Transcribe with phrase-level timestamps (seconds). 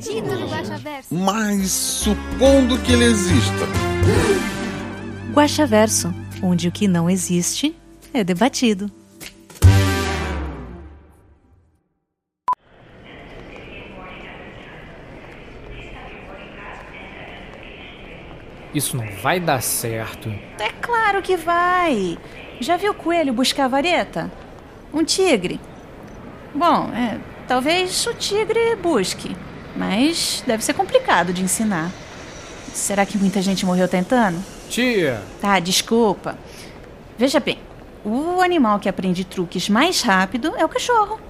[0.00, 1.14] Guaxaverso.
[1.14, 3.66] Mas supondo que ele exista.
[5.34, 7.76] Guaxaverso, onde o que não existe
[8.12, 8.90] é debatido.
[18.72, 20.28] Isso não vai dar certo.
[20.58, 22.16] É claro que vai.
[22.60, 24.30] Já viu o coelho buscar a vareta?
[24.94, 25.60] Um tigre.
[26.54, 29.36] Bom, é, talvez o tigre busque,
[29.76, 31.90] mas deve ser complicado de ensinar.
[32.72, 34.38] Será que muita gente morreu tentando?
[34.68, 36.38] Tia, Tá, desculpa.
[37.18, 37.58] Veja bem,
[38.04, 41.20] o animal que aprende truques mais rápido é o cachorro.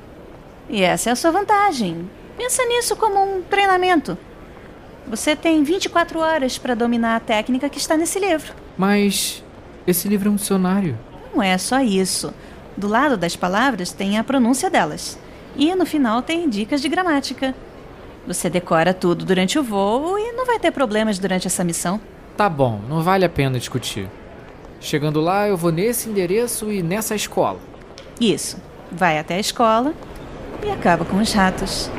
[0.68, 2.08] E essa é a sua vantagem.
[2.36, 4.16] Pensa nisso como um treinamento.
[5.08, 8.52] Você tem 24 horas para dominar a técnica que está nesse livro.
[8.76, 9.42] mas
[9.86, 10.96] esse livro é um dicionário.
[11.34, 12.32] Não é só isso.
[12.76, 15.18] Do lado das palavras tem a pronúncia delas.
[15.56, 17.54] E no final tem dicas de gramática.
[18.26, 22.00] Você decora tudo durante o voo e não vai ter problemas durante essa missão.
[22.36, 24.08] Tá bom, não vale a pena discutir.
[24.80, 27.58] Chegando lá, eu vou nesse endereço e nessa escola.
[28.20, 28.56] Isso.
[28.92, 29.94] Vai até a escola
[30.64, 31.90] e acaba com os ratos.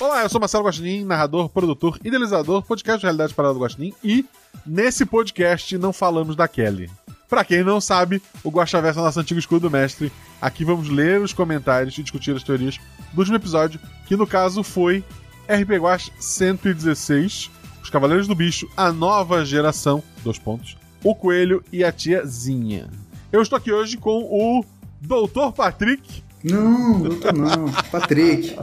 [0.00, 4.24] Olá, eu sou Marcelo Guaxinim, narrador, produtor, idealizador, podcast de Realidade Parada do Guaxinim e
[4.66, 6.90] nesse podcast não falamos da Kelly.
[7.28, 10.10] Pra quem não sabe, o Guaxaverso é o nosso antigo escudo mestre.
[10.40, 12.78] Aqui vamos ler os comentários e discutir as teorias
[13.12, 15.04] do último episódio, que no caso foi
[15.46, 17.50] RP Guax 116,
[17.82, 22.88] Os Cavaleiros do Bicho, a nova geração, dois pontos, o Coelho e a Tiazinha.
[23.30, 24.64] Eu estou aqui hoje com o
[25.00, 27.70] Doutor Patrick, Não, doutor não.
[27.92, 28.58] Patrick.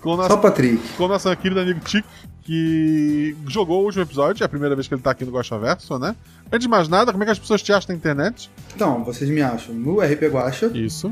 [0.00, 0.82] com o nosso Só Patrick.
[0.96, 2.08] com o nosso querido amigo Tico,
[2.44, 5.58] que jogou o último episódio, é a primeira vez que ele tá aqui no Guaxa
[5.58, 6.14] Verso, né?
[6.52, 8.50] Antes de mais nada, como é que as pessoas te acham na internet?
[8.76, 11.10] Então, vocês me acham no RP Guacha, Isso,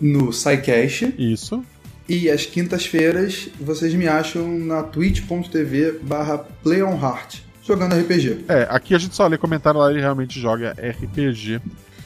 [0.00, 1.62] no SciCast isso.
[2.08, 8.46] e às quintas-feiras vocês me acham na twitch.tv barra playonheart, jogando RPG.
[8.48, 11.60] É, aqui a gente só lê comentário lá e realmente joga RPG.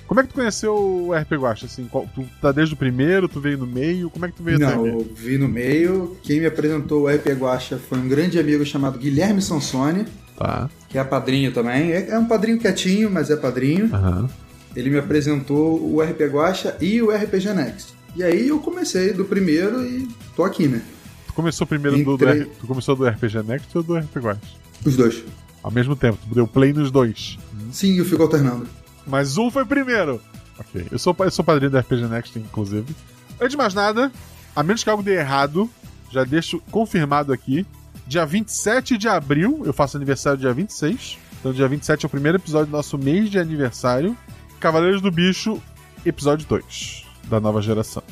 [0.09, 1.67] Como é que tu conheceu o RP Guacha?
[1.67, 4.09] Assim, qual- tu tá desde o primeiro, tu veio no meio?
[4.11, 6.17] Como é que tu veio Não, eu vi no meio.
[6.23, 10.69] Quem me apresentou o RP Guacha foi um grande amigo chamado Guilherme Sansone, Tá.
[10.89, 11.93] que é padrinho também.
[11.93, 13.95] É é um padrinho quietinho, mas é padrinho.
[13.95, 14.29] Aham.
[14.75, 17.93] Ele me apresentou o RP Guacha e o RPG Next.
[18.17, 20.81] E aí eu comecei do primeiro e tô aqui, né?
[21.27, 22.41] Tu começou primeiro do, do Entrei.
[22.43, 24.41] R- tu começou do RPG Next ou do RP Guacha?
[24.85, 25.23] Os dois.
[25.63, 27.37] Ao mesmo tempo, tu deu play nos dois.
[27.73, 28.67] Sim, eu fico alternando.
[29.09, 30.21] Mas um foi primeiro.
[30.59, 30.87] Ok.
[30.91, 32.95] Eu sou, eu sou padrinho do RPG Next, inclusive.
[33.41, 34.13] Antes de mais nada,
[34.55, 35.71] a menos que algo dê errado,
[36.11, 37.67] já deixo confirmado aqui.
[38.07, 41.19] Dia 27 de abril, eu faço aniversário dia 26.
[41.39, 44.17] Então, dia 27 é o primeiro episódio do nosso mês de aniversário.
[44.59, 45.63] Cavaleiros do Bicho,
[46.05, 48.03] episódio 2, da nova geração.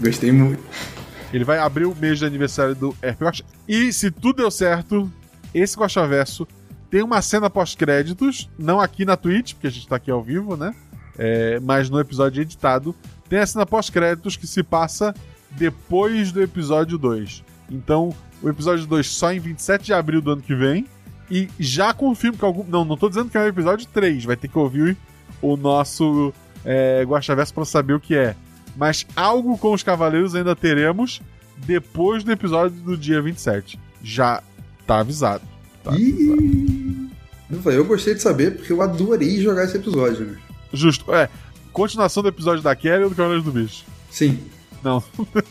[0.00, 0.62] Gostei muito.
[1.32, 3.44] Ele vai abrir o mês de aniversário do RP Guacha.
[3.68, 5.10] E se tudo deu certo,
[5.54, 6.46] esse Guaxaverso
[6.92, 10.58] tem uma cena pós-créditos, não aqui na Twitch, porque a gente tá aqui ao vivo,
[10.58, 10.74] né?
[11.18, 12.94] É, mas no episódio editado,
[13.30, 15.14] tem a cena pós-créditos que se passa
[15.52, 17.42] depois do episódio 2.
[17.70, 20.86] Então, o episódio 2 só em 27 de abril do ano que vem.
[21.30, 22.62] E já confirmo que algum.
[22.62, 24.94] Não, não tô dizendo que é o episódio 3, vai ter que ouvir
[25.40, 26.30] o nosso
[26.62, 28.36] é, Guaxaverso pra saber o que é.
[28.76, 31.22] Mas algo com os Cavaleiros ainda teremos
[31.56, 33.80] depois do episódio do dia 27.
[34.02, 34.42] Já
[34.86, 35.42] tá avisado.
[35.82, 36.81] Tá avisado.
[37.66, 40.38] Eu gostei de saber porque eu adorei jogar esse episódio, né?
[40.72, 41.12] Justo.
[41.14, 41.28] É,
[41.72, 43.84] continuação do episódio da Kelly ou do Cavaleiros do Bicho?
[44.10, 44.38] Sim.
[44.82, 45.02] Não.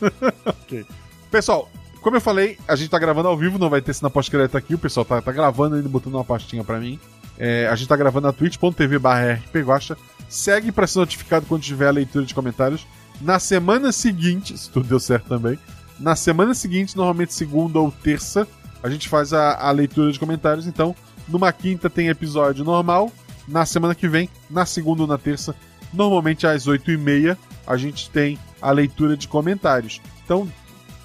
[0.46, 0.86] ok.
[1.30, 1.70] Pessoal,
[2.02, 4.74] como eu falei, a gente tá gravando ao vivo, não vai ter cena pós-crédito aqui.
[4.74, 7.00] O pessoal tá, tá gravando ainda, botando uma pastinha pra mim.
[7.38, 9.96] É, a gente tá gravando na twitch.tv barra rpguacha.
[10.28, 12.86] Segue pra ser notificado quando tiver a leitura de comentários.
[13.22, 15.60] Na semana seguinte, se tudo deu certo também,
[16.00, 18.48] na semana seguinte, normalmente segunda ou terça,
[18.82, 20.66] a gente faz a, a leitura de comentários.
[20.66, 20.96] Então,
[21.32, 23.12] numa quinta tem episódio normal.
[23.48, 25.56] Na semana que vem, na segunda ou na terça,
[25.92, 30.00] normalmente às 8h30, a gente tem a leitura de comentários.
[30.24, 30.48] Então,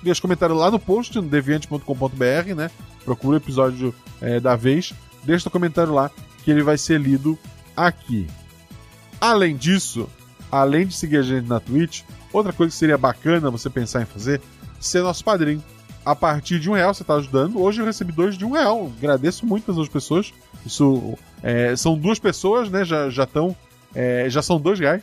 [0.03, 2.71] deixa comentário lá no post, no deviante.com.br, né?
[3.05, 4.93] Procura o episódio é, da vez.
[5.25, 6.11] Deixa o comentário lá,
[6.45, 7.39] que ele vai ser lido
[7.77, 8.27] aqui.
[9.21, 10.09] Além disso,
[10.53, 12.03] além de seguir a gente na Twitch,
[12.33, 14.41] outra coisa que seria bacana você pensar em fazer,
[14.79, 15.63] ser nosso padrinho.
[16.07, 17.61] A partir de um real você está ajudando.
[17.61, 18.93] Hoje eu recebi dois de um real.
[18.97, 20.33] Agradeço muito as duas pessoas.
[20.65, 22.85] Isso é, são duas pessoas, né?
[22.85, 23.57] Já já estão,
[23.93, 25.03] é, já são dois reais.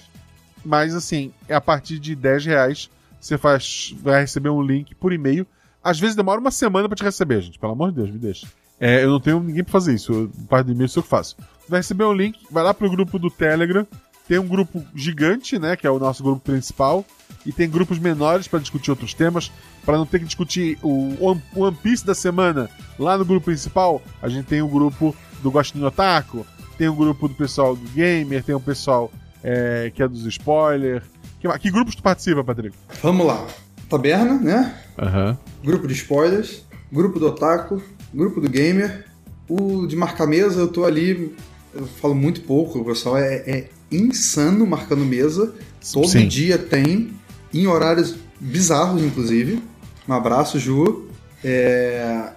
[0.64, 2.90] Mas assim, é a partir de 10 reais
[3.20, 5.46] você faz, vai receber um link por e-mail.
[5.84, 7.60] Às vezes demora uma semana para te receber, gente.
[7.60, 8.48] Pelo amor de Deus, me deixa.
[8.80, 10.32] É, eu não tenho ninguém para fazer isso.
[10.50, 11.36] Parte do e-mail sou eu que faço.
[11.68, 13.86] Vai receber um link, vai lá pro grupo do Telegram.
[14.26, 15.76] Tem um grupo gigante, né?
[15.76, 17.06] Que é o nosso grupo principal.
[17.46, 19.52] E tem grupos menores para discutir outros temas.
[19.86, 21.16] Para não ter que discutir o
[21.56, 25.86] One Piece da semana lá no grupo principal, a gente tem um grupo do Gostinho
[25.86, 26.46] Otaku.
[26.78, 28.44] Tem um grupo do pessoal do Gamer.
[28.44, 29.12] Tem um pessoal
[29.44, 31.04] é, que é dos spoilers.
[31.40, 32.76] Que, que grupos tu participa, Patrick?
[33.02, 33.46] Vamos lá.
[33.90, 34.76] Taberna, né?
[34.98, 35.38] Aham.
[35.64, 37.82] Grupo de spoilers, grupo do Otaku,
[38.14, 39.06] grupo do Gamer.
[39.48, 41.36] O de marcar mesa, eu tô ali,
[41.74, 45.54] eu falo muito pouco, o pessoal é, é insano marcando mesa.
[45.92, 46.28] Todo Sim.
[46.28, 47.12] dia tem,
[47.54, 49.62] em horários bizarros, inclusive.
[50.08, 51.08] Um abraço, Ju.
[51.44, 52.30] É,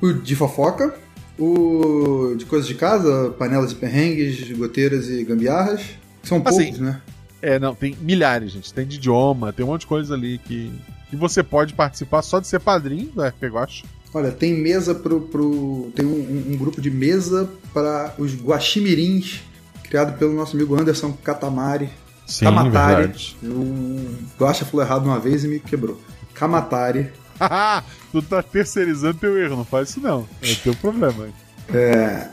[0.00, 0.94] O de fofoca,
[1.38, 5.82] o de coisas de casa, panelas e perrengues, goteiras e gambiarras.
[6.22, 7.00] São Assim, poucos, né?
[7.42, 8.72] É, não, tem milhares, gente.
[8.72, 10.72] Tem de idioma, tem um monte de coisa ali que,
[11.10, 13.84] que você pode participar só de ser padrinho do RP Guacha.
[14.14, 15.20] Olha, tem mesa pro.
[15.22, 19.40] pro tem um, um- grupo de mesa para os guaximirins,
[19.82, 21.90] criado pelo nosso amigo Anderson Katamari.
[22.26, 23.02] Sim, Kamatari.
[23.02, 23.36] verdade.
[23.42, 26.00] O Guaxa falou errado uma vez e me quebrou.
[26.34, 27.10] Kamatari.
[28.12, 30.26] tu tá terceirizando teu erro, não faz isso não.
[30.42, 31.28] É teu problema.
[31.72, 32.28] É,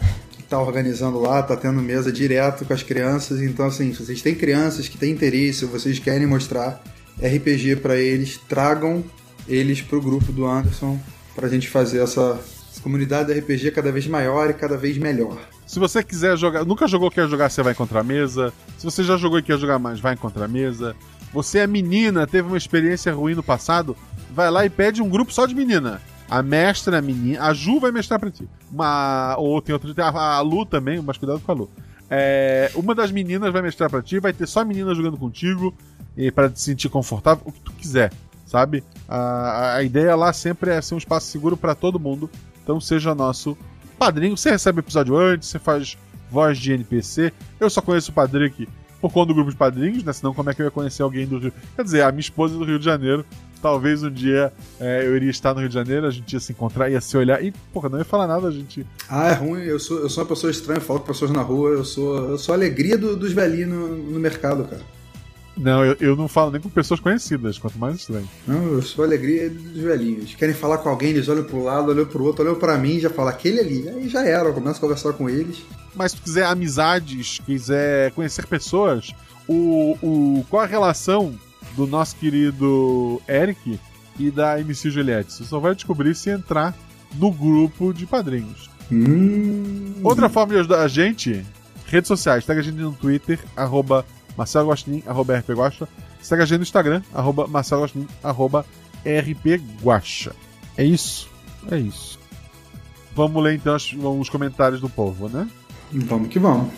[0.51, 3.41] tá organizando lá, tá tendo mesa direto com as crianças.
[3.41, 6.83] Então, assim, se vocês têm crianças que têm interesse, vocês querem mostrar
[7.17, 9.03] RPG pra eles, tragam
[9.47, 10.99] eles pro grupo do Anderson
[11.35, 12.39] pra gente fazer essa
[12.81, 15.37] comunidade de RPG cada vez maior e cada vez melhor.
[15.65, 18.51] Se você quiser jogar, nunca jogou, quer jogar, você vai encontrar mesa.
[18.77, 20.95] Se você já jogou e quer jogar mais, vai encontrar mesa.
[21.33, 23.95] Você é menina, teve uma experiência ruim no passado,
[24.33, 26.01] vai lá e pede um grupo só de menina.
[26.29, 28.47] A mestra é menina, a Ju vai mestrar pra ti.
[28.71, 31.69] Uma, ou tem outro, a, a Lu também, mas cuidado com a Lu.
[32.09, 35.73] É, uma das meninas vai mestrar pra ti, vai ter só menina jogando contigo,
[36.15, 38.11] e para te sentir confortável, o que tu quiser,
[38.45, 38.83] sabe?
[39.07, 42.29] A, a ideia lá sempre é ser um espaço seguro pra todo mundo,
[42.63, 43.57] então seja nosso
[43.97, 44.35] padrinho.
[44.37, 45.97] Você recebe o episódio antes, você faz
[46.31, 47.31] voz de NPC.
[47.59, 48.67] Eu só conheço o Patrick
[48.99, 50.13] por conta do grupo de padrinhos, né?
[50.13, 51.53] Senão, como é que eu ia conhecer alguém do Rio?
[51.75, 53.25] Quer dizer, a minha esposa é do Rio de Janeiro.
[53.61, 56.51] Talvez um dia é, eu iria estar no Rio de Janeiro, a gente ia se
[56.51, 58.85] encontrar, ia se olhar e, porra, não ia falar nada, a gente.
[59.07, 59.61] Ah, é ruim.
[59.61, 61.69] Eu sou, eu sou uma pessoa estranha, falo com pessoas na rua.
[61.69, 64.81] Eu sou, eu sou a alegria do- dos velhinhos no, no mercado, cara.
[65.57, 68.27] Não, eu, eu não falo nem com pessoas conhecidas, quanto mais estranho.
[68.47, 70.33] Não, eu sou a alegria dos velhinhos.
[70.35, 73.09] Querem falar com alguém, eles olham pro lado, olham pro outro, olham pra mim já
[73.09, 73.89] falam aquele ali.
[73.89, 75.63] Aí já era, eu começo a conversar com eles.
[75.95, 79.13] Mas se tu quiser amizades, quiser conhecer pessoas,
[79.47, 81.33] o, o, qual a relação
[81.75, 83.79] do nosso querido Eric
[84.17, 85.33] e da MC Juliette?
[85.33, 86.75] Você só vai descobrir se entrar
[87.15, 88.69] no grupo de padrinhos.
[88.91, 89.95] Hum.
[90.03, 91.45] Outra forma de ajudar a gente,
[91.87, 92.45] redes sociais.
[92.45, 94.05] Segue a gente no Twitter, arroba
[94.37, 95.87] Marcelo Guaxinim, arroba RP Guaxa.
[96.21, 98.65] Segue a gente no Instagram, arroba Marcelo Guaxinim, arroba
[99.05, 100.33] RP Guaxa.
[100.77, 101.29] É isso.
[101.69, 102.19] É isso.
[103.15, 105.47] Vamos ler então os, os comentários do povo, né?
[105.91, 106.71] Vamos que vamos.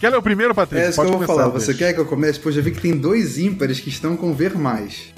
[0.00, 0.86] Quer ler o primeiro, Patrícia?
[0.86, 1.48] É isso que eu vou começar, falar.
[1.48, 2.38] Você quer que eu comece?
[2.38, 5.12] Pô, já vi que tem dois ímpares que estão com ver mais.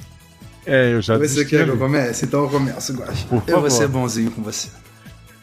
[0.67, 2.25] É, eu já Você desisti quer que eu comece?
[2.27, 3.27] Então eu começo, Guaxa.
[3.27, 3.61] Por Eu favor.
[3.61, 4.69] vou ser bonzinho com você.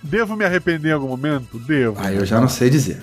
[0.01, 1.57] Devo me arrepender em algum momento?
[1.59, 1.97] Devo.
[1.99, 3.01] Ah, eu já não sei dizer.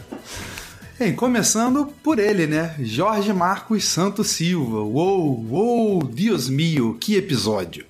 [1.04, 2.75] Bem, começando por ele, né?
[2.80, 4.78] Jorge Marcos Santos Silva.
[4.78, 7.84] Uou, uou, Deus mio, que episódio.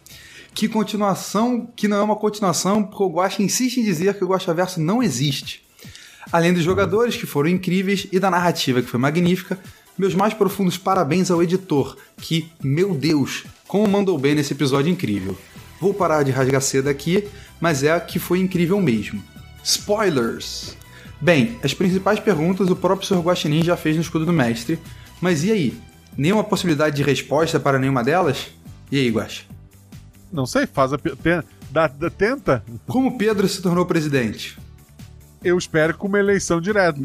[0.53, 4.27] Que continuação, que não é uma continuação, porque o Guaxa insiste em dizer que o
[4.27, 5.63] Guaxaverso não existe.
[6.33, 9.61] Além dos jogadores, que foram incríveis, e da narrativa, que foi magnífica,
[9.97, 15.39] meus mais profundos parabéns ao editor, que, meu Deus, como mandou bem nesse episódio incrível.
[15.81, 17.29] Vou parar de rasgar cedo aqui,
[17.61, 19.23] mas é que foi incrível mesmo.
[19.63, 20.77] Spoilers!
[21.25, 23.21] Bem, as principais perguntas o próprio Sr.
[23.23, 24.79] Guaxinim já fez no Escudo do Mestre,
[25.23, 25.79] mas e aí?
[26.19, 28.49] Nenhuma possibilidade de resposta para nenhuma delas?
[28.93, 29.45] E aí, Guaxa?
[30.31, 30.99] Não sei, faz a.
[31.71, 32.63] dá- dá- tenta.
[32.87, 34.59] Como Pedro se tornou presidente?
[35.43, 37.01] Eu espero com uma eleição direta.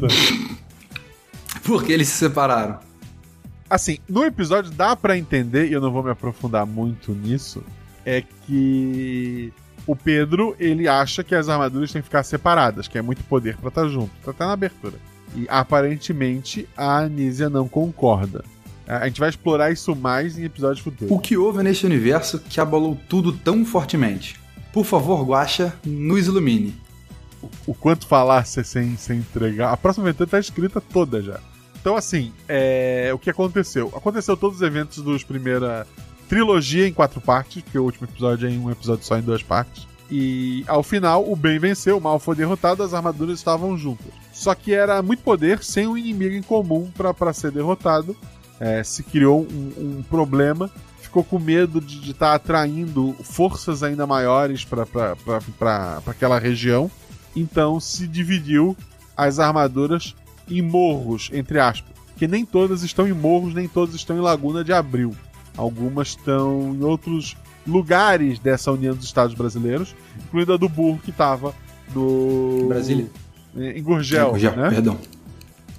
[1.64, 2.78] Por que eles se separaram?
[3.70, 7.64] Assim, no episódio dá pra entender, e eu não vou me aprofundar muito nisso,
[8.04, 9.50] é que
[9.86, 13.56] o Pedro, ele acha que as armaduras têm que ficar separadas, que é muito poder
[13.56, 14.10] pra estar junto.
[14.24, 14.94] Tá até na abertura.
[15.34, 18.44] E aparentemente a Anísia não concorda.
[18.86, 21.14] A gente vai explorar isso mais em episódios futuros.
[21.14, 24.40] O que houve neste universo que abalou tudo tão fortemente?
[24.72, 26.74] Por favor, Guaxa, nos ilumine.
[27.66, 29.72] O quanto falar sem, sem entregar.
[29.72, 31.38] A próxima aventura tá escrita toda já.
[31.80, 33.92] Então, assim, é, o que aconteceu?
[33.96, 35.86] Aconteceu todos os eventos dos primeira
[36.30, 39.42] trilogia em quatro partes, porque o último episódio é em um episódio só em duas
[39.42, 39.84] partes.
[40.08, 44.12] E ao final, o bem venceu, o mal foi derrotado, as armaduras estavam juntas.
[44.32, 48.16] Só que era muito poder sem um inimigo em comum para ser derrotado.
[48.60, 50.70] É, se criou um, um, problema,
[51.00, 56.88] ficou com medo de estar tá atraindo forças ainda maiores para aquela região.
[57.34, 58.76] Então se dividiu
[59.16, 60.14] as armaduras
[60.48, 61.90] em morros, entre aspas.
[62.16, 65.12] Que nem todas estão em morros, nem todas estão em Laguna de Abril.
[65.60, 67.36] Algumas estão em outros
[67.66, 71.54] lugares dessa União dos Estados Brasileiros, incluindo a do Burro, que estava
[71.92, 72.64] do.
[72.68, 73.06] Brasília.
[73.54, 74.28] Em Gurgel.
[74.28, 74.70] Em Gurgel, né?
[74.70, 74.98] perdão.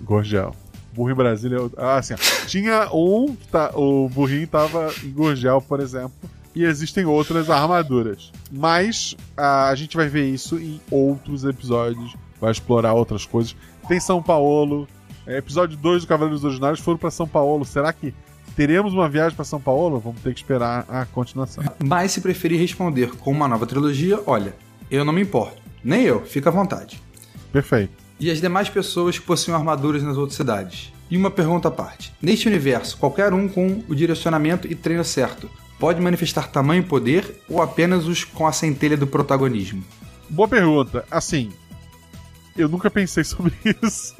[0.01, 0.55] Gurgel.
[0.93, 1.57] Burro em Brasília.
[1.77, 2.13] Ah, assim,
[2.45, 6.11] tinha um, tá, o burrinho estava em Gurgel, por exemplo,
[6.53, 8.31] e existem outras armaduras.
[8.51, 13.55] Mas a, a gente vai ver isso em outros episódios, vai explorar outras coisas.
[13.88, 14.88] Tem São Paulo.
[15.25, 17.65] É, episódio 2 do Cavaleiros Originários foram para São Paulo.
[17.65, 18.13] Será que
[18.55, 20.00] teremos uma viagem para São Paulo?
[20.00, 21.63] Vamos ter que esperar a continuação.
[21.84, 24.55] Mas se preferir responder com uma nova trilogia, olha,
[24.89, 25.62] eu não me importo.
[25.84, 27.01] Nem eu, fica à vontade.
[27.51, 27.93] Perfeito.
[28.20, 30.93] E as demais pessoas que possuem armaduras nas outras cidades?
[31.10, 32.13] E uma pergunta à parte.
[32.22, 37.41] Neste universo, qualquer um com o direcionamento e treino certo pode manifestar tamanho e poder
[37.50, 39.84] ou apenas os com a centelha do protagonismo?
[40.29, 41.03] Boa pergunta.
[41.10, 41.51] Assim,
[42.55, 44.15] eu nunca pensei sobre isso.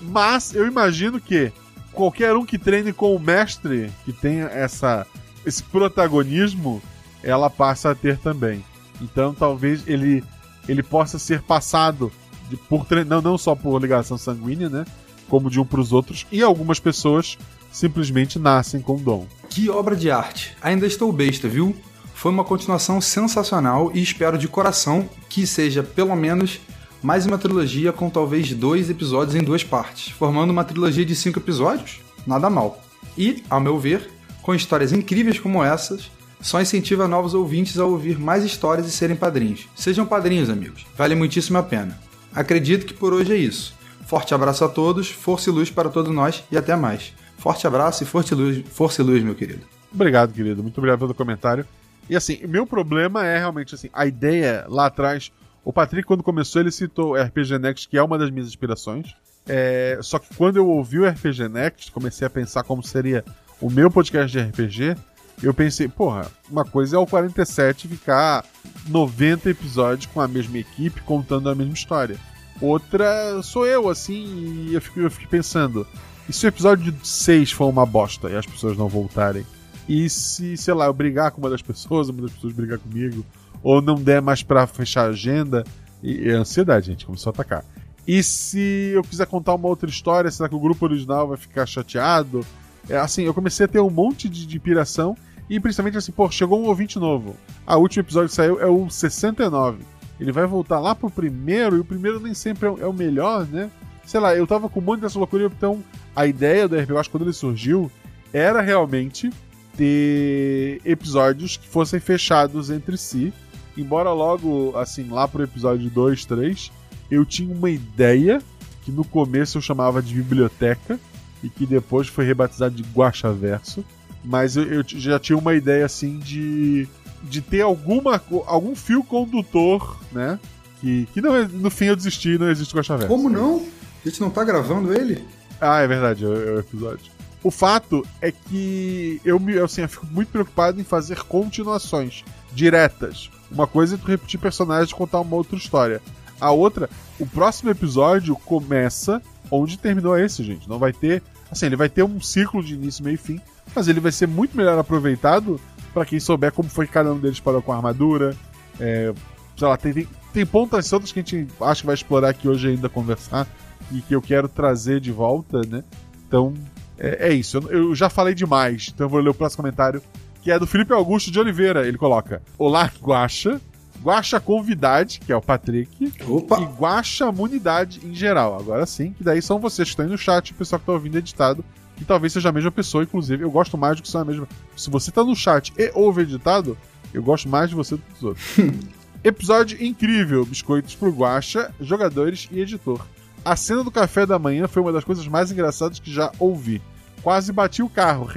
[0.00, 1.52] Mas eu imagino que
[1.92, 5.06] qualquer um que treine com o mestre, que tenha essa,
[5.44, 6.82] esse protagonismo,
[7.22, 8.64] ela passa a ter também.
[9.00, 10.22] Então talvez ele,
[10.68, 12.12] ele possa ser passado
[12.48, 14.84] de, por não, não só por ligação sanguínea, né?
[15.28, 16.26] Como de um para os outros.
[16.30, 17.38] E algumas pessoas
[17.70, 19.26] simplesmente nascem com dom.
[19.48, 20.56] Que obra de arte!
[20.60, 21.74] Ainda estou besta, viu?
[22.14, 26.60] Foi uma continuação sensacional e espero de coração que seja pelo menos
[27.02, 31.38] mais uma trilogia com talvez dois episódios em duas partes, formando uma trilogia de cinco
[31.38, 32.00] episódios.
[32.26, 32.82] Nada mal.
[33.16, 34.10] E, ao meu ver,
[34.42, 39.16] com histórias incríveis como essas, só incentiva novos ouvintes a ouvir mais histórias e serem
[39.16, 39.66] padrinhos.
[39.74, 40.86] Sejam padrinhos, amigos.
[40.96, 41.98] Vale muitíssimo a pena.
[42.34, 43.74] Acredito que por hoje é isso.
[44.06, 47.14] Forte abraço a todos, força e luz para todos nós e até mais.
[47.38, 49.62] Forte abraço e força e luz, força e luz meu querido.
[49.92, 50.62] Obrigado, querido.
[50.62, 51.64] Muito obrigado pelo comentário.
[52.08, 55.32] E assim, meu problema é realmente assim, a ideia lá atrás
[55.64, 59.14] o Patrick, quando começou, ele citou RPG Next, que é uma das minhas inspirações.
[59.46, 63.24] É, só que quando eu ouvi o RPG Next, comecei a pensar como seria
[63.60, 64.96] o meu podcast de RPG.
[65.42, 68.44] Eu pensei, porra, uma coisa é o 47 ficar
[68.88, 72.16] 90 episódios com a mesma equipe contando a mesma história.
[72.60, 75.86] Outra sou eu, assim, e eu fiquei, eu fiquei pensando:
[76.28, 79.46] e se o episódio 6 for uma bosta e as pessoas não voltarem?
[79.88, 83.24] E se, sei lá, eu brigar com uma das pessoas, uma das pessoas brigar comigo,
[83.62, 85.64] ou não der mais para fechar a agenda.
[86.02, 87.64] E, e a ansiedade, gente, começou a atacar.
[88.06, 91.66] E se eu quiser contar uma outra história, será que o grupo original vai ficar
[91.66, 92.44] chateado?
[92.88, 95.16] É, assim, eu comecei a ter um monte de, de piração.
[95.48, 97.36] E principalmente assim, pô, chegou um ouvinte novo.
[97.66, 99.78] A último episódio que saiu é o 69.
[100.18, 103.46] Ele vai voltar lá pro primeiro, e o primeiro nem sempre é, é o melhor,
[103.46, 103.70] né?
[104.04, 105.82] Sei lá, eu tava com um monte dessa loucura, então
[106.14, 107.90] a ideia do RPG, quando ele surgiu,
[108.32, 109.30] era realmente
[109.76, 113.32] ter episódios que fossem fechados entre si
[113.80, 116.72] embora logo, assim, lá pro episódio 2, 3,
[117.10, 118.42] eu tinha uma ideia
[118.82, 120.98] que no começo eu chamava de biblioteca
[121.42, 123.84] e que depois foi rebatizado de Guaxaverso.
[124.24, 126.86] Mas eu, eu, já tinha uma ideia assim de,
[127.22, 130.38] de ter alguma, algum fio condutor, né?
[130.80, 133.08] Que, que não, no fim eu desisti não existe Guaxaverso.
[133.08, 133.66] Como não?
[134.04, 135.24] A gente não tá gravando ele?
[135.60, 137.10] Ah, é verdade, é, é o episódio.
[137.42, 142.22] O fato é que eu, me, assim, eu fico muito preocupado em fazer continuações
[142.52, 143.30] diretas.
[143.50, 146.00] Uma coisa é tu repetir personagens e contar uma outra história.
[146.40, 146.88] A outra,
[147.18, 150.68] o próximo episódio começa onde terminou esse, gente.
[150.68, 151.22] Não vai ter.
[151.50, 153.40] Assim, ele vai ter um ciclo de início, meio e fim,
[153.74, 155.60] mas ele vai ser muito melhor aproveitado
[155.92, 158.36] para quem souber como foi que cada um deles parou com a armadura.
[158.78, 159.12] É,
[159.56, 162.48] sei lá, tem, tem, tem pontas soltas que a gente acha que vai explorar aqui
[162.48, 163.46] hoje ainda conversar
[163.90, 165.82] e que eu quero trazer de volta, né?
[166.26, 166.54] Então,
[166.96, 167.58] é, é isso.
[167.58, 170.00] Eu, eu, já falei demais, então eu vou ler o próximo comentário
[170.42, 171.86] que é do Felipe Augusto de Oliveira.
[171.86, 173.60] Ele coloca: Olá, Guacha.
[174.02, 176.10] Guacha Convidade, que é o Patrick.
[176.26, 176.58] Opa.
[176.60, 178.58] E Guacha Munidade em geral.
[178.58, 180.92] Agora sim, que daí são vocês que estão aí no chat, o pessoal que está
[180.92, 181.64] ouvindo editado.
[181.96, 183.44] Que talvez seja a mesma pessoa, inclusive.
[183.44, 184.48] Eu gosto mais do que ser a mesma.
[184.74, 186.78] Se você está no chat e ouve editado,
[187.12, 188.46] eu gosto mais de você do que dos outros.
[189.22, 193.04] Episódio incrível: Biscoitos pro Guacha, jogadores e editor.
[193.44, 196.80] A cena do café da manhã foi uma das coisas mais engraçadas que já ouvi.
[197.22, 198.28] Quase bati o carro.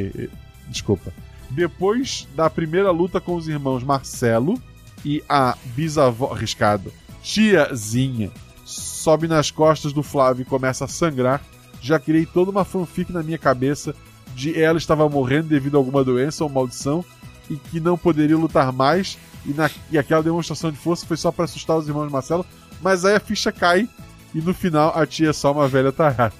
[0.68, 1.12] Desculpa.
[1.50, 4.60] Depois da primeira luta com os irmãos Marcelo
[5.04, 8.30] e a bisavó arriscado, tiazinha,
[8.64, 11.42] sobe nas costas do Flávio e começa a sangrar,
[11.80, 13.94] Já criei toda uma fanfic na minha cabeça
[14.34, 17.04] de ela estava morrendo devido a alguma doença ou maldição
[17.48, 19.18] e que não poderia lutar mais.
[19.44, 22.44] E, na, e aquela demonstração de força foi só para assustar os irmãos Marcelo.
[22.80, 23.88] Mas aí a ficha cai
[24.34, 26.34] e no final a tia é só uma velha tarada.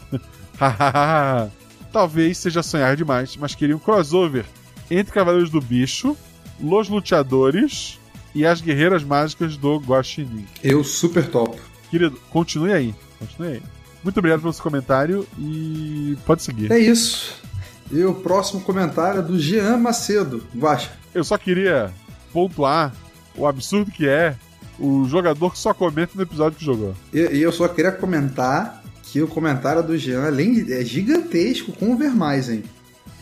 [1.93, 4.45] Talvez seja sonhar demais, mas queria um crossover
[4.91, 6.17] entre Cavaleiros do Bicho,
[6.61, 7.99] Los Luteadores
[8.35, 10.47] e as Guerreiras Mágicas do Guaxinim.
[10.63, 11.59] Eu super top.
[11.91, 12.95] Querido, continue aí.
[13.19, 13.63] Continue aí.
[14.03, 16.71] Muito obrigado pelo seu comentário e pode seguir.
[16.71, 17.43] É isso.
[17.91, 20.45] E o próximo comentário é do Jean Macedo.
[20.55, 20.91] Guaxa.
[21.15, 21.93] Eu só queria
[22.33, 22.93] pontuar
[23.37, 24.37] o absurdo que é
[24.79, 26.95] o jogador que só comenta no episódio que jogou.
[27.13, 31.73] E, e eu só queria comentar que o comentário do Jean, além de, é gigantesco
[31.73, 32.65] com o Vermaisen.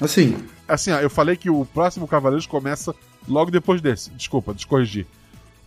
[0.00, 0.36] Assim.
[0.72, 2.94] Assim, ó, eu falei que o próximo Cavaleiros começa
[3.28, 4.10] logo depois desse.
[4.10, 5.06] Desculpa, descorrigir.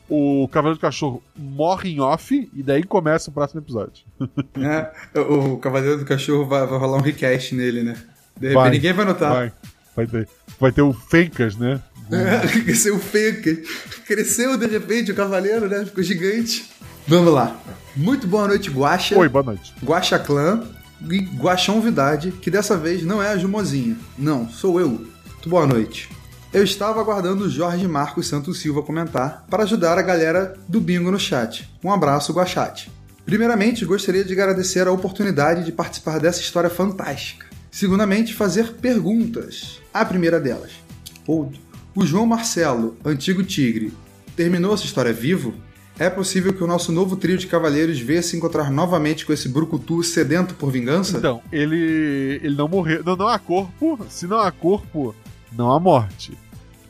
[0.09, 4.03] O Cavaleiro do Cachorro morre em off e daí começa o próximo episódio.
[4.57, 7.93] É, o Cavaleiro do Cachorro vai, vai rolar um request nele, né?
[8.35, 9.31] De repente vai, ninguém vai notar.
[9.31, 9.53] Vai,
[9.95, 11.81] vai, ter, vai ter o Fencas, né?
[12.11, 13.59] É, cresceu o Fencas.
[14.05, 15.85] Cresceu de repente o Cavaleiro, né?
[15.85, 16.69] Ficou gigante.
[17.07, 17.59] Vamos lá.
[17.95, 19.17] Muito boa noite, Guaxa.
[19.17, 19.73] Oi, boa noite.
[19.83, 20.63] Guaxa Clã
[21.01, 23.97] e Guaxonvidade, que dessa vez não é a Jumozinha.
[24.17, 25.05] Não, sou eu.
[25.45, 26.09] Boa noite.
[26.53, 31.11] Eu estava aguardando o Jorge Marcos Santos Silva comentar para ajudar a galera do bingo
[31.11, 31.69] no chat.
[31.83, 32.89] Um abraço, Guachate.
[33.25, 37.47] Primeiramente, gostaria de agradecer a oportunidade de participar dessa história fantástica.
[37.69, 39.81] Segundamente, fazer perguntas.
[39.93, 40.71] A primeira delas.
[41.27, 43.91] O João Marcelo, antigo tigre,
[44.35, 45.53] terminou essa história vivo?
[45.97, 49.47] É possível que o nosso novo trio de cavaleiros venha se encontrar novamente com esse
[49.47, 51.17] brucutu sedento por vingança?
[51.17, 53.01] Então, ele ele não morreu.
[53.03, 53.99] Não, não há corpo.
[54.09, 55.15] Se não há corpo,
[55.53, 56.37] não há morte.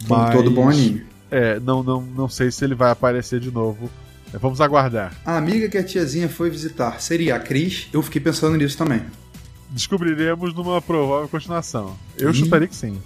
[0.07, 1.05] Como Mas, todo bom anime.
[1.29, 3.89] É, não, não, não sei se ele vai aparecer de novo.
[4.33, 5.13] É, vamos aguardar.
[5.24, 7.88] A amiga que a tiazinha foi visitar seria a Cris?
[7.93, 9.01] Eu fiquei pensando nisso também.
[9.69, 11.96] Descobriremos numa provável continuação.
[12.18, 13.00] Eu chutaria que sim.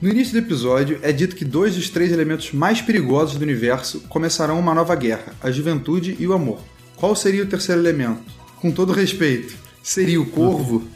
[0.00, 4.00] No início do episódio, é dito que dois dos três elementos mais perigosos do universo
[4.08, 6.60] começarão uma nova guerra: a juventude e o amor.
[6.94, 8.22] Qual seria o terceiro elemento?
[8.60, 10.86] Com todo respeito, seria o corvo?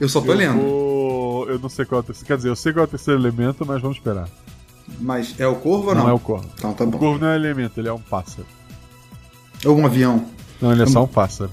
[0.00, 0.60] Eu só tô eu lendo.
[0.60, 1.48] Vou...
[1.48, 2.26] Eu não sei qual é o terceiro.
[2.26, 4.28] Quer dizer, eu sei qual é o terceiro elemento, mas vamos esperar.
[4.98, 6.04] Mas é o corvo ou não?
[6.04, 6.48] Não é o corvo.
[6.56, 6.96] Então tá bom.
[6.96, 8.46] O corvo não é elemento, ele é um pássaro.
[9.64, 10.24] Ou um avião.
[10.60, 11.50] Não, ele é só um pássaro.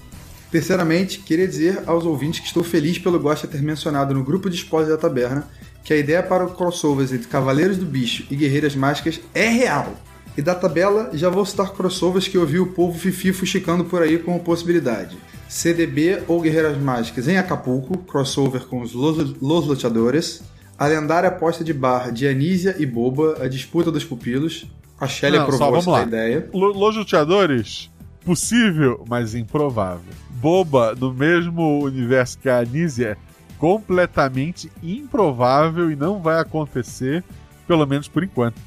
[0.49, 4.55] Terceiramente, queria dizer aos ouvintes que estou feliz pelo Gosta ter mencionado no grupo de
[4.55, 5.49] spoilers da taberna
[5.83, 9.93] que a ideia para o crossovers entre Cavaleiros do Bicho e Guerreiras Mágicas é real.
[10.35, 14.01] E da tabela já vou citar crossovers que eu vi o povo fifi fuxicando por
[14.01, 15.17] aí como possibilidade.
[15.47, 20.41] CDB ou Guerreiras Mágicas em Acapulco, crossover com os Los, Los Loteadores.
[20.77, 24.65] A lendária aposta de barra de Anísia e Boba, a disputa dos pupilos.
[24.99, 26.49] A Shelly aprovou essa ideia.
[26.51, 27.91] Los Loteadores,
[28.25, 30.13] possível, mas improvável.
[30.41, 33.17] Boba, no mesmo universo que a Anísia,
[33.63, 37.23] completamente improvável e não vai acontecer,
[37.65, 38.59] pelo menos por enquanto.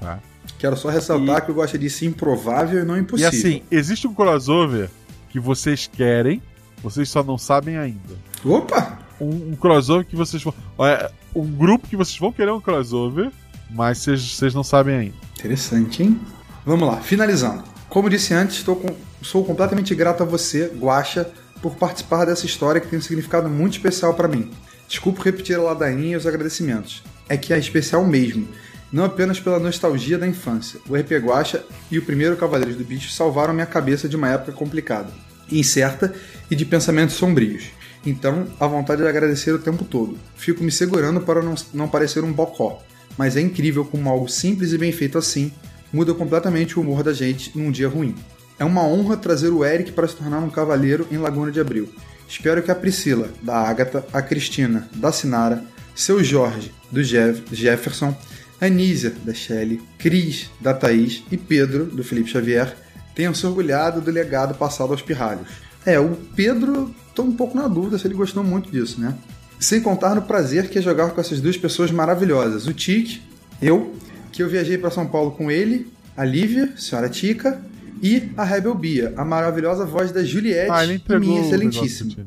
[0.00, 0.18] Tá?
[0.58, 1.40] Quero só ressaltar e...
[1.42, 3.30] que eu gosto disso improvável e não impossível.
[3.30, 4.88] E assim, existe um crossover
[5.28, 6.40] que vocês querem,
[6.82, 8.14] vocês só não sabem ainda.
[8.42, 8.98] Opa!
[9.20, 10.54] Um, um crossover que vocês vão.
[10.78, 13.30] É, um grupo que vocês vão querer um crossover,
[13.70, 15.16] mas vocês, não sabem ainda.
[15.38, 16.18] Interessante, hein?
[16.64, 17.62] Vamos lá, finalizando.
[17.90, 18.88] Como disse antes, estou com,
[19.20, 21.30] sou completamente grato a você, Guacha,
[21.64, 24.50] por participar dessa história que tem um significado muito especial para mim.
[24.86, 27.02] Desculpe repetir a ladainha e os agradecimentos.
[27.26, 28.46] É que é especial mesmo
[28.92, 30.78] não apenas pela nostalgia da infância.
[30.86, 34.52] O RP Guacha e o primeiro Cavaleiros do Bicho salvaram minha cabeça de uma época
[34.52, 35.08] complicada,
[35.50, 36.14] incerta
[36.50, 37.70] e de pensamentos sombrios.
[38.04, 40.18] Então, a vontade de agradecer o tempo todo.
[40.36, 42.84] Fico me segurando para não, não parecer um bocó,
[43.16, 45.50] mas é incrível como algo simples e bem feito assim
[45.90, 48.14] muda completamente o humor da gente num dia ruim.
[48.58, 51.88] É uma honra trazer o Eric para se tornar um cavaleiro em Laguna de Abril.
[52.28, 55.64] Espero que a Priscila, da Agatha, a Cristina, da Sinara,
[55.94, 58.16] seu Jorge, do Jeff, Jefferson
[58.60, 62.74] Anísia, da Shelley, Cris, da Thaís e Pedro, do Felipe Xavier,
[63.14, 65.48] tenham se orgulhado do legado passado aos pirralhos.
[65.84, 69.14] É, o Pedro, estou um pouco na dúvida se ele gostou muito disso, né?
[69.60, 73.22] Sem contar no prazer que é jogar com essas duas pessoas maravilhosas, o Tique,
[73.60, 73.94] eu,
[74.32, 77.60] que eu viajei para São Paulo com ele, a Lívia, senhora Tica,
[78.04, 82.26] e a Rebel Bia, a maravilhosa voz da Juliette, ah, minha excelentíssima.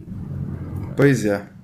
[0.95, 1.55] Pois é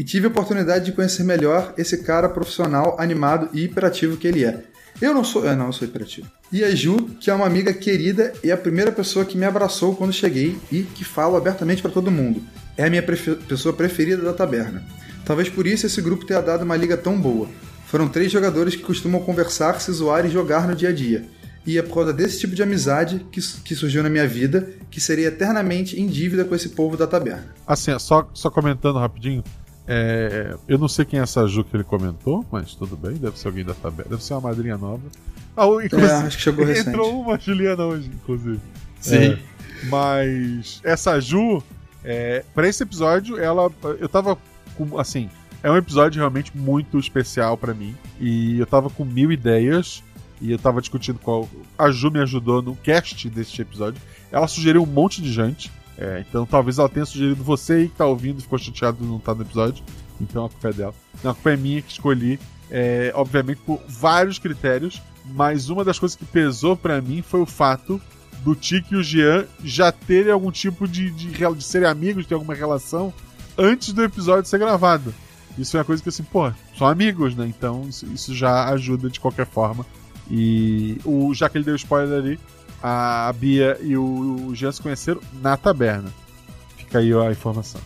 [0.00, 4.46] e tive a oportunidade de conhecer melhor esse cara profissional, animado e hiperativo que ele
[4.46, 4.64] é.
[4.98, 6.26] Eu não sou, eu não eu sou hiperativo.
[6.50, 9.94] E a Ju, que é uma amiga querida e a primeira pessoa que me abraçou
[9.94, 12.42] quando cheguei e que falo abertamente para todo mundo.
[12.78, 14.82] É a minha prefer pessoa preferida da taberna.
[15.22, 17.46] Talvez por isso esse grupo tenha dado uma liga tão boa.
[17.86, 21.26] Foram três jogadores que costumam conversar, se zoar e jogar no dia a dia.
[21.66, 25.00] E é por causa desse tipo de amizade que, que surgiu na minha vida que
[25.00, 27.54] seria eternamente em dívida com esse povo da taberna.
[27.66, 29.44] Assim, só, só comentando rapidinho.
[29.86, 33.38] é, eu não sei quem é essa Ju que ele comentou, mas tudo bem, deve
[33.38, 34.10] ser alguém da taberna.
[34.10, 35.02] Deve ser uma madrinha nova.
[35.56, 36.88] Ah, o- inclusive, É, acho que chegou recente.
[36.88, 38.60] Entrou uma Juliana hoje, inclusive.
[39.00, 39.16] Sim.
[39.16, 39.38] É,
[39.90, 41.62] mas essa Ju,
[42.04, 43.70] é, para esse episódio, ela.
[43.98, 44.38] Eu tava
[44.76, 44.98] com.
[44.98, 45.28] Assim,
[45.62, 47.94] é um episódio realmente muito especial pra mim.
[48.18, 50.02] E eu tava com mil ideias.
[50.40, 51.48] E eu tava discutindo qual.
[51.78, 54.00] A Ju me ajudou no cast deste episódio.
[54.32, 55.70] Ela sugeriu um monte de gente.
[55.98, 59.18] É, então talvez ela tenha sugerido você aí que tá ouvindo ficou chateado de não
[59.18, 59.84] estar no episódio.
[60.20, 60.94] Então a culpa é dela.
[61.22, 62.38] Não, a culpa é minha que escolhi.
[62.70, 65.02] é, obviamente por vários critérios.
[65.32, 68.00] Mas uma das coisas que pesou pra mim foi o fato
[68.42, 72.28] do Tiki e o Jean já terem algum tipo de, de, de serem amigos, de
[72.28, 73.12] ter alguma relação
[73.56, 75.14] antes do episódio ser gravado.
[75.58, 77.46] Isso é uma coisa que assim, pô, são amigos, né?
[77.46, 79.84] Então isso, isso já ajuda de qualquer forma.
[80.30, 82.38] E o, já que ele deu spoiler ali,
[82.82, 86.10] a Bia e o, o Jean se conheceram na taberna.
[86.76, 87.80] Fica aí a informação.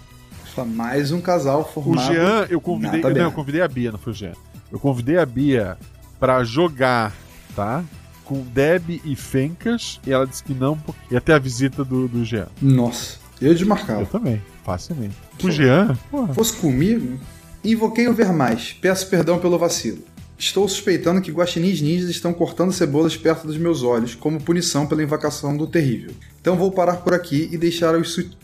[0.68, 2.12] Mais um casal O formado.
[2.12, 3.00] Jean, eu convidei.
[3.00, 4.32] Não, eu convidei a Bia, não foi o Jean.
[4.70, 5.76] Eu convidei a Bia
[6.20, 7.12] pra jogar,
[7.56, 7.82] tá?
[8.24, 10.00] Com Deb e Fencas.
[10.06, 12.46] E ela disse que não, porque ia ter a visita do, do Jean.
[12.62, 14.02] Nossa, eu desmarcava.
[14.02, 15.16] Eu também, facilmente.
[15.42, 16.32] O Jean, porra.
[16.32, 17.18] Fosse comigo,
[17.64, 18.72] invoquei o ver mais.
[18.74, 20.02] Peço perdão pelo vacilo.
[20.36, 25.02] Estou suspeitando que guaxinins ninjas estão cortando cebolas perto dos meus olhos, como punição pela
[25.02, 26.10] invocação do terrível.
[26.40, 27.94] Então vou parar por aqui e deixar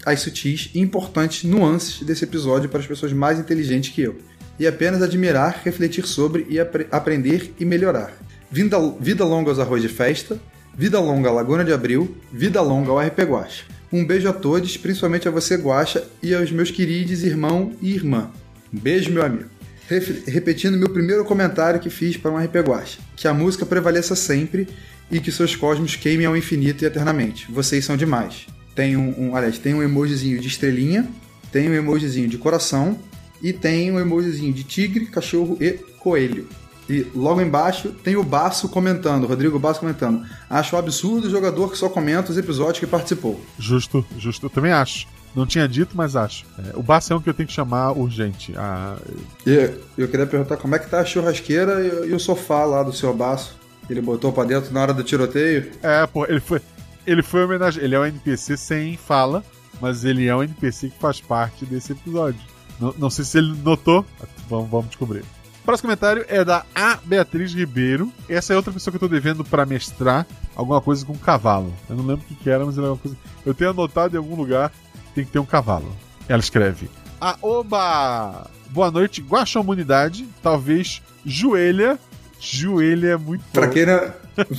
[0.06, 4.16] as sutis e importantes nuances desse episódio para as pessoas mais inteligentes que eu.
[4.58, 8.12] E apenas admirar, refletir sobre e apre- aprender e melhorar.
[8.50, 10.40] Vida, vida longa aos arroz de festa,
[10.76, 13.64] vida longa à Laguna de Abril, vida longa ao RP Guacha.
[13.92, 18.30] Um beijo a todos, principalmente a você, Guacha, e aos meus queridos irmão e irmã.
[18.72, 19.48] Um beijo, meu amigo.
[20.26, 22.98] Repetindo meu primeiro comentário que fiz para um RP Guacha.
[23.16, 24.68] Que a música prevaleça sempre
[25.10, 27.50] e que seus cosmos queimem ao infinito e eternamente.
[27.50, 28.46] Vocês são demais.
[28.74, 31.08] Tem um, um aliás, tem um emojizinho de estrelinha,
[31.50, 32.98] tem um emojizinho de coração
[33.42, 36.48] e tem um emojizinho de tigre, cachorro e coelho.
[36.88, 40.26] E logo embaixo tem o Baço comentando, Rodrigo Baço comentando.
[40.48, 43.40] Acho um absurdo o jogador que só comenta os episódios que participou.
[43.58, 44.46] Justo, justo.
[44.46, 45.06] Eu também acho.
[45.34, 46.44] Não tinha dito, mas acho.
[46.58, 48.52] É, o Baço é um que eu tenho que chamar urgente.
[48.56, 48.96] Ah,
[49.46, 52.82] E eu queria perguntar como é que tá a churrasqueira e, e o sofá lá
[52.82, 53.58] do seu Baço.
[53.88, 55.70] Ele botou pra dentro na hora do tiroteio.
[55.82, 56.60] É, pô, ele foi.
[57.06, 57.82] Ele foi homenagem.
[57.82, 59.42] Ele é um NPC sem fala,
[59.80, 62.40] mas ele é um NPC que faz parte desse episódio.
[62.78, 64.04] Não, não sei se ele notou.
[64.48, 65.20] Vamos, vamos descobrir.
[65.20, 68.12] O próximo comentário é da A Beatriz Ribeiro.
[68.28, 71.72] Essa é outra pessoa que eu tô devendo pra mestrar alguma coisa com cavalo.
[71.88, 73.16] Eu não lembro o que, que era, mas era uma coisa.
[73.44, 74.72] Eu tenho anotado em algum lugar
[75.14, 75.94] tem que ter um cavalo.
[76.28, 76.88] Ela escreve:
[77.20, 78.48] A Oba!
[78.70, 80.26] Boa noite, Guaxamunidade.
[80.42, 81.98] Talvez joelha.
[82.38, 83.72] Joelha é muito Pra bom.
[83.72, 84.12] quem não,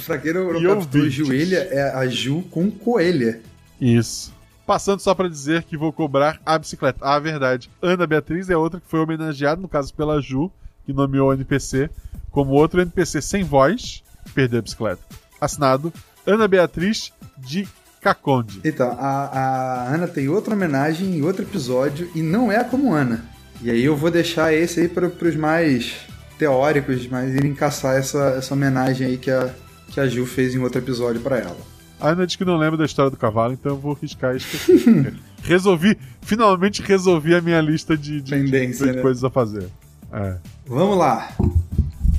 [0.06, 1.14] pra quem não, E não captou, ouvintes.
[1.14, 3.42] joelha é a Ju com coelha.
[3.80, 4.32] Isso.
[4.68, 7.00] Passando só pra dizer que vou cobrar a bicicleta.
[7.02, 7.70] Ah, verdade.
[7.82, 10.52] Ana Beatriz é outra que foi homenageada, no caso pela Ju,
[10.86, 11.90] que nomeou o NPC,
[12.30, 15.02] como outro NPC sem voz, que perdeu a bicicleta.
[15.40, 15.92] Assinado
[16.26, 17.68] Ana Beatriz de
[18.02, 18.60] Caconde.
[18.66, 19.26] Então, a,
[19.88, 23.24] a Ana tem outra homenagem em outro episódio e não é como Ana.
[23.62, 25.94] E aí eu vou deixar esse aí para os mais
[26.38, 29.54] teóricos, mas irem caçar essa, essa homenagem aí que a,
[29.90, 31.58] que a Ju fez em outro episódio para ela.
[32.00, 34.48] A Ana diz que não lembra da história do cavalo, então eu vou riscar isso
[34.56, 35.14] aqui.
[35.44, 39.02] resolvi, finalmente resolvi a minha lista de, de, de- de né?
[39.04, 39.68] coisas a fazer.
[40.12, 40.38] É.
[40.66, 41.30] Vamos lá.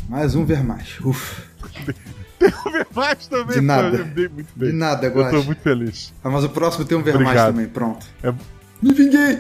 [0.08, 1.00] Mais um ver mais.
[1.00, 1.42] Ufa.
[2.50, 3.96] Tem um ver mais também, De nada.
[3.96, 4.70] eu me muito bem.
[4.70, 5.42] De nada, Eu tô Guaxa.
[5.42, 6.12] muito feliz.
[6.24, 7.52] Ah, mas o próximo tem um Obrigado.
[7.52, 7.66] também.
[7.66, 8.06] Pronto.
[8.22, 8.32] É-
[8.82, 9.38] Me vinguei!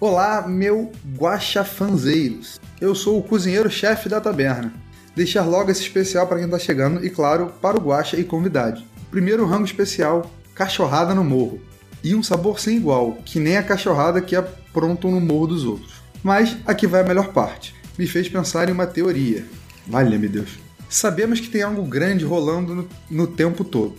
[0.00, 2.60] Olá, meu guaxafanzeiros.
[2.80, 4.72] Eu sou o cozinheiro-chefe da taberna.
[5.16, 8.86] Deixar logo esse especial para quem tá chegando e, claro, para o guaxa e convidade.
[9.10, 11.60] Primeiro rango especial, cachorrada no morro.
[12.04, 15.94] E um sabor sem igual, que nem a cachorrada que aprontam no morro dos outros.
[16.22, 17.74] Mas aqui vai a melhor parte.
[17.98, 19.44] Me fez pensar em uma teoria.
[19.88, 20.50] Valha-me Deus.
[20.88, 23.96] Sabemos que tem algo grande rolando no, no tempo todo.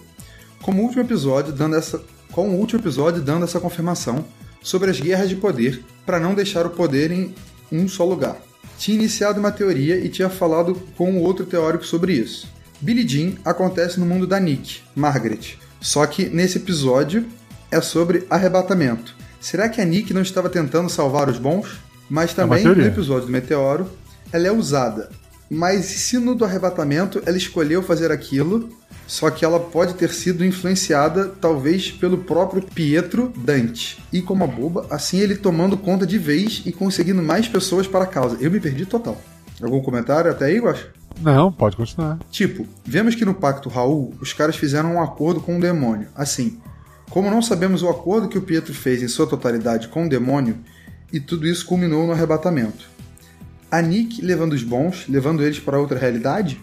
[0.61, 4.25] Como o último episódio dando essa, com o último episódio dando essa confirmação
[4.61, 7.33] sobre as guerras de poder para não deixar o poder em
[7.71, 8.37] um só lugar.
[8.77, 12.47] Tinha iniciado uma teoria e tinha falado com outro teórico sobre isso.
[12.81, 15.57] Billie Jean acontece no mundo da Nick, Margaret.
[15.81, 17.25] Só que nesse episódio
[17.71, 19.15] é sobre arrebatamento.
[19.39, 21.79] Será que a Nick não estava tentando salvar os bons?
[22.09, 22.87] Mas também no teoria.
[22.87, 23.89] episódio do Meteoro,
[24.31, 25.09] ela é usada.
[25.49, 28.69] Mas e se no do arrebatamento ela escolheu fazer aquilo,
[29.07, 33.97] só que ela pode ter sido influenciada talvez pelo próprio Pietro Dante.
[34.13, 38.03] E como a boba, assim ele tomando conta de vez e conseguindo mais pessoas para
[38.03, 38.37] a causa.
[38.39, 39.19] Eu me perdi total.
[39.61, 40.87] Algum comentário até aí, Guaxa?
[41.21, 42.19] Não, pode continuar.
[42.29, 46.07] Tipo, vemos que no Pacto Raul, os caras fizeram um acordo com o demônio.
[46.15, 46.59] Assim,
[47.09, 50.59] como não sabemos o acordo que o Pietro fez em sua totalidade com o demônio,
[51.11, 52.87] e tudo isso culminou no arrebatamento.
[53.71, 56.59] A Nick levando os bons, levando eles para outra realidade?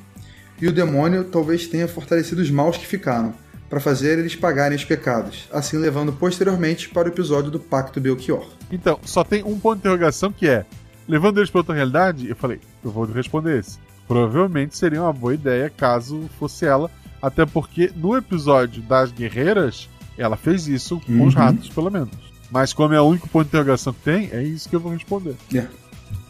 [0.61, 3.35] E o demônio talvez tenha fortalecido os maus que ficaram,
[3.69, 8.47] para fazer eles pagarem os pecados, assim levando posteriormente para o episódio do Pacto Belchior.
[8.71, 10.65] Então, só tem um ponto de interrogação que é:
[11.07, 13.79] levando eles para outra realidade, eu falei, eu vou responder esse.
[14.09, 16.91] Provavelmente seria uma boa ideia caso fosse ela,
[17.21, 21.41] até porque no episódio das guerreiras, ela fez isso com os Uhum.
[21.41, 22.11] ratos, pelo menos.
[22.51, 24.93] Mas como é o único ponto de interrogação que tem, é isso que eu vou
[24.93, 25.35] responder.
[25.53, 25.67] É.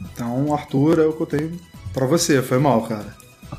[0.00, 1.60] Então, Arthur, é o que eu tenho
[1.92, 2.42] pra você.
[2.42, 3.14] Foi mal, cara.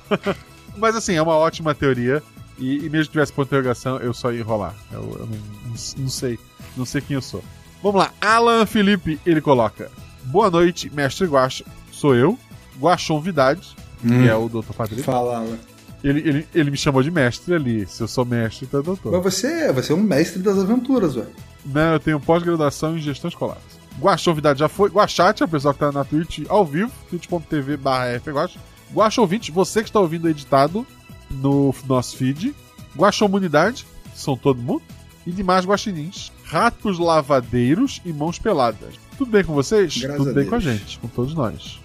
[0.78, 2.22] Mas assim, é uma ótima teoria.
[2.60, 4.76] E, e mesmo que tivesse ponto de interrogação, eu só ia enrolar.
[4.92, 6.40] Eu, eu não, não- não sei.
[6.76, 7.44] Não sei quem eu sou.
[7.84, 8.12] Vamos lá.
[8.20, 9.92] Alan Felipe, ele coloca.
[10.24, 11.64] Boa noite, mestre Guacha.
[11.92, 12.38] Sou eu,
[12.80, 14.10] Guachon Vidade, Hum.
[14.24, 14.74] que é o Dr.
[14.76, 15.02] Padre.
[15.04, 15.58] Fala, Alan.
[16.04, 17.86] Ele, ele, ele me chamou de mestre ali.
[17.88, 19.12] Se eu sou mestre, é doutor.
[19.12, 21.26] Mas você, você é um mestre das aventuras, ué.
[21.66, 23.58] Não, eu tenho pós-graduação em gestão escolar.
[24.00, 24.90] Guaxa Novidade já foi.
[24.90, 28.60] Guaxate, o pessoal que tá na Twitch ao vivo, twitch.tv barra fguacha.
[28.94, 30.86] Guaxa Ouvinte, você que está ouvindo editado
[31.30, 32.56] no nosso feed.
[32.96, 34.84] Guaxa Comunidade, que são todo mundo.
[35.26, 36.32] E demais guaxinins.
[36.46, 38.96] Ratos lavadeiros e mãos peladas.
[39.18, 39.98] Tudo bem com vocês?
[39.98, 40.50] Graças Tudo bem Deus.
[40.50, 41.80] com a gente, com todos nós.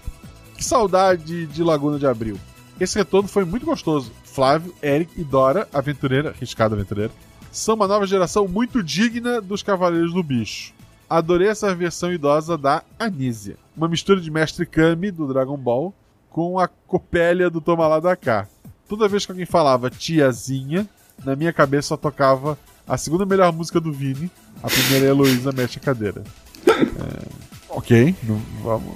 [0.55, 2.39] Que saudade de Laguna de Abril.
[2.79, 4.11] Esse retorno foi muito gostoso.
[4.23, 7.11] Flávio, Eric e Dora, aventureira, arriscada aventureira,
[7.51, 10.73] são uma nova geração muito digna dos Cavaleiros do Bicho.
[11.17, 13.55] Adorei essa versão idosa da Anísia.
[13.77, 15.93] Uma mistura de Mestre Kami do Dragon Ball
[16.29, 18.47] com a Copélia do Toma lá da cá.
[18.89, 20.87] Toda vez que alguém falava tiazinha,
[21.23, 24.29] na minha cabeça só tocava a segunda melhor música do Vini,
[24.61, 26.23] a primeira é Heloísa Mexe a Cadeira.
[26.67, 27.27] É,
[27.69, 28.95] ok, não- vamos.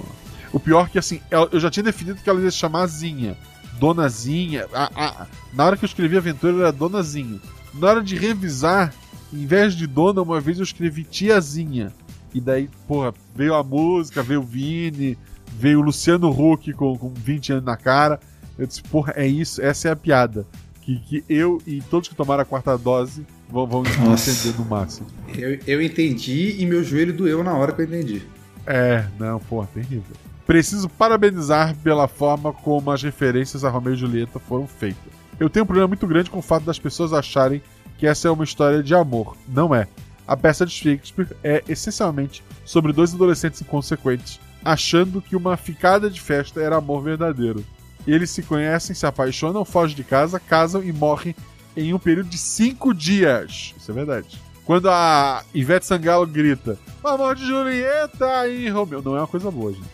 [0.52, 2.86] O pior é que assim, eu eu já tinha definido que ela ia se chamar
[2.86, 3.36] Zinha.
[3.78, 4.66] Donazinha.
[4.72, 7.38] A, a- na hora que eu escrevi Aventura era Donazinha.
[7.74, 8.92] Na hora de revisar,
[9.32, 11.92] em vez de Dona, uma vez eu escrevi Tiazinha.
[12.34, 15.16] E daí, porra, veio a música, veio o Vini,
[15.52, 18.20] veio o Luciano Huck com, com 20 anos na cara.
[18.58, 20.46] Eu disse, porra, é isso, essa é a piada.
[20.82, 25.06] Que, que eu e todos que tomaram a quarta dose vão, vão entender no máximo.
[25.36, 28.22] Eu, eu entendi e meu joelho doeu na hora que eu entendi.
[28.66, 30.16] É, não, porra, terrível.
[30.46, 35.12] Preciso parabenizar pela forma como as referências a Romeu e Julieta foram feitas.
[35.38, 37.62] Eu tenho um problema muito grande com o fato das pessoas acharem
[37.98, 39.36] que essa é uma história de amor.
[39.46, 39.86] Não é.
[40.28, 46.20] A peça de Shakespeare é essencialmente sobre dois adolescentes inconsequentes, achando que uma ficada de
[46.20, 47.64] festa era amor verdadeiro.
[48.06, 51.34] Eles se conhecem, se apaixonam, fogem de casa, casam e morrem
[51.76, 53.74] em um período de cinco dias.
[53.76, 54.38] Isso é verdade.
[54.64, 59.00] Quando a Ivete Sangalo grita "O amor de Julieta e Romeu.
[59.02, 59.88] Não é uma coisa boa, gente.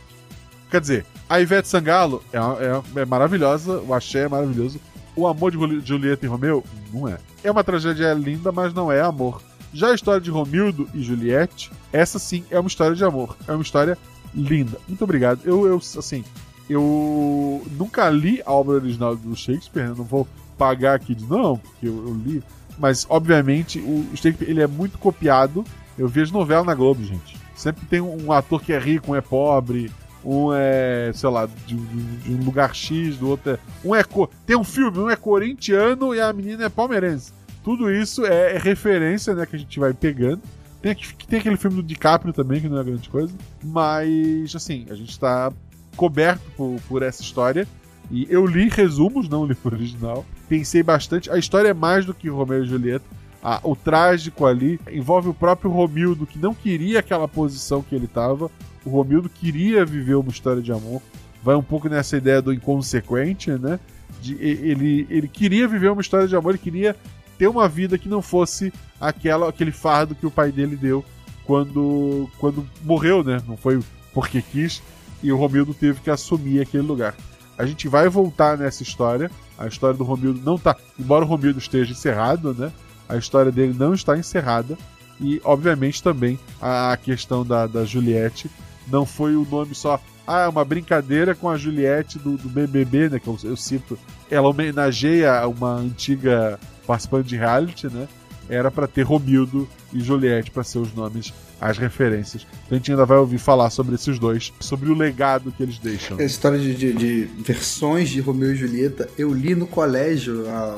[0.69, 4.81] Quer dizer, a Ivete Sangalo é, é- é maravilhosa, o axé é maravilhoso.
[5.15, 7.19] O amor de Juli- Julieta e Romeu não é.
[7.45, 9.41] É uma tragédia linda, mas não é amor.
[9.75, 13.37] Já a história de Romildo e Juliette, essa sim é uma história de amor.
[13.47, 13.99] É uma história
[14.35, 14.79] linda.
[14.89, 15.41] Muito obrigado.
[15.45, 16.25] Eu, eu assim,
[16.71, 19.95] eu nunca li a obra original do Shakespeare, né?
[19.97, 22.43] não vou pagar aqui de não, porque eu, eu li.
[22.79, 25.65] Mas, obviamente, o Shakespeare ele é muito copiado.
[25.99, 27.37] Eu vejo novela na Globo, gente.
[27.55, 29.91] Sempre tem um ator que é rico, um é pobre,
[30.25, 33.59] um é, sei lá, de, de- de um lugar X, do outro é.
[33.85, 34.03] Um é
[34.45, 37.33] tem um filme, um é corintiano e a menina é palmeirense.
[37.65, 40.43] Tudo isso é, referência, né, que a gente vai pegando.
[40.83, 40.95] Tem,
[41.27, 43.35] tem aquele filme do DiCaprio também, que não é grande coisa.
[43.63, 45.51] Mas, assim, a gente tá
[45.97, 47.67] coberto por, por essa história.
[48.11, 50.27] E eu li resumos, não li o original.
[50.47, 51.31] Pensei bastante.
[51.31, 53.05] A história é mais do que Romeu e Julieta.
[53.43, 58.05] Ah, o trágico ali envolve o próprio Romildo, que não queria aquela posição que ele
[58.05, 58.51] estava.
[58.85, 61.01] O Romildo queria viver uma história de amor.
[61.43, 63.81] Vai um pouco nessa ideia do inconsequente, né?
[64.21, 66.95] De, ele, ele queria viver uma história de amor, ele queria
[67.39, 71.05] ter uma vida que não fosse aquela, aquele fardo que o pai dele deu
[71.45, 73.41] quando, quando morreu, né?
[73.47, 73.81] Não foi
[74.13, 74.83] porque quis.
[75.23, 77.15] E o Romildo teve que assumir aquele lugar.
[77.57, 79.31] A gente vai voltar nessa história.
[79.57, 80.77] A história do Romildo não tá.
[80.99, 82.73] Embora o Romildo esteja encerrado, né?
[83.09, 84.77] A história dele não está encerrada.
[85.21, 88.51] E, obviamente, também a questão da, da Juliette
[88.89, 90.01] não foi o nome só.
[90.27, 93.19] Ah, é uma brincadeira com a Juliette do, do BBB, né?
[93.19, 93.99] Que eu, eu cito.
[94.31, 98.07] Ela homenageia uma antiga participante de reality, né?
[98.49, 102.47] Era para ter Romildo e Juliette para ser os nomes, as referências.
[102.67, 105.79] Então a gente ainda vai ouvir falar sobre esses dois, sobre o legado que eles
[105.79, 106.17] deixam.
[106.19, 110.77] Essa história de, de- de versões de Romeu e Julieta eu li no colégio há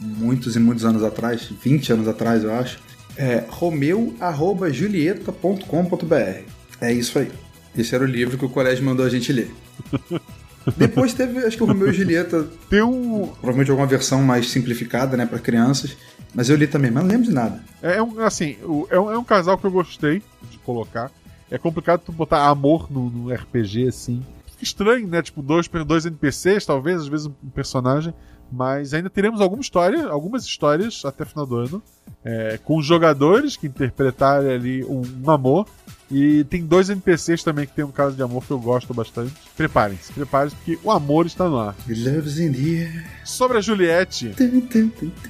[0.00, 2.78] muitos e muitos anos atrás, 20 anos atrás, eu acho.
[3.16, 6.42] É romeu.julieta.com.br.
[6.80, 7.32] É isso aí.
[7.76, 9.50] Esse era o livro que o colégio mandou a gente ler.
[10.76, 12.46] Depois teve, acho que o Romeu e Julieta.
[12.68, 13.26] Tem um.
[13.26, 15.96] Provavelmente alguma versão mais simplificada, né, pra crianças.
[16.34, 17.60] Mas eu li também, mas não lembro de nada.
[17.82, 18.56] É um, assim,
[18.90, 21.10] é um, é um casal que eu gostei de colocar.
[21.50, 24.22] É complicado tu botar amor no, no RPG, assim.
[24.46, 25.22] Fica estranho, né?
[25.22, 28.12] Tipo, dois, dois NPCs, talvez, às vezes um personagem.
[28.52, 31.82] Mas ainda teremos alguma história, algumas histórias até o final do ano.
[32.24, 35.66] é, com jogadores que interpretarem ali um, um amor.
[36.10, 39.34] E tem dois NPCs também que tem um caso de amor que eu gosto bastante.
[39.56, 41.76] Preparem-se, preparem-se, porque o amor está no ar.
[41.86, 43.04] Love's in the air.
[43.24, 44.34] Sobre a Juliette,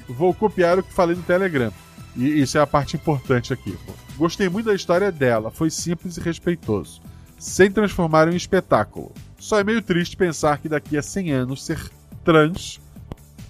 [0.08, 1.72] vou copiar o que falei no Telegram.
[2.16, 3.72] E isso é a parte importante aqui.
[3.86, 3.92] pô.
[4.16, 7.00] Gostei muito da história dela, foi simples e respeitoso,
[7.38, 9.12] sem transformar em um espetáculo.
[9.38, 11.90] Só é meio triste pensar que daqui a 100 anos ser
[12.24, 12.80] trans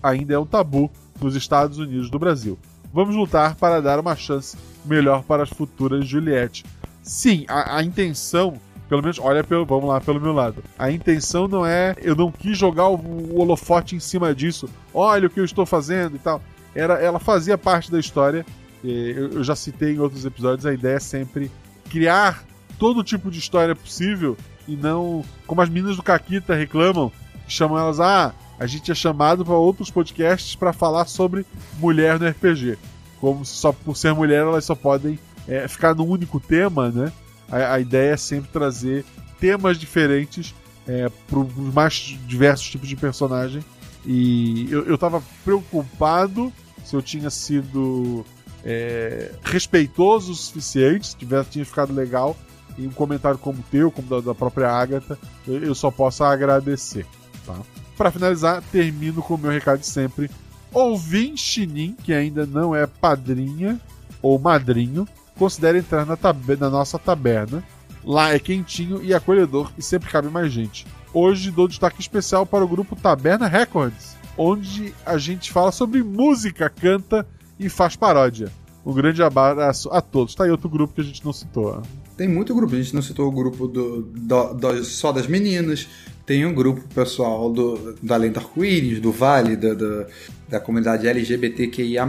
[0.02, 2.58] ainda é um tabu nos Estados Unidos do Brasil.
[2.92, 6.64] Vamos lutar para dar uma chance melhor para as futuras Juliette.
[7.08, 10.62] Sim, a, a intenção, pelo menos, olha, pelo, vamos lá pelo meu lado.
[10.78, 14.68] A intenção não é, eu não quis jogar o, o holofote em cima disso.
[14.92, 16.42] Olha o que eu estou fazendo e tal.
[16.74, 18.44] Era, ela fazia parte da história.
[18.84, 20.66] Eu, eu já citei em outros episódios.
[20.66, 21.50] A ideia é sempre
[21.88, 22.44] criar
[22.78, 24.36] todo tipo de história possível
[24.68, 27.10] e não como as meninas do Caquita reclamam,
[27.48, 31.46] chamam elas ah, a gente é chamado para outros podcasts para falar sobre
[31.78, 32.76] mulher no RPG.
[33.18, 37.10] Como se só por ser mulher elas só podem é, ficar num único tema, né?
[37.50, 39.04] A, a ideia é sempre trazer
[39.40, 40.54] temas diferentes
[40.86, 43.64] é, para os mais diversos tipos de personagem.
[44.04, 46.52] E eu, eu tava preocupado
[46.84, 48.24] se eu tinha sido
[48.64, 52.36] é, respeitoso o suficiente, se tivesse, tinha ficado legal.
[52.76, 56.22] E um comentário como o teu, como da, da própria Agatha, eu, eu só posso
[56.22, 57.04] agradecer.
[57.44, 57.56] Tá?
[57.96, 60.30] Para finalizar, termino com o meu recado de sempre.
[60.72, 63.80] Ouvim Chinin, que ainda não é padrinha
[64.22, 65.08] ou madrinho,
[65.38, 66.18] considere entrar na,
[66.58, 67.62] na nossa taberna.
[68.04, 70.86] Lá é quentinho e acolhedor e sempre cabe mais gente.
[71.12, 76.70] Hoje dou destaque especial para o grupo Taberna Records, onde a gente fala sobre música,
[76.70, 77.26] canta
[77.58, 78.50] e faz paródia.
[78.86, 80.34] Um grande abraço a todos.
[80.34, 81.82] Tá aí outro grupo que a gente não citou.
[82.16, 85.86] Tem muito grupo, a gente não citou o grupo do, do- do- só das meninas,
[86.24, 90.06] tem um grupo pessoal do, do Além do Arco-Íris, do Vale, da, da,
[90.48, 92.06] da comunidade LGBTQIA.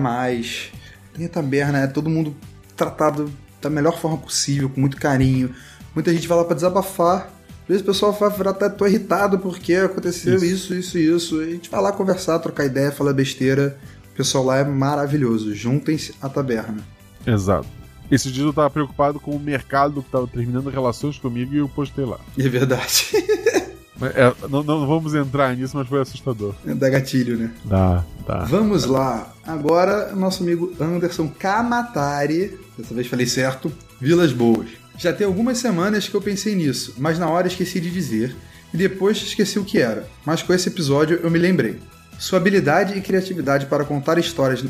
[1.13, 2.35] Tem a taberna, é todo mundo
[2.79, 5.53] tratado da melhor forma possível, com muito carinho.
[5.93, 7.29] Muita gente vai lá pra desabafar.
[7.63, 11.41] Às vezes o pessoal vai virar até tô irritado porque aconteceu isso, isso, isso.
[11.41, 13.77] E a gente vai lá conversar, trocar ideia, falar besteira.
[14.13, 15.53] O pessoal lá é maravilhoso.
[15.53, 16.81] Juntem-se à taberna.
[17.27, 17.67] Exato.
[18.09, 21.69] Esse dia eu tava preocupado com o mercado que tava terminando relações comigo e eu
[21.69, 22.19] postei lá.
[22.37, 23.05] É verdade.
[24.01, 26.55] É, não, não vamos entrar nisso, mas foi assustador.
[26.63, 27.51] Dá gatilho, né?
[27.67, 28.45] Tá, tá.
[28.45, 29.33] Vamos lá.
[29.49, 32.59] Agora, nosso amigo Anderson Kamatari.
[32.77, 33.71] Dessa vez falei certo.
[33.99, 34.69] Vilas Boas.
[34.95, 38.35] Já tem algumas semanas que eu pensei nisso, mas na hora esqueci de dizer.
[38.71, 40.07] E depois esqueci o que era.
[40.23, 41.79] Mas com esse episódio eu me lembrei.
[42.19, 44.63] Sua habilidade e criatividade para contar histórias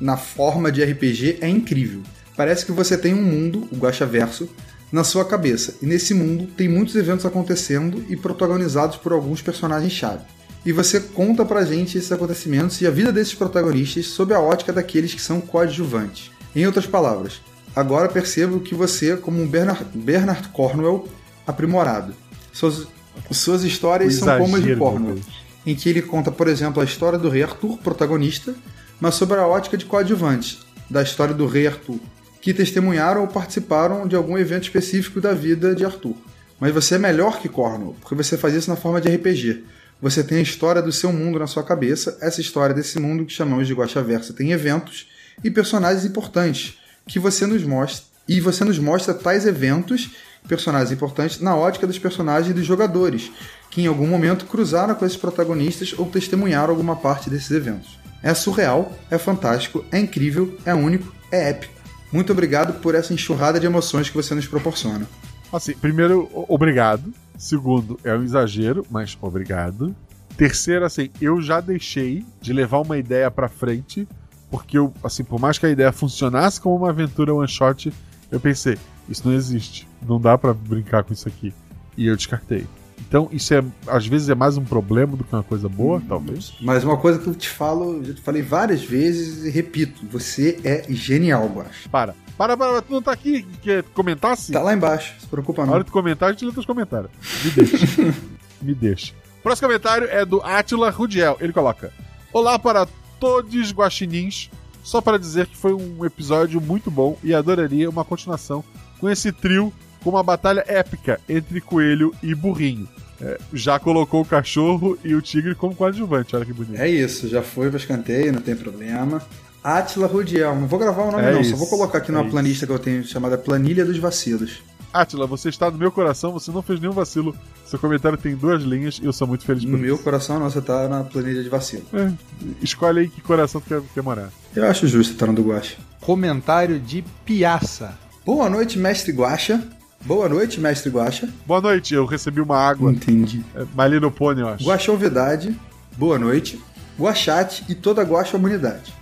[0.00, 2.02] na forma de RPG é incrível.
[2.36, 4.50] Parece que você tem um mundo, o Guaxaverso,
[4.90, 5.76] na sua cabeça.
[5.80, 10.24] E nesse mundo tem muitos eventos acontecendo e protagonizados por alguns personagens-chave.
[10.64, 14.72] E você conta pra gente esses acontecimentos e a vida desses protagonistas sob a ótica
[14.72, 16.30] daqueles que são coadjuvantes.
[16.56, 17.40] Em outras palavras,
[17.76, 21.06] agora percebo que você, como um Bernard, Bernard Cornwell
[21.46, 22.14] aprimorado.
[22.52, 22.86] Suas,
[23.30, 25.20] suas histórias O são como as de exagero, Cornwell,
[25.66, 28.54] em que ele conta, por exemplo, a história do rei Arthur, protagonista,
[29.00, 31.98] mas sob a ótica de coadjuvantes, da história do rei Arthur,
[32.40, 36.14] que testemunharam ou participaram de algum evento específico da vida de Arthur.
[36.60, 39.64] Mas você é melhor que Cornwell, porque você faz isso na forma de RPG.
[40.00, 43.32] Você tem a história do seu mundo na sua cabeça, essa história desse mundo que
[43.32, 45.08] chamamos de Guaxaversa tem eventos
[45.42, 50.10] e personagens importantes que você nos mostra e você nos mostra tais eventos,
[50.48, 53.30] personagens importantes na ótica dos personagens e dos jogadores,
[53.70, 57.98] que em algum momento cruzaram com esses protagonistas ou testemunharam alguma parte desses eventos.
[58.22, 61.74] É surreal, é fantástico, é incrível, é único, é épico.
[62.10, 65.06] Muito obrigado por essa enxurrada de emoções que você nos proporciona.
[65.54, 67.12] Assim, primeiro, obrigado.
[67.38, 69.94] Segundo, é um exagero, mas obrigado.
[70.36, 74.08] Terceiro, assim, eu já deixei de levar uma ideia pra frente,
[74.50, 77.92] porque eu, assim, por mais que a ideia funcionasse como uma aventura one shot,
[78.32, 78.76] eu pensei,
[79.08, 79.86] isso não existe.
[80.06, 81.54] Não dá pra brincar com isso aqui.
[81.96, 82.66] E eu descartei.
[83.06, 86.54] Então, isso é, às vezes é mais um problema do que uma coisa boa, talvez.
[86.60, 90.58] Mas uma coisa que eu te falo, já te falei várias vezes e repito, você
[90.64, 91.86] é genial, Guax.
[91.86, 92.14] Para.
[92.36, 94.52] Para, para, tu não tá aqui, quer comentasse?
[94.52, 95.74] Tá lá embaixo, se preocupa Na não.
[95.74, 97.10] hora de comentar, a gente lê teus comentários.
[97.44, 97.86] Me deixa.
[98.62, 99.12] Me deixa.
[99.42, 101.36] Próximo comentário é do Atila Rudiel.
[101.40, 101.92] Ele coloca:
[102.32, 102.86] Olá para
[103.20, 104.50] todos guaxinins.
[104.82, 108.62] Só para dizer que foi um episódio muito bom e adoraria uma continuação
[109.00, 109.72] com esse trio
[110.02, 112.86] com uma batalha épica entre Coelho e Burrinho.
[113.18, 116.36] é, já colocou o cachorro e o tigre como coadjuvante.
[116.36, 116.78] Olha que bonito.
[116.78, 119.22] É isso, já foi pra escanteio, não tem problema.
[119.64, 122.26] Atila Rudiel, não vou gravar o nome É não, isso, só vou colocar aqui numa
[122.26, 124.62] é planilha que eu tenho chamada Planilha dos Vacilos.
[124.92, 127.34] Atila, você está no meu coração, você não fez nenhum vacilo.
[127.64, 129.86] Seu comentário tem duas linhas e eu sou muito feliz por No isso.
[129.86, 131.82] meu coração, não, você tá na planilha de vacilo.
[131.94, 132.12] É,
[132.60, 134.28] escolhe aí que coração tu quer, quer morar.
[134.54, 135.76] Eu acho justo estar no do Guacha.
[135.98, 137.98] Comentário de Piaça.
[138.24, 139.66] Boa noite, mestre Guacha.
[140.04, 141.26] Boa noite, mestre Guacha.
[141.46, 142.92] Boa noite, eu recebi uma água.
[142.92, 143.42] Entendi.
[143.56, 144.64] É, Malino Pony, eu acho.
[144.64, 145.58] Guaxovidade,
[145.96, 146.60] boa noite.
[147.00, 148.92] Guachate e toda a Guaxa humanidade.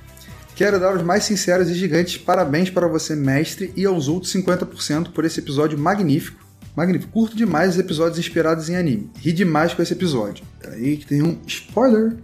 [0.63, 5.11] Quero dar os mais sinceros e gigantes parabéns para você, mestre, e aos outros 50%
[5.11, 6.47] por esse episódio magnífico.
[6.77, 7.11] Magnífico.
[7.11, 9.11] Curto demais os episódios inspirados em anime.
[9.19, 10.45] Ri demais com esse episódio.
[10.61, 12.15] Peraí que tem um spoiler.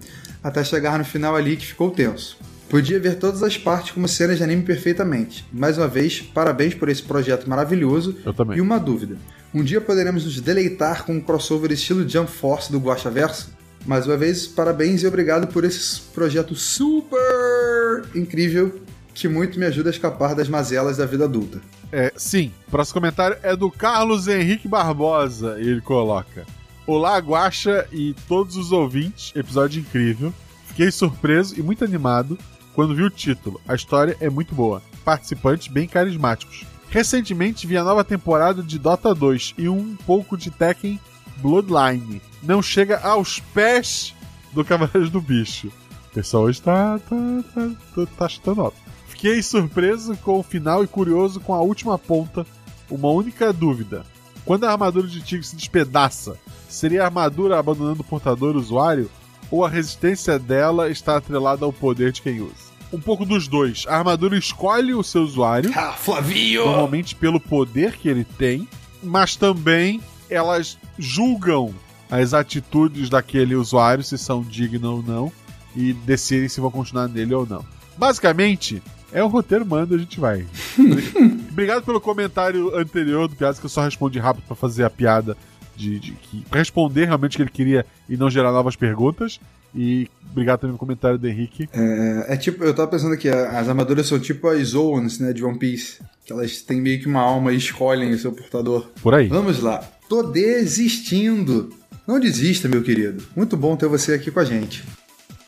[0.41, 2.39] Até chegar no final ali que ficou tenso.
[2.68, 5.45] Podia ver todas as partes como cenas de anime perfeitamente.
[5.53, 8.18] Mais uma vez, parabéns por esse projeto maravilhoso.
[8.24, 8.59] Eu também.
[8.59, 9.16] E uma dúvida.
[9.53, 13.51] Um dia poderemos nos deleitar com um crossover estilo Jump Force do Guacha Verso?
[13.89, 18.82] Mais uma vez, parabéns e obrigado por esse projeto super incrível
[19.14, 21.59] que muito me ajuda a escapar das mazelas da vida adulta.
[21.91, 25.57] É, sim, próximo comentário é do Carlos Henrique Barbosa.
[25.59, 26.45] Ele coloca:
[26.86, 30.34] Olá, Guaxa e todos os ouvintes, episódio incrível.
[30.66, 32.39] Fiquei surpreso e muito animado
[32.74, 33.59] quando vi o título.
[33.66, 34.82] A história é muito boa.
[35.03, 36.66] Participantes bem carismáticos.
[36.91, 41.01] Recentemente vi a nova temporada de Dota 2 e um pouco de Tekken
[41.41, 42.20] Bloodline.
[42.43, 44.14] Não chega aos pés
[44.53, 45.68] do Cavaleiros do Bicho.
[46.11, 47.16] O pessoal hoje tá, tá,
[47.55, 48.76] tá, tá, tá chutando alto.
[49.09, 52.47] Fiquei surpreso com o final e curioso com a última ponta.
[52.91, 54.05] Uma única dúvida:
[54.45, 59.11] quando a armadura de Tigre se despedaça, seria a armadura abandonando o portador usuário
[59.51, 62.68] ou a resistência dela está atrelada ao poder de quem usa?
[62.93, 63.84] Um pouco dos dois.
[63.86, 66.64] A armadura escolhe o seu usuário, Ah, Flavio!
[66.64, 68.66] normalmente pelo poder que ele tem,
[69.03, 70.01] mas também
[70.31, 71.74] elas julgam
[72.11, 75.33] as atitudes daquele usuário, se são dignas ou não,
[75.76, 77.64] e decidem se vão continuar nele ou não.
[77.97, 80.47] Basicamente, é o roteiro manda, a gente vai.
[81.51, 85.37] Obrigado pelo comentário anterior do Piadas, que eu só respondi rápido pra fazer a piada
[85.76, 86.45] de, de que.
[86.53, 89.41] responder realmente o que ele queria e não gerar novas perguntas.
[89.74, 91.68] E obrigado também pelo comentário do Henrique.
[91.72, 95.45] É, é tipo, eu tava pensando que as armaduras são tipo as Zoans, né, de
[95.45, 96.01] One Piece.
[96.24, 98.89] Que elas têm meio que uma alma e escolhem o seu portador.
[99.03, 99.29] Por aí.
[99.29, 99.83] Vamos lá.
[100.09, 101.71] Tô desistindo.
[102.07, 103.23] Não desista, meu querido.
[103.37, 104.83] Muito bom ter você aqui com a gente.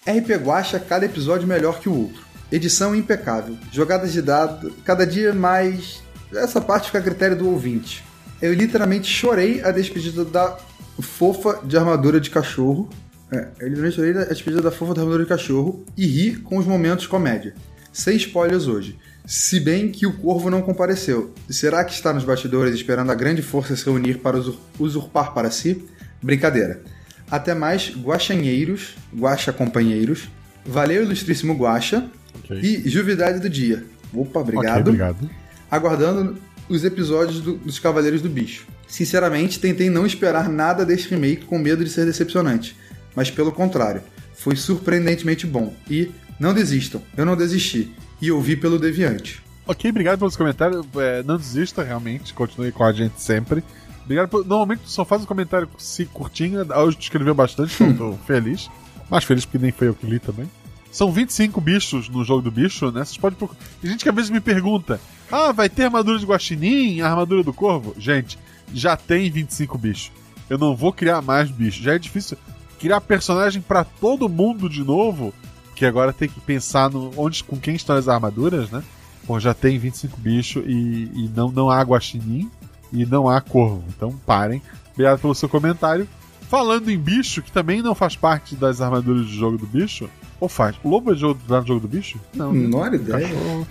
[0.07, 2.23] RP Guacha, cada episódio melhor que o outro.
[2.53, 3.57] Edição impecável.
[3.73, 6.03] Jogadas de dado, cada dia mais.
[6.35, 8.05] Essa parte fica a critério do ouvinte.
[8.43, 10.59] Eu literalmente chorei a despedida da
[11.01, 12.91] fofa de armadura de cachorro.
[13.33, 16.59] É, eu literalmente chorei a despedida da fofa de armadura de cachorro e ri com
[16.59, 17.55] os momentos comédia.
[17.93, 18.99] Sem spoilers hoje.
[19.25, 21.33] Se bem que o corvo não compareceu.
[21.49, 25.51] Será que está nos bastidores esperando a grande força se reunir para usur- usurpar para
[25.51, 25.85] si?
[26.23, 26.83] Brincadeira.
[27.31, 30.29] Até mais, guaxanheiros, guaxa companheiros.
[30.67, 32.09] Valeu, ilustríssimo guaxa.
[32.35, 32.59] Ok.
[32.61, 33.85] E juvidade do dia.
[34.13, 34.67] Opa, obrigado.
[34.71, 35.31] Ok, obrigado.
[35.71, 36.37] Aguardando
[36.69, 38.67] os episódios do- dos Cavaleiros do Bicho.
[38.89, 42.77] Sinceramente, tentei não esperar nada deste remake com medo de ser decepcionante.
[43.15, 44.03] Mas pelo contrário,
[44.35, 45.73] foi surpreendentemente bom.
[45.89, 46.11] E
[46.41, 47.93] não desistam, eu não desisti.
[48.21, 49.43] E ouvi pelo Deviante.
[49.67, 50.85] Ok, obrigado pelos comentários.
[50.97, 52.35] É, não desista, realmente.
[52.35, 53.63] Continue com a gente sempre.
[54.05, 54.45] Obrigado por...
[54.45, 56.61] Normalmente tu só faz um comentário se curtinho.
[56.75, 58.69] Hoje tu escreveu bastante, então tô feliz.
[59.09, 60.51] Mais feliz porque nem foi eu que li também.
[60.91, 63.05] São 25 bichos no jogo do bicho, né?
[63.05, 63.61] Vocês podem procurar.
[63.81, 65.01] Tem gente que às vezes me pergunta:
[65.31, 67.95] Ah, vai ter armadura de guaxinim, armadura do corvo?
[67.97, 68.39] Gente,
[68.75, 70.11] já tem 25 bichos.
[70.49, 71.83] Eu não vou criar mais bichos.
[71.83, 72.37] Já é difícil
[72.81, 75.33] criar personagem pra todo mundo de novo.
[75.81, 78.85] Que agora tem que pensar no onde, com quem estão as armaduras, né?
[79.25, 82.51] Bom, já tem 25 bichos e, e não, não há guaxinim
[82.93, 83.83] e não há corvo.
[83.89, 84.61] Então parem.
[84.93, 86.07] Obrigado pelo seu comentário.
[86.51, 90.11] Falando em bicho, que também não faz parte das armaduras de jogo do bicho.
[90.39, 90.77] Ou faz?
[90.85, 92.21] O lobo é jogo, tá no jogo do bicho?
[92.35, 92.53] Não.
[92.53, 92.59] né?
[92.59, 93.27] Menor ideia.
[93.27, 93.67] Cachorro.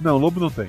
[0.00, 0.68] Não, lobo não tem.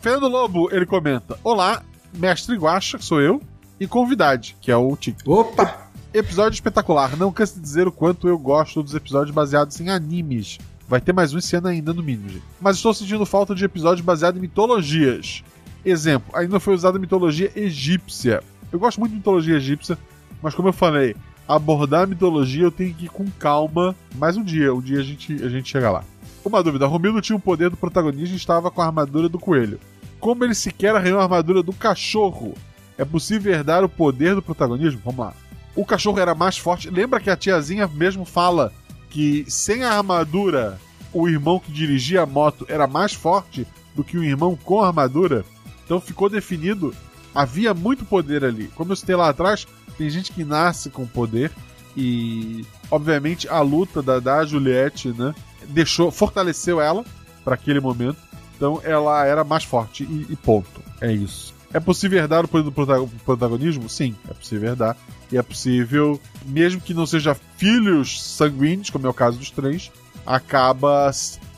[0.00, 1.80] Fernando Lobo, ele comenta: Olá,
[2.12, 3.40] mestre Guacha, sou eu,
[3.78, 5.16] e convidade, que é o Tic.
[5.24, 5.89] Opa!
[6.12, 7.16] Episódio espetacular.
[7.16, 10.58] Não canso de dizer o quanto eu gosto dos episódios baseados em animes.
[10.88, 12.28] Vai ter mais um esse ano ainda, no mínimo.
[12.28, 12.42] gente.
[12.60, 15.44] Mas estou sentindo falta de episódios baseados em mitologias.
[15.84, 18.42] Exemplo, ainda foi usada a mitologia egípcia.
[18.72, 19.96] Eu gosto muito de mitologia egípcia,
[20.42, 21.14] mas como eu falei,
[21.46, 23.94] abordar a mitologia eu tenho que ir com calma.
[24.16, 26.04] Mais um dia, um dia a gente, a gente chega lá.
[26.44, 29.78] Uma dúvida: Romildo tinha o poder do protagonista e estava com a armadura do coelho.
[30.18, 32.54] Como ele sequer arranhou a armadura do cachorro?
[32.98, 35.00] É possível herdar o poder do protagonismo?
[35.04, 35.34] Vamos lá.
[35.76, 36.90] O cachorro era mais forte.
[36.90, 38.72] Lembra que a tiazinha mesmo fala
[39.08, 40.78] que sem a armadura,
[41.12, 44.88] o irmão que dirigia a moto era mais forte do que o irmão com a
[44.88, 45.44] armadura?
[45.84, 46.94] Então ficou definido.
[47.34, 48.68] Havia muito poder ali.
[48.74, 49.66] Como eu citei lá atrás,
[49.96, 51.50] Tem gente que nasce com poder
[51.96, 55.34] e, obviamente, a luta da, da Juliette, né,
[55.68, 57.04] deixou, fortaleceu ela
[57.44, 58.16] para aquele momento.
[58.56, 60.80] Então ela era mais forte e, e ponto.
[61.00, 61.52] É isso.
[61.72, 63.88] É possível herdar o poder do prota- protagonismo?
[63.90, 64.96] Sim, é possível herdar.
[65.32, 69.90] E é possível, mesmo que não seja filhos sanguíneos, como é o caso dos três,
[70.26, 71.10] acaba.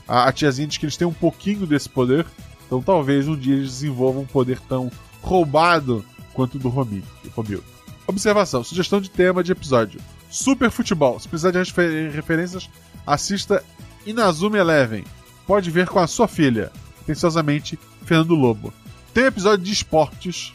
[0.07, 2.25] A, a tiazinha diz que eles têm um pouquinho desse poder.
[2.67, 6.03] Então talvez um dia eles desenvolvam um poder tão roubado
[6.33, 7.03] quanto o do Romi-
[7.35, 7.63] Romildo.
[8.05, 9.99] Observação: sugestão de tema de episódio:
[10.29, 11.19] Super Futebol.
[11.19, 12.69] Se precisar de refer- referências,
[13.07, 13.63] assista
[14.05, 15.03] Inazuma Eleven.
[15.47, 16.71] Pode ver com a sua filha.
[17.01, 18.73] Atenciosamente, Fernando Lobo.
[19.13, 20.53] Tem episódio de esportes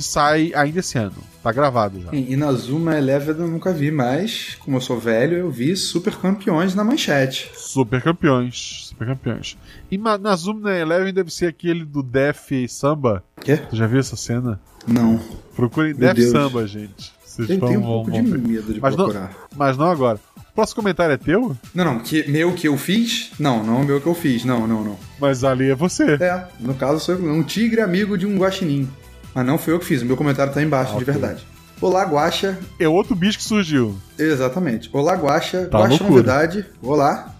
[0.00, 1.12] que sai ainda esse ano.
[1.42, 2.10] Tá gravado já.
[2.12, 6.74] Em Inazuma Eleven eu nunca vi, mas como eu sou velho, eu vi Super Campeões
[6.74, 7.50] na manchete.
[7.54, 8.86] Super campeões.
[8.88, 9.56] Super campeões.
[9.90, 13.22] E Ma- Nazuma Eleven deve ser aquele do Def Samba.
[13.40, 13.56] Quê?
[13.56, 14.60] Tu já viu essa cena?
[14.86, 15.20] Não.
[15.54, 16.30] Procurem Meu Def Deus.
[16.30, 17.12] Samba, gente.
[17.24, 19.32] Vocês Eu tenho um pouco de medo de mas não, procurar.
[19.56, 20.18] mas não agora.
[20.36, 21.56] O próximo comentário é teu?
[21.74, 23.30] Não, não, que, meu que eu fiz?
[23.38, 24.44] Não, não o meu que eu fiz.
[24.44, 24.98] Não, não, não.
[25.18, 26.14] Mas ali é você.
[26.20, 28.88] É, no caso sou eu, um tigre amigo de um guaxinim.
[29.34, 31.12] Mas não fui eu que fiz, o meu comentário tá embaixo, de Ok.
[31.12, 31.46] verdade.
[31.80, 32.58] Olá, Guaxa.
[32.78, 33.96] É outro bicho que surgiu.
[34.18, 34.90] Exatamente.
[34.92, 35.66] Olá, Guaxa.
[35.66, 36.10] Tá Guaxa loucura.
[36.10, 36.66] Novidade.
[36.82, 37.34] Olá.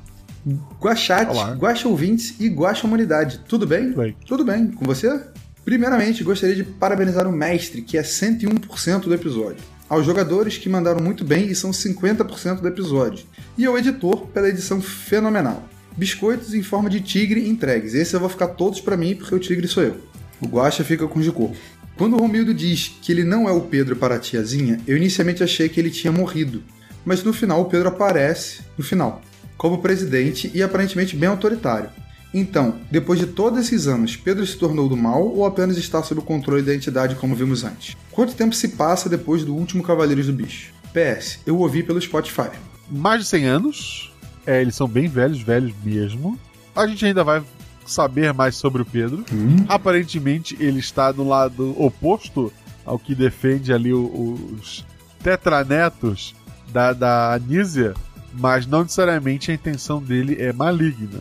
[0.80, 1.52] Guaxate, Olá.
[1.52, 3.40] Guaxa Ouvintes e Guaxa Humanidade.
[3.46, 3.92] Tudo bem?
[3.92, 4.16] Bem.
[4.26, 4.68] Tudo bem.
[4.68, 5.20] Com você?
[5.64, 9.58] Primeiramente, gostaria de parabenizar o mestre, que é 101% do episódio.
[9.88, 13.26] Aos jogadores que mandaram muito bem e são 50% do episódio.
[13.58, 15.64] E ao editor pela edição fenomenal.
[15.96, 17.92] Biscoitos em forma de tigre entregues.
[17.92, 19.96] Esse eu vou ficar todos pra mim porque o tigre sou eu.
[20.40, 21.56] O Guaxa fica com o de corpo.
[22.00, 25.68] Quando Romildo diz que ele não é o Pedro para a tiazinha, eu inicialmente achei
[25.68, 26.62] que ele tinha morrido.
[27.04, 29.20] Mas no final o Pedro aparece, no final,
[29.54, 31.90] como presidente e aparentemente bem autoritário.
[32.32, 36.20] Então, depois de todos esses anos, Pedro se tornou do mal ou apenas está sob
[36.22, 37.94] o controle da entidade como vimos antes?
[38.10, 40.72] Quanto tempo se passa depois do último Cavaleiros do Bicho?
[40.94, 42.48] PS, eu ouvi pelo Spotify.
[42.90, 44.10] Mais de 100 anos.
[44.46, 46.40] É, eles são bem velhos, velhos mesmo.
[46.74, 47.42] A gente ainda vai
[47.86, 49.24] saber mais sobre o Pedro.
[49.68, 52.52] Aparentemente, ele está no lado oposto
[52.84, 54.84] ao que defende ali os
[55.22, 56.34] tetranetos
[56.72, 57.94] da, da Anísia,
[58.32, 61.20] mas não necessariamente a intenção dele é maligna.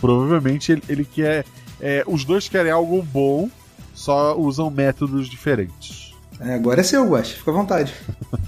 [0.00, 1.44] Provavelmente ele, ele quer.
[1.80, 3.48] é, os dois querem algo bom,
[3.94, 6.14] só usam métodos diferentes.
[6.40, 7.92] É, agora é seu, Guaxa, fica à vontade.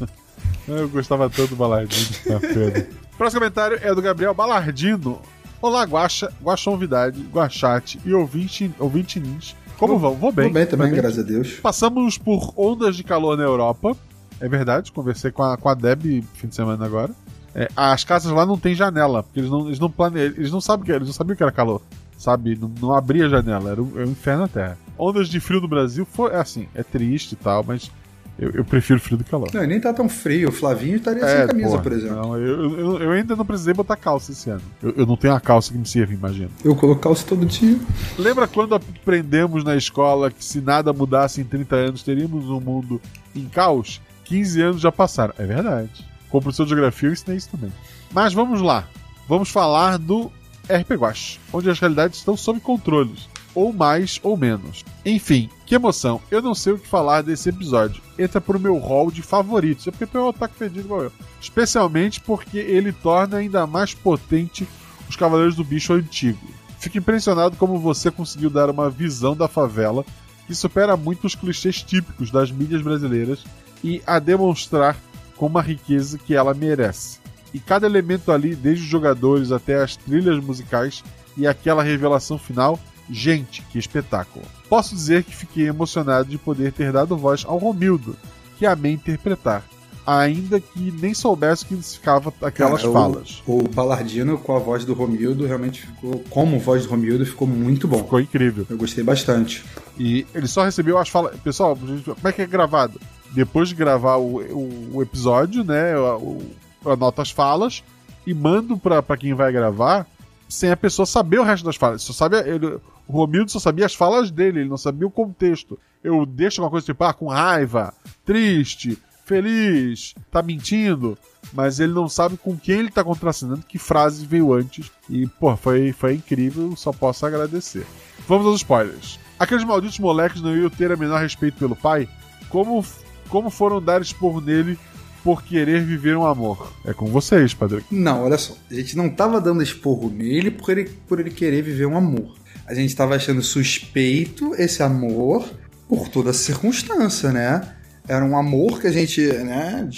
[0.66, 2.09] Eu gostava tanto do Balardino.
[2.41, 2.87] Pedro.
[3.18, 5.20] Próximo comentário é do Gabriel Balardino.
[5.64, 9.56] Olá, Guaxa, Guaxa Novidade, Guaxate e ouvinte, ouvinte Nins.
[9.78, 10.14] Como vão?
[10.14, 10.44] Vou bem.
[10.44, 11.54] Vou bem também, Vou graças a Deus.
[11.54, 13.96] Passamos por ondas de calor na Europa.
[14.38, 17.12] É verdade, conversei com a, com a Deb fim de semana agora.
[17.54, 20.60] É, as casas lá não tem janela, porque eles não, eles não planejam, eles não
[20.60, 21.80] sabem o que, eles não sabiam que era calor.
[22.18, 22.58] Sabe?
[22.60, 24.78] Não, não abria janela, era um, era um inferno na terra.
[24.98, 27.90] Ondas de frio no Brasil foi é assim, é triste e tal, mas
[28.39, 29.49] eu, eu prefiro frio do que calor.
[29.55, 30.49] Não, e nem tá tão frio.
[30.49, 32.16] O Flavinho estaria sem camisa, É, porra, por exemplo.
[32.16, 34.62] não, eu, eu, eu ainda não precisei botar calça esse ano.
[34.82, 36.51] Eu, eu não tenho a calça que me serve, imagino.
[36.64, 37.78] Eu coloco calça todo dia.
[38.18, 43.01] Lembra quando aprendemos na escola que se nada mudasse em 30 anos teríamos um mundo
[43.35, 44.01] em caos?
[44.24, 45.35] 15 anos já passaram.
[45.39, 45.91] É verdade.
[46.30, 47.72] Como professor de geografia eu ensinei isso também.
[48.12, 48.89] Mas vamos lá.
[49.28, 50.30] Vamos falar do
[50.68, 53.28] RP Guache, onde as realidades estão sob controles.
[53.55, 54.85] Ou mais ou menos.
[55.07, 56.20] Enfim, que emoção.
[56.30, 58.00] Eu não sei o que falar desse episódio.
[58.16, 59.88] Entra pro meu hall de favoritos.
[59.88, 61.12] É porque tu é um ataque fedido igual eu.
[61.40, 64.68] Especialmente porque ele torna ainda mais potente
[65.08, 66.38] os Cavaleiros do Bicho antigo.
[66.78, 70.04] Fico impressionado como você conseguiu dar uma visão da favela
[70.46, 73.44] que supera muito os clichês típicos das mídias brasileiras
[73.82, 74.96] e a demonstrar
[75.36, 77.18] com uma riqueza que ela merece.
[77.52, 81.02] E cada elemento ali, desde os jogadores até as trilhas musicais
[81.36, 82.78] e aquela revelação final,
[83.11, 84.44] gente, que espetáculo.
[84.68, 88.16] Posso dizer que fiquei emocionado de poder ter dado voz ao Romildo,
[88.59, 89.64] que amei interpretar,
[90.07, 93.42] ainda que nem soubesse o que significava aquelas Cara, o- falas.
[93.46, 97.88] O, Balardino com a voz do Romildo realmente ficou, como voz do Romildo, ficou muito
[97.88, 97.98] bom.
[97.98, 98.66] Ficou incrível.
[98.68, 99.64] Eu gostei bastante.
[99.98, 101.36] E ele só recebeu as falas.
[101.40, 103.00] Pessoal, como é que é gravado?
[103.32, 105.94] Depois de gravar o, o, o episódio, né?
[105.94, 106.42] Eu,
[106.84, 107.82] eu anoto as falas
[108.26, 110.07] e mando pra, pra quem vai gravar
[110.48, 112.02] sem a pessoa saber o resto das falas.
[112.02, 112.76] Só sabe, ele,
[113.07, 115.78] o Romildo só sabia as falas dele, ele não sabia o contexto.
[116.02, 117.94] Eu deixo uma coisa tipo, ah, com raiva,
[118.24, 121.16] triste, feliz, tá mentindo,
[121.52, 124.90] mas ele não sabe com quem ele tá contracenando, que frase veio antes.
[125.09, 127.86] E, pô, foi, foi incrível, só posso agradecer.
[128.28, 129.18] Vamos aos spoilers.
[129.38, 132.09] Aqueles malditos moleques não iam ter a menor respeito pelo pai?
[132.48, 132.84] Como,
[133.28, 134.78] como foram dar esporro nele
[135.22, 136.72] por querer viver um amor?
[136.84, 137.84] É com vocês, Padre.
[137.90, 138.55] Não, olha só.
[138.70, 142.34] A gente não tava dando esporro nele por ele, por ele querer viver um amor.
[142.66, 145.48] A gente tava achando suspeito esse amor
[145.88, 147.74] por toda a circunstância, né?
[148.06, 149.88] era um amor que a gente, né?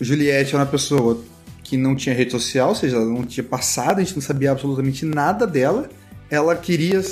[0.00, 1.22] Juliette era uma pessoa
[1.62, 4.52] que não tinha rede social, ou seja, ela não tinha passado, a gente não sabia
[4.52, 5.88] absolutamente nada dela.
[6.30, 7.02] Ela queria,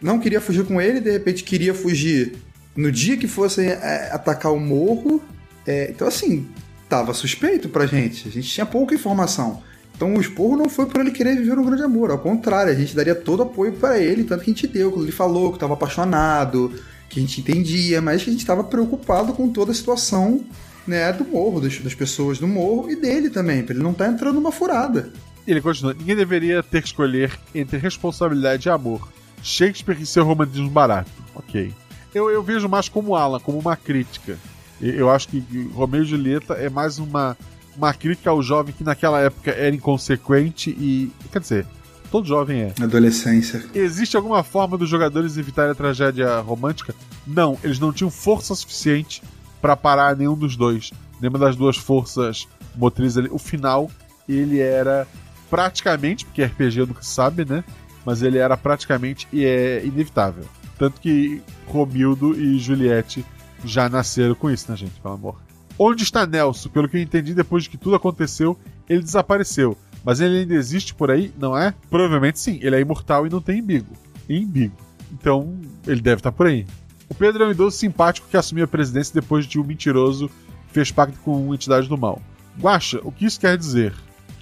[0.00, 2.36] não queria fugir com ele, de repente queria fugir
[2.74, 5.22] no dia que fosse é, atacar o morro.
[5.66, 6.48] É, então, assim,
[6.88, 8.28] tava suspeito pra gente.
[8.28, 9.62] A gente tinha pouca informação.
[9.98, 12.74] Então o esporro não foi por ele querer viver um grande amor, ao contrário, a
[12.74, 15.56] gente daria todo apoio para ele, tanto que a gente deu, quando ele falou que
[15.56, 16.72] estava apaixonado,
[17.08, 20.44] que a gente entendia, mas que a gente estava preocupado com toda a situação
[20.86, 24.04] né, do morro, das, das pessoas do morro e dele também, para ele não estar
[24.04, 25.10] tá entrando numa furada.
[25.44, 29.08] Ele continua: ninguém deveria ter que escolher entre responsabilidade e amor.
[29.42, 31.10] Shakespeare e seu romantismo barato.
[31.34, 31.74] Ok.
[32.14, 34.38] Eu, eu vejo mais como Alan, como uma crítica.
[34.80, 35.42] Eu acho que
[35.74, 37.36] Romeu e Julieta é mais uma
[37.78, 41.10] uma crítica ao jovem que naquela época era inconsequente e.
[41.32, 41.66] Quer dizer,
[42.10, 42.74] todo jovem é.
[42.82, 43.64] Adolescência.
[43.72, 46.94] Existe alguma forma dos jogadores evitarem a tragédia romântica?
[47.26, 49.22] Não, eles não tinham força suficiente
[49.60, 50.90] para parar nenhum dos dois.
[51.20, 53.28] Nenhuma das duas forças motrizes ali.
[53.30, 53.90] O final,
[54.28, 55.06] ele era
[55.48, 57.64] praticamente, porque RPG nunca sabe, né?
[58.04, 60.44] Mas ele era praticamente e é inevitável.
[60.78, 63.24] Tanto que Romildo e Juliette
[63.64, 65.00] já nasceram com isso, né, gente?
[65.00, 65.47] Pelo amor.
[65.78, 66.68] Onde está Nelson?
[66.70, 68.58] Pelo que eu entendi, depois de que tudo aconteceu,
[68.88, 69.78] ele desapareceu.
[70.04, 71.72] Mas ele ainda existe por aí, não é?
[71.88, 72.58] Provavelmente sim.
[72.60, 73.94] Ele é imortal e não tem embigo.
[74.28, 74.76] Embigo.
[75.12, 75.56] Então,
[75.86, 76.66] ele deve estar por aí.
[77.08, 80.30] O Pedro é um idoso simpático que assumiu a presidência depois de um mentiroso
[80.72, 82.20] fez pacto com uma entidade do mal.
[82.60, 83.94] Guaxa, o que isso quer dizer?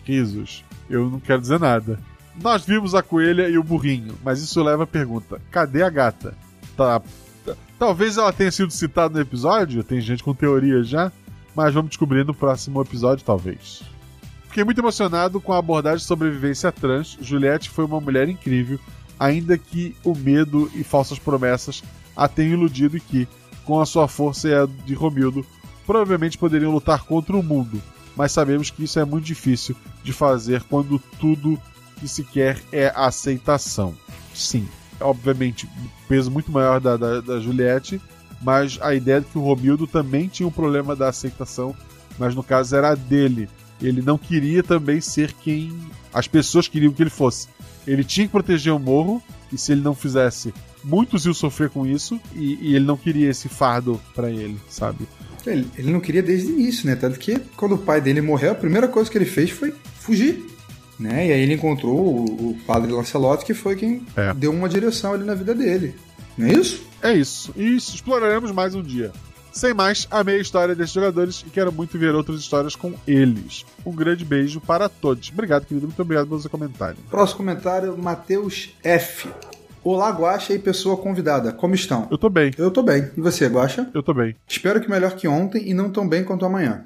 [0.05, 0.65] Risos.
[0.89, 1.99] Eu não quero dizer nada.
[2.43, 6.35] Nós vimos a coelha e o burrinho, mas isso leva a pergunta: cadê a gata?
[6.77, 7.01] Tá.
[7.79, 11.13] Talvez ela tenha sido citada no episódio, tem gente com teoria já
[11.57, 13.83] mas vamos descobrir no próximo episódio, talvez.
[14.47, 17.17] Fiquei muito emocionado com a abordagem de sobrevivência trans.
[17.19, 18.79] Juliette foi uma mulher incrível,
[19.19, 21.83] ainda que o medo e falsas promessas
[22.15, 23.27] a tenham iludido e que,
[23.65, 25.47] com a sua força e a de Romildo,
[25.87, 27.83] provavelmente poderiam lutar contra o mundo.
[28.15, 31.61] Mas sabemos que isso é muito difícil de fazer quando tudo
[31.99, 33.95] que se quer é aceitação.
[34.35, 34.69] Sim,
[35.01, 35.69] obviamente,
[36.07, 38.01] peso muito maior da, da, da Juliette
[38.41, 41.75] mas a ideia de que o Romildo também tinha um problema da aceitação,
[42.19, 43.49] mas no caso era dele.
[43.81, 45.77] Ele não queria também ser quem
[46.13, 47.49] as pessoas queriam que ele fosse.
[47.87, 49.23] Ele tinha que proteger o morro,
[49.53, 53.31] e se ele não fizesse, muitos iam sofrer com isso, e, e ele não queria
[53.31, 55.07] esse fardo para ele, sabe?
[55.47, 56.97] Ele, ele, não queria desde o início, né?
[56.97, 60.45] Tanto que quando o pai dele morreu, a primeira coisa que ele fez foi fugir.
[60.99, 61.29] Né?
[61.29, 64.33] E aí ele encontrou o, o padre Lancelot, que foi quem é.
[64.33, 65.95] deu uma direção ali na vida dele.
[66.37, 66.83] Não é isso?
[67.03, 67.53] É isso.
[67.57, 69.13] E isso exploraremos mais um dia.
[69.53, 73.65] Sem mais, amei a história desses jogadores e quero muito ver outras histórias com eles.
[73.87, 75.31] Um grande beijo para todos.
[75.33, 75.87] Obrigado, querido.
[75.87, 76.99] Muito obrigado pelo seu comentário.
[77.09, 79.31] Próximo comentário, Matheus F.
[79.83, 81.53] Olá, Guaxa e pessoa convidada.
[81.53, 82.07] Como estão?
[82.11, 82.51] Eu tô bem.
[82.59, 83.09] Eu tô bem.
[83.17, 83.89] E você, Guaxa?
[83.95, 84.37] Eu tô bem.
[84.47, 86.85] Espero que melhor que ontem e não tão bem quanto amanhã.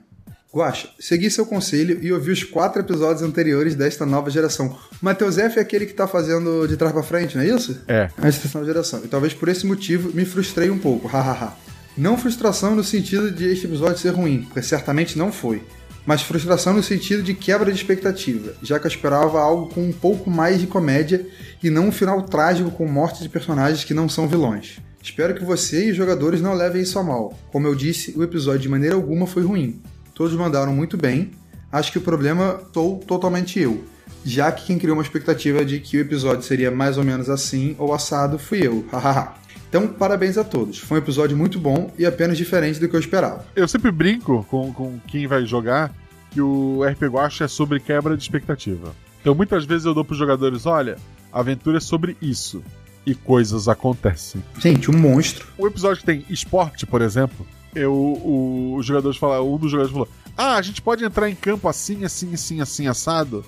[0.53, 4.67] Guaxa, segui seu conselho e ouvi os quatro episódios anteriores desta nova geração.
[4.67, 7.81] O Matheus F é aquele que tá fazendo de trás para frente, não é isso?
[7.87, 8.11] É.
[8.21, 9.01] Essa nova geração.
[9.05, 11.57] E talvez por esse motivo me frustrei um pouco, hahaha.
[11.97, 15.63] não frustração no sentido de este episódio ser ruim, porque certamente não foi.
[16.05, 19.93] Mas frustração no sentido de quebra de expectativa, já que eu esperava algo com um
[19.93, 21.25] pouco mais de comédia
[21.63, 24.81] e não um final trágico com morte de personagens que não são vilões.
[25.01, 27.39] Espero que você e os jogadores não levem isso a mal.
[27.53, 29.81] Como eu disse, o episódio de maneira alguma foi ruim.
[30.21, 31.31] Todos mandaram muito bem.
[31.73, 33.83] Acho que o problema sou totalmente eu.
[34.23, 37.75] Já que quem criou uma expectativa de que o episódio seria mais ou menos assim
[37.79, 38.85] ou assado fui eu.
[38.93, 39.33] Hahaha.
[39.67, 40.77] Então, parabéns a todos.
[40.77, 43.47] Foi um episódio muito bom e apenas diferente do que eu esperava.
[43.57, 45.91] Eu sempre brinco com, com quem vai jogar
[46.31, 48.95] que o RP Guacha é sobre quebra de expectativa.
[49.23, 50.99] Então, muitas vezes eu dou para os jogadores: olha,
[51.33, 52.63] a aventura é sobre isso.
[53.07, 54.45] E coisas acontecem.
[54.59, 55.47] Gente, um monstro.
[55.57, 59.93] O episódio que tem esporte, por exemplo, eu, o, os jogadores falaram, um dos jogadores
[59.93, 63.45] falou: Ah, a gente pode entrar em campo assim, assim, assim, assim, assado.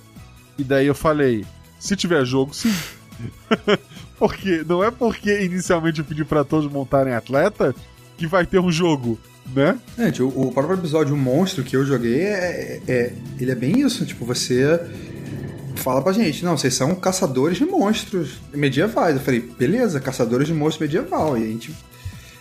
[0.58, 1.44] E daí eu falei:
[1.78, 2.72] Se tiver jogo, sim.
[4.18, 7.74] porque não é porque inicialmente eu pedi para todos montarem atleta
[8.16, 9.18] que vai ter um jogo,
[9.54, 9.78] né?
[9.96, 14.06] Gente, o, o próprio episódio Monstro que eu joguei é, é, ele é bem isso,
[14.06, 14.80] tipo, você
[15.76, 19.16] fala pra gente, não, vocês são caçadores de monstros medievais.
[19.16, 21.36] Eu falei, beleza, caçadores de monstros medieval.
[21.36, 21.74] E a gente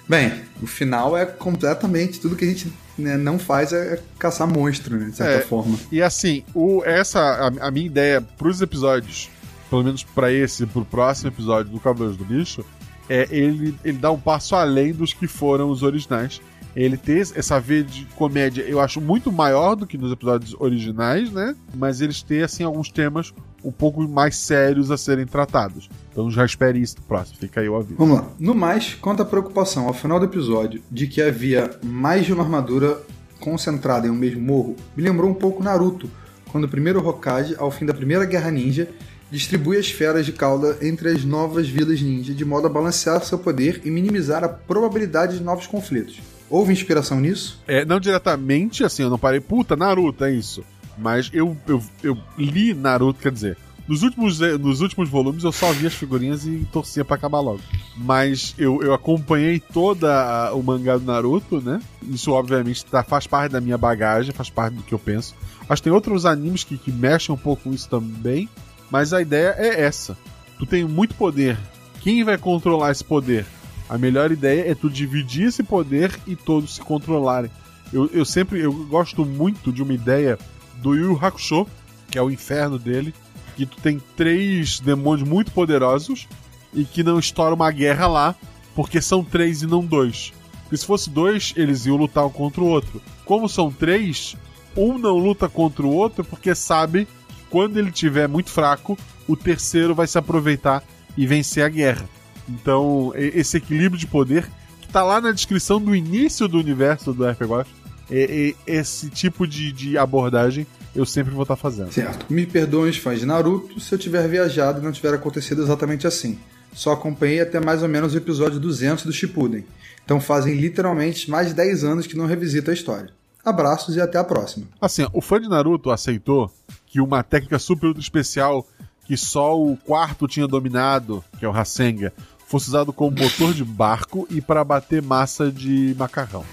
[0.08, 4.97] Bem, o final é completamente tudo que a gente né, não faz é caçar monstro,
[4.97, 5.78] né, de certa é, forma.
[5.91, 9.30] E assim, o, essa a, a minha ideia pros episódios,
[9.70, 12.66] pelo menos para esse, pro próximo episódio do Cavaleiros do Bicho,
[13.10, 16.41] é ele, ele dá um passo além dos que foram os originais.
[16.76, 21.32] Ele ter essa veia de comédia, eu acho muito maior do que nos episódios originais,
[21.32, 21.56] né?
[21.76, 25.90] Mas eles têm, assim, alguns temas um pouco mais sérios a serem tratados.
[26.12, 27.38] Então já espere isso no próximo.
[27.38, 27.96] Fica aí o aviso.
[27.98, 28.28] Vamos lá.
[28.40, 32.44] No mais, quanto à preocupação ao final do episódio de que havia mais de uma
[32.44, 33.00] armadura
[33.40, 36.10] concentrada em um mesmo morro, me lembrou um pouco Naruto,
[36.52, 38.90] quando o primeiro Hokage, ao fim da primeira Guerra Ninja,
[39.32, 43.40] distribui as esferas de cauda entre as novas vilas ninja de modo a balancear seu
[43.40, 46.20] poder e minimizar a probabilidade de novos conflitos.
[46.52, 47.62] Houve inspiração nisso?
[47.66, 50.66] É, não diretamente, assim, eu não parei, puta, Naruto, é isso.
[50.97, 55.52] Mas eu, eu, eu li Naruto, quer dizer, nos últimos, eh, nos últimos volumes eu
[55.52, 57.62] só vi as figurinhas e torcia pra acabar logo.
[57.95, 61.82] Mas eu, eu acompanhei toda o mangá do Naruto, né?
[62.04, 65.34] Isso, obviamente, tá, faz parte da minha bagagem, faz parte do que eu penso.
[65.70, 68.49] Mas tem outros animes que, que mexem um pouco com isso também.
[68.89, 70.18] Mas a ideia é essa.
[70.60, 71.58] Tu tem muito poder.
[72.02, 73.45] Quem vai controlar esse poder?
[73.92, 77.52] A melhor ideia é tu dividir esse poder e todos se controlarem.
[77.92, 80.39] Eu, eu sempre eu gosto muito de uma ideia
[80.78, 81.68] do Yu Hakusho,
[82.10, 83.14] que é o inferno dele,
[83.54, 86.26] que tu tem três demônios muito poderosos
[86.74, 88.36] e que não estoura uma guerra lá,
[88.74, 90.32] porque são três e não dois.
[90.62, 93.02] Porque se fosse dois, eles iam lutar um contra o outro.
[93.26, 94.38] Como são três,
[94.74, 99.36] um não luta contra o outro porque sabe que quando ele tiver muito fraco, o
[99.36, 100.82] terceiro vai se aproveitar
[101.18, 102.21] e vencer a guerra.
[102.50, 104.50] Então, esse equilíbrio de poder,
[104.82, 107.66] que tá lá na descrição do início do universo do RPG,
[108.10, 111.92] é, é, esse tipo de, de abordagem eu sempre vou estar fazendo.
[111.92, 112.26] Certo.
[112.30, 116.06] Me perdoem os fãs de Naruto se eu tiver viajado e não tiver acontecido exatamente
[116.06, 116.38] assim.
[116.74, 119.66] Só acompanhei até mais ou menos o episódio 200 do Shippuden.
[120.04, 123.10] Então fazem literalmente mais de 10 anos que não revisito a história.
[123.44, 124.68] Abraços e até a próxima.
[124.80, 126.52] Assim, o fã de Naruto aceitou
[126.86, 128.68] que uma técnica super especial
[129.12, 132.14] que só o quarto tinha dominado, que é o Rasengan,
[132.47, 136.45] fosse usado como motor de barco e para bater massa de macarrão.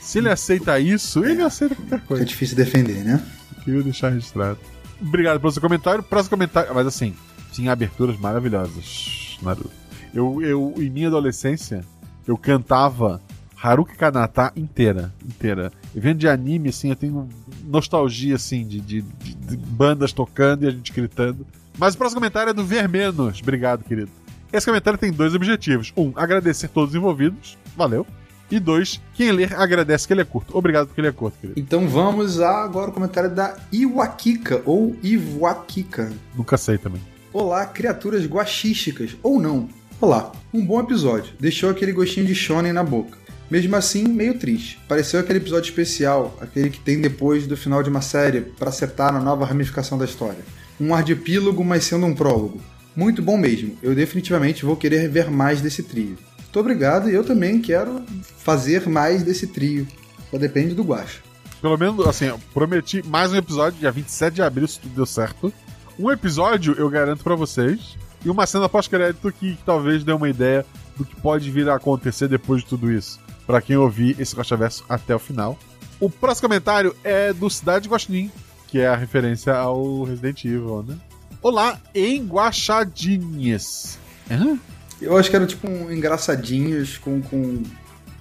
[0.00, 2.22] Se ele aceita isso, ele aceita qualquer coisa.
[2.22, 3.20] É difícil defender, né?
[3.64, 4.56] Queria deixar registrado.
[5.02, 6.00] Obrigado pelo seu comentário.
[6.00, 6.72] Próximo comentário.
[6.72, 7.12] Mas assim,
[7.50, 9.72] tinha aberturas maravilhosas, Naruto.
[10.14, 11.84] Eu, eu, em minha adolescência,
[12.24, 13.20] eu cantava
[13.60, 15.12] Haruki Kanata inteira.
[15.24, 15.72] Inteira.
[15.92, 17.28] E vendo de anime, assim, eu tenho
[17.64, 21.44] nostalgia, assim, de, de, de bandas tocando e a gente gritando.
[21.78, 23.40] Mas o próximo comentário é do Ver Menos.
[23.42, 24.10] Obrigado, querido.
[24.52, 25.92] Esse comentário tem dois objetivos.
[25.96, 27.58] Um, agradecer todos os envolvidos.
[27.76, 28.06] Valeu.
[28.50, 30.56] E dois, quem ler agradece que ele é curto.
[30.56, 31.60] Obrigado porque ele é curto, querido.
[31.60, 36.12] Então vamos a agora o comentário da Iwakika, ou Iwakika.
[36.34, 37.02] Nunca sei também.
[37.32, 39.68] Olá, criaturas guaxísticas, ou não.
[40.00, 41.34] Olá, um bom episódio.
[41.40, 43.18] Deixou aquele gostinho de shonen na boca.
[43.50, 44.78] Mesmo assim, meio triste.
[44.88, 49.12] Pareceu aquele episódio especial, aquele que tem depois do final de uma série, para acertar
[49.12, 50.44] na nova ramificação da história.
[50.80, 52.60] Um epílogo, mas sendo um prólogo.
[52.94, 53.76] Muito bom mesmo.
[53.82, 56.16] Eu definitivamente vou querer ver mais desse trio.
[56.38, 58.02] Muito obrigado e eu também quero
[58.38, 59.86] fazer mais desse trio.
[60.30, 61.20] Só depende do Guacha.
[61.60, 65.52] Pelo menos, assim, prometi mais um episódio, dia 27 de abril, se tudo deu certo.
[65.98, 67.96] Um episódio, eu garanto para vocês.
[68.24, 70.64] E uma cena pós-crédito que, que, talvez dê uma ideia
[70.96, 73.20] do que pode vir a acontecer depois de tudo isso.
[73.46, 75.58] para quem ouvir esse Guacha Verso até o final.
[76.00, 78.30] O próximo comentário é do Cidade Guaxinim,
[78.76, 80.98] que é a referência ao Resident Evil, né?
[81.40, 83.98] Olá, enguachadinhas.
[84.30, 84.58] Hã?
[85.00, 87.62] Eu acho que era tipo um engraçadinhos com, com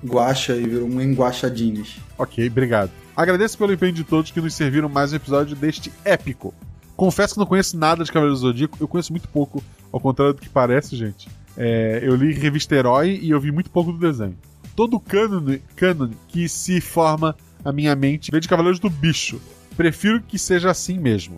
[0.05, 1.97] guacha e virou um enguachadinhos.
[2.17, 2.89] Ok, obrigado.
[3.17, 6.53] Agradeço pelo empenho de todos que nos serviram mais um episódio deste épico.
[6.95, 10.35] Confesso que não conheço nada de Cavaleiro do Zodíaco, eu conheço muito pouco, ao contrário
[10.35, 11.27] do que parece, gente.
[11.57, 14.37] É, eu li revista Herói e eu vi muito pouco do desenho.
[14.73, 17.35] Todo cânone, cânone que se forma
[17.65, 19.41] a minha mente vem de Cavaleiros do Bicho.
[19.75, 21.37] Prefiro que seja assim mesmo.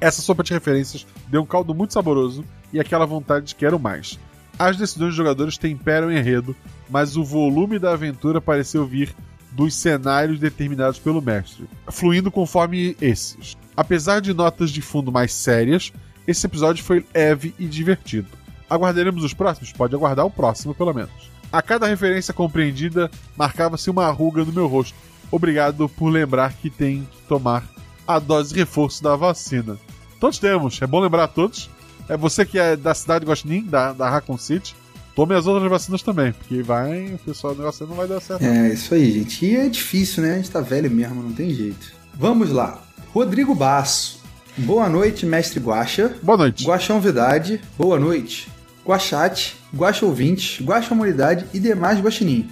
[0.00, 4.18] Essa sopa de referências deu um caldo muito saboroso e aquela vontade de quero mais.
[4.58, 6.54] As decisões dos jogadores temperam o enredo,
[6.90, 9.14] mas o volume da aventura pareceu vir
[9.50, 13.56] dos cenários determinados pelo mestre, fluindo conforme esses.
[13.76, 15.92] Apesar de notas de fundo mais sérias,
[16.26, 18.28] esse episódio foi leve e divertido.
[18.68, 19.72] Aguardaremos os próximos?
[19.72, 21.30] Pode aguardar o próximo, pelo menos.
[21.52, 24.96] A cada referência compreendida, marcava-se uma ruga no meu rosto.
[25.32, 27.64] Obrigado por lembrar que tem que tomar
[28.06, 29.78] a dose de reforço da vacina.
[30.20, 31.70] Todos temos, é bom lembrar a todos.
[32.08, 34.76] É você que é da cidade de Guaxinim, da, da Raccoon City,
[35.16, 38.44] tome as outras vacinas também, porque vai, o pessoal do negócio não vai dar certo.
[38.44, 39.46] É, isso aí, gente.
[39.46, 40.34] E é difícil, né?
[40.34, 41.92] A gente tá velho mesmo, não tem jeito.
[42.14, 42.82] Vamos lá.
[43.14, 44.20] Rodrigo Basso.
[44.58, 46.14] Boa noite, mestre Guaxa.
[46.22, 46.66] Boa noite.
[46.66, 47.58] Guaxa Novidade.
[47.78, 48.50] Boa noite.
[48.84, 52.46] Guaxate, Guaxa Ouvintes, Guaxa Humanidade e demais guaxinins.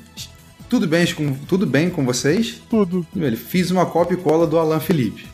[0.71, 2.63] Tudo bem, com, tudo bem com vocês?
[2.71, 3.07] Tudo.
[3.15, 5.27] Ele fiz uma cópia e cola do Alan Felipe.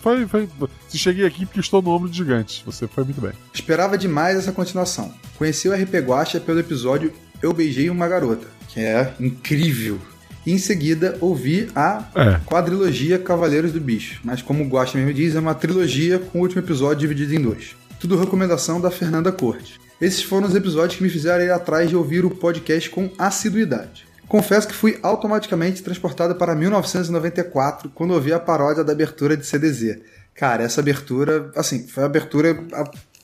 [0.00, 0.48] Foi, foi.
[0.88, 2.62] Se cheguei aqui porque estou no ombro de gigante.
[2.64, 3.32] Você foi muito bem.
[3.52, 5.12] Esperava demais essa continuação.
[5.36, 7.12] Conheci o RP Guacha pelo episódio
[7.42, 9.98] Eu Beijei Uma Garota, que é incrível.
[10.46, 12.40] E em seguida ouvi a É.
[12.46, 14.20] quadrilogia Cavaleiros do Bicho.
[14.24, 17.42] Mas como o Guaxa mesmo diz, é uma trilogia com o último episódio dividido em
[17.42, 17.76] dois.
[18.00, 19.78] Tudo recomendação da Fernanda Corte.
[20.00, 24.07] Esses foram os episódios que me fizeram ir atrás de ouvir o podcast com assiduidade.
[24.28, 29.98] Confesso que fui automaticamente transportado para 1994 quando ouvi a paródia da abertura de CDZ.
[30.34, 32.54] Cara, essa abertura, assim, foi a abertura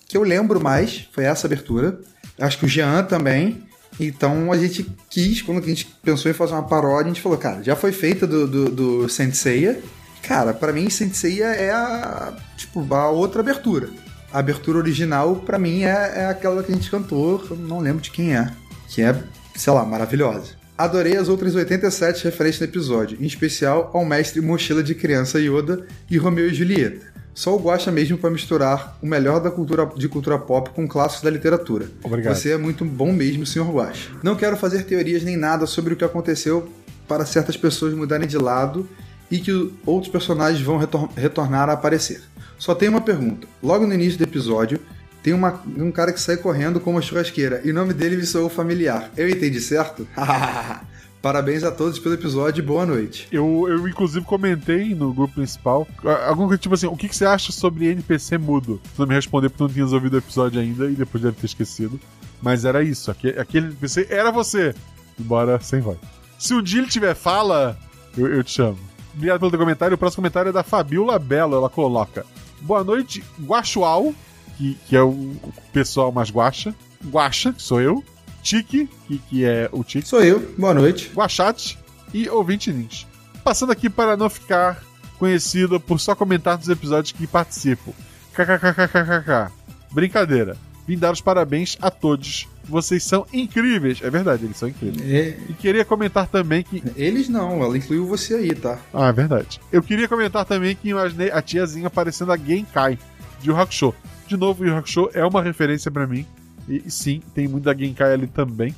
[0.09, 2.01] que eu lembro mais, foi essa abertura.
[2.41, 3.63] Acho que o Jean também.
[4.01, 7.39] Então a gente quis, quando a gente pensou em fazer uma paródia, a gente falou,
[7.39, 9.79] cara, já foi feita do, do, do Saint Seiya.
[10.23, 13.91] Cara, pra mim, Saint Seiya é a, tipo, a outra abertura.
[14.33, 18.11] A abertura original, pra mim, é, é aquela que a gente cantou, não lembro de
[18.11, 18.51] quem é.
[18.89, 19.23] Que é,
[19.55, 20.64] sei lá, maravilhosa.
[20.77, 25.87] Adorei as outras 87 referências no episódio, em especial ao mestre Mochila de Criança Yoda
[26.11, 27.15] e Romeu e Julieta.
[27.33, 31.25] Só o Guaxa mesmo para misturar o melhor da cultura de cultura pop com clássicos
[31.25, 31.87] da literatura.
[32.03, 32.35] Obrigado.
[32.35, 33.71] Você é muito bom mesmo, Sr.
[33.73, 34.11] Guaxa.
[34.23, 36.69] Não quero fazer teorias nem nada sobre o que aconteceu
[37.09, 38.89] para certas pessoas mudarem de lado
[39.31, 42.21] e que outros personagens vão retor- retornar a aparecer.
[42.59, 43.47] Só tenho uma pergunta.
[43.63, 44.79] Logo no início do episódio,
[45.25, 48.27] tem uma- um cara que sai correndo com uma churrasqueira e o nome dele me
[48.27, 49.11] soou familiar.
[49.17, 50.07] Eu entendi certo?
[51.23, 53.27] Parabéns a todos pelo episódio e boa noite.
[53.33, 55.89] Eu, eu, inclusive, comentei no grupo principal.
[56.29, 58.79] Alguma tipo assim: o que, que você acha sobre NPC mudo?
[58.95, 61.47] Tu não me respondeu porque não tinhas ouvido o episódio ainda e depois deve ter
[61.47, 61.99] esquecido.
[62.43, 64.75] Mas era isso: aquele, aquele NPC era você.
[65.19, 65.97] Embora sem voz.
[66.39, 67.79] Se um dia ele tiver fala,
[68.19, 68.77] eu, eu te chamo.
[69.15, 69.95] Obrigado pelo teu comentário.
[69.95, 71.57] O próximo comentário é da Fabiola Belo.
[71.57, 72.27] Ela coloca:
[72.61, 74.13] Boa noite, Guaxual,
[74.57, 75.33] que, que é o
[75.73, 76.75] pessoal mais guacha.
[77.07, 78.03] Guaxa, que sou eu.
[78.43, 80.07] Tiki, que, que é o Tiki.
[80.07, 81.11] Sou eu, boa noite.
[81.15, 81.79] Guachate
[82.13, 83.07] e ouvinte Nins.
[83.43, 84.83] Passando aqui para não ficar
[85.19, 87.95] conhecido por só comentar nos episódios que participo.
[88.35, 89.51] KKKKKK.
[89.93, 90.57] Brincadeira.
[90.87, 92.47] Vim dar os parabéns a todos.
[92.65, 94.01] Vocês são incríveis.
[94.03, 95.03] É verdade, eles são incríveis.
[95.11, 96.83] É, E queria comentar também que.
[96.97, 98.79] eles não, ela incluiu você aí, tá?
[98.93, 99.61] Ah, é verdade.
[99.73, 102.99] Eu queria comentar também que imaginei a tiazinha aparecendo a Genkai
[103.41, 103.95] de Yu Hakusho.
[104.27, 106.27] De novo, Yu Hakusho é uma referência pra mim.
[106.69, 108.75] E, e sim, tem muito da Genkai ali também.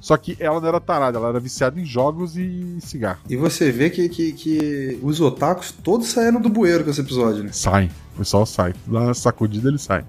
[0.00, 3.20] Só que ela não era tarada, ela era viciada em jogos e cigarro.
[3.28, 7.44] E você vê que, que, que os otakus todos saíram do bueiro com esse episódio,
[7.44, 7.50] né?
[7.52, 7.90] Sai.
[8.14, 8.74] O pessoal sai.
[8.86, 10.04] Uma sacudida, ele sai.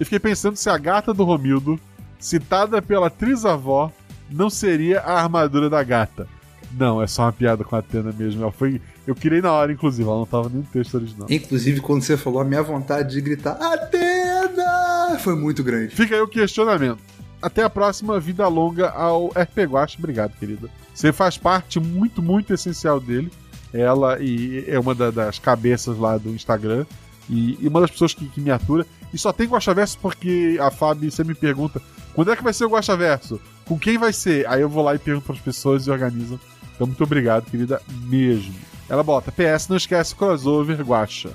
[0.00, 1.78] Eu fiquei pensando se a gata do Romildo,
[2.18, 3.92] citada pela trisavó,
[4.30, 6.26] não seria a armadura da gata.
[6.72, 8.42] Não, é só uma piada com a Atena mesmo.
[8.42, 8.80] Ela foi.
[9.06, 11.26] Eu criei na hora, inclusive, ela não tava nem no texto original.
[11.30, 15.94] Inclusive, quando você falou, a minha vontade de gritar Atena foi muito grande.
[15.94, 16.98] Fica aí o questionamento.
[17.40, 19.96] Até a próxima, vida longa ao RP Guache.
[19.98, 20.68] Obrigado, querida.
[20.94, 23.30] Você faz parte muito, muito essencial dele.
[23.72, 26.86] Ela e é uma da- das cabeças lá do Instagram.
[27.28, 28.86] E, e uma das pessoas que, que me atura.
[29.12, 31.80] E só tem Guaxaverso porque a Fábio sempre me pergunta:
[32.14, 33.38] quando é que vai ser o Guaxaverso?
[33.66, 34.46] Com quem vai ser?
[34.48, 36.38] Aí eu vou lá e pergunto para as pessoas e organizam.
[36.74, 38.54] Então, muito obrigado, querida, mesmo.
[38.88, 41.30] Ela bota: PS, não esquece o crossover Guaxa.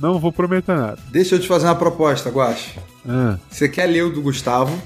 [0.00, 0.98] Não vou prometer nada.
[1.08, 2.78] Deixa eu te fazer uma proposta, Guache.
[3.08, 4.76] Ah, Você quer ler o do Gustavo,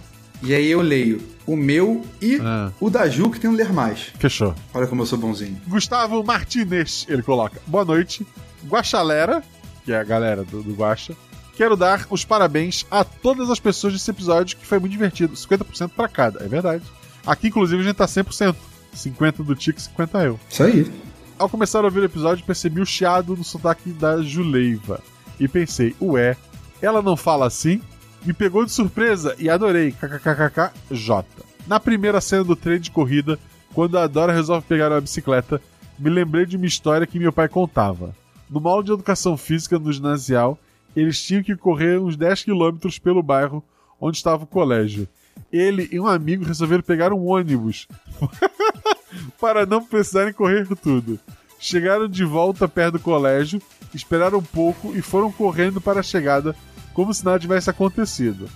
[0.43, 3.73] e aí eu leio o meu e ah, o da Ju, que tem um ler
[3.73, 4.13] mais.
[4.19, 4.55] fechou.
[4.73, 5.61] Olha como eu sou bonzinho.
[5.67, 7.61] Gustavo Martinez, ele coloca.
[7.67, 8.25] Boa noite,
[8.69, 9.43] Guaxalera,
[9.85, 11.15] que é a galera do, do Guaxa.
[11.57, 15.35] Quero dar os parabéns a todas as pessoas desse episódio, que foi muito divertido.
[15.35, 16.85] 50% pra cada, é verdade.
[17.27, 18.55] Aqui, inclusive, a gente tá 100%.
[18.93, 20.41] 50 do Tico, 50 eu.
[20.49, 20.91] Isso aí.
[21.41, 25.01] Ao começar a ouvir o episódio, percebi o chiado no sotaque da Juleiva.
[25.41, 26.37] E pensei, ué,
[26.83, 27.81] ela não fala assim?
[28.27, 29.91] Me pegou de surpresa e adorei.
[29.91, 31.25] KKKKJ.
[31.67, 33.39] Na primeira cena do treino de corrida,
[33.73, 35.63] quando a Dora resolve pegar uma bicicleta,
[35.99, 38.15] me lembrei de uma história que meu pai contava.
[38.51, 40.59] No aula de educação física no ginasial,
[40.95, 43.65] eles tinham que correr uns 10 quilômetros pelo bairro
[43.99, 45.09] onde estava o colégio.
[45.51, 47.89] Ele e um amigo resolveram pegar um ônibus
[49.41, 51.19] para não precisarem correr tudo.
[51.59, 53.61] Chegaram de volta perto do colégio,
[53.95, 56.57] esperaram um pouco e foram correndo para a chegada
[56.95, 58.49] como se nada tivesse acontecido.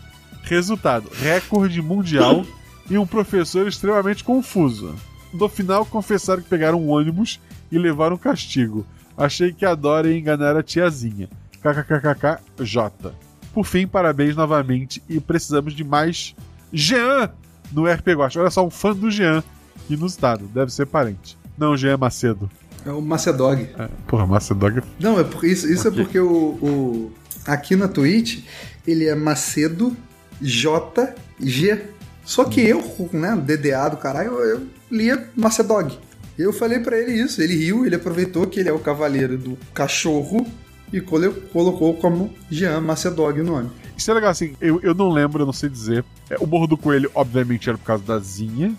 [0.43, 2.45] Resultado: recorde mundial
[2.89, 4.95] e um professor extremamente confuso.
[5.33, 7.41] No final, confessaram que pegaram um ônibus
[7.71, 8.87] e levaram castigo.
[9.17, 11.29] Achei que a Dora ia enganar a tiazinha.
[11.61, 13.13] KKKKJ.
[13.53, 16.35] Por fim, parabéns novamente e precisamos de mais
[16.73, 17.31] Jean
[17.73, 18.41] no RP Guacha.
[18.41, 19.43] Olha só, um fã do Jean
[19.89, 20.47] inusitado.
[20.47, 21.37] Deve ser parente.
[21.59, 22.51] Não, Jean Macedo.
[22.87, 23.63] É o Macedog.
[23.79, 24.83] É, porra, Macedog.
[25.01, 26.01] Não, é por, isso, isso Ok.
[26.01, 26.29] é porque o,
[26.61, 27.13] o-
[27.47, 28.43] Aqui na Twitch,
[28.87, 29.95] ele é Macedo
[30.41, 31.83] JG.
[32.25, 35.99] Só que eu, né, DDA do caralho, eu, eu lia Macedog.
[36.39, 39.59] Eu falei pra ele isso, ele riu, ele aproveitou que ele é o cavaleiro do
[39.75, 40.47] cachorro
[40.93, 43.71] e colo- colocou como Jean Macedog o nome.
[43.97, 46.05] Isso é legal, assim, eu, eu não lembro, eu não sei dizer.
[46.31, 48.75] É, o Morro do Coelho, obviamente, era por causa da Zinha.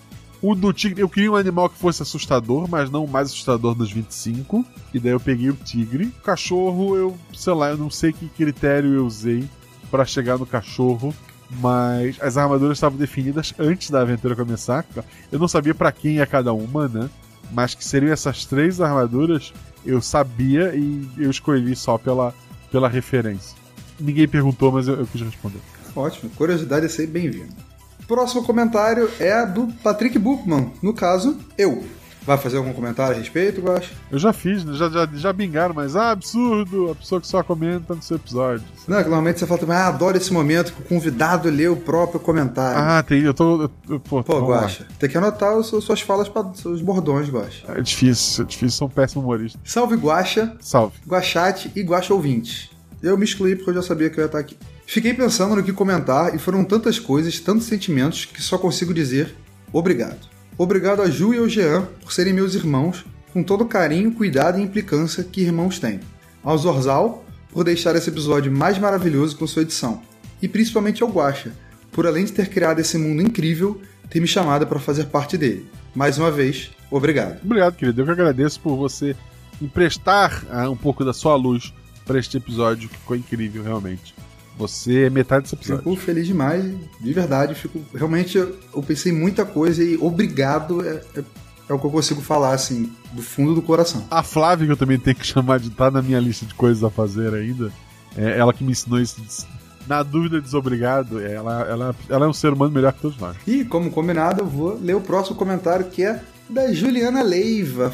[0.48, 3.74] O do tigre, eu queria um animal que fosse assustador, mas não o mais assustador
[3.74, 4.64] dos 25.
[4.93, 6.06] E daí eu peguei o tigre.
[6.06, 9.50] O cachorro, eu, sei lá, eu não sei que critério eu usei
[9.89, 11.12] para chegar no cachorro.
[11.50, 14.86] Mas as armaduras estavam definidas antes da aventura começar.
[15.32, 17.10] Eu não sabia para quem é cada uma, né?
[17.52, 19.52] Mas que seriam essas três armaduras,
[19.84, 22.36] eu sabia e eu escolhi só pela,
[22.72, 23.58] pela referência.
[24.00, 25.60] Ninguém perguntou, mas eu, eu quis responder.
[25.96, 27.74] Ótimo, curiosidade é sempre bem-vindo.
[28.08, 31.84] Próximo comentário é do Patrick Buchmann, no caso, eu.
[32.26, 33.88] Vai fazer algum comentário a respeito, Guax?
[34.12, 37.93] Eu já fiz, já, já, já bingaram, mas ah, absurdo, a pessoa que só comenta
[37.93, 38.66] no seu episódio.
[38.88, 41.68] Não, é que normalmente você fala também, ah, adoro esse momento que o convidado lê
[41.68, 42.80] o próprio comentário.
[42.80, 43.64] Ah, tem, eu tô.
[43.64, 44.39] Eu, eu, pô, Pô.
[44.39, 47.64] Guaxa, tem que anotar os, suas falas, para seus bordões, Guaxa.
[47.68, 49.60] É difícil, é difícil, sou um péssimo humorista.
[49.64, 50.95] Salve Guaxa, Salve.
[51.08, 52.72] Guaxate e Guaxa ouvinte.
[53.03, 54.58] Eu me excluí porque eu já sabia que eu ia estar aqui.
[54.86, 59.36] Fiquei pensando no que comentar e foram tantas coisas, tantos sentimentos que só consigo dizer
[59.74, 60.30] obrigado.
[60.58, 64.60] Obrigado a Ju e ao Jean por serem meus irmãos, com todo o carinho, cuidado
[64.60, 66.00] e implicância que irmãos têm.
[66.44, 70.02] Ao Zorzal por deixar esse episódio mais maravilhoso com sua edição.
[70.42, 71.52] E principalmente ao Guaxa,
[71.92, 75.68] por além de ter criado esse mundo incrível, ter me chamado para fazer parte dele.
[75.96, 77.42] Mais uma vez, obrigado.
[77.44, 78.02] Obrigado, querido.
[78.02, 79.16] Eu que agradeço por você
[79.62, 81.74] emprestar ah, um pouco da sua luz
[82.06, 84.14] para este episódio, que ficou incrível, realmente.
[84.58, 85.84] Você é metade desse episódio.
[85.84, 86.64] Fico feliz demais,
[87.01, 87.56] de verdade.
[87.56, 91.24] Fico realmente eu, eu pensei em muita coisa e obrigado é, é,
[91.70, 94.06] é o que eu consigo falar assim do fundo do coração.
[94.10, 96.84] A Flávia, que eu também tenho que chamar de estar na minha lista de coisas
[96.84, 97.72] a fazer ainda,
[98.18, 99.45] é ela que me ensinou isso.
[99.88, 101.20] Na dúvida, desobrigado.
[101.20, 103.36] Ela, ela, ela é um ser humano melhor que todos nós.
[103.45, 107.91] E como combinado, eu vou ler o próximo comentário que é da Juliana Leiva, a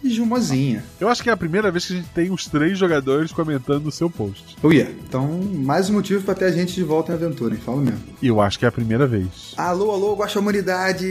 [0.00, 0.84] famosa Jumozinha.
[0.98, 3.86] Eu acho que é a primeira vez que a gente tem os três jogadores comentando
[3.86, 4.56] o seu post.
[4.62, 4.92] Oh yeah.
[5.06, 7.60] Então, mais um motivo para ter a gente de volta em aventura, hein?
[7.64, 8.00] Falo mesmo.
[8.20, 9.54] E eu acho que é a primeira vez.
[9.56, 11.04] Alô, alô, Guaxa Humanidade!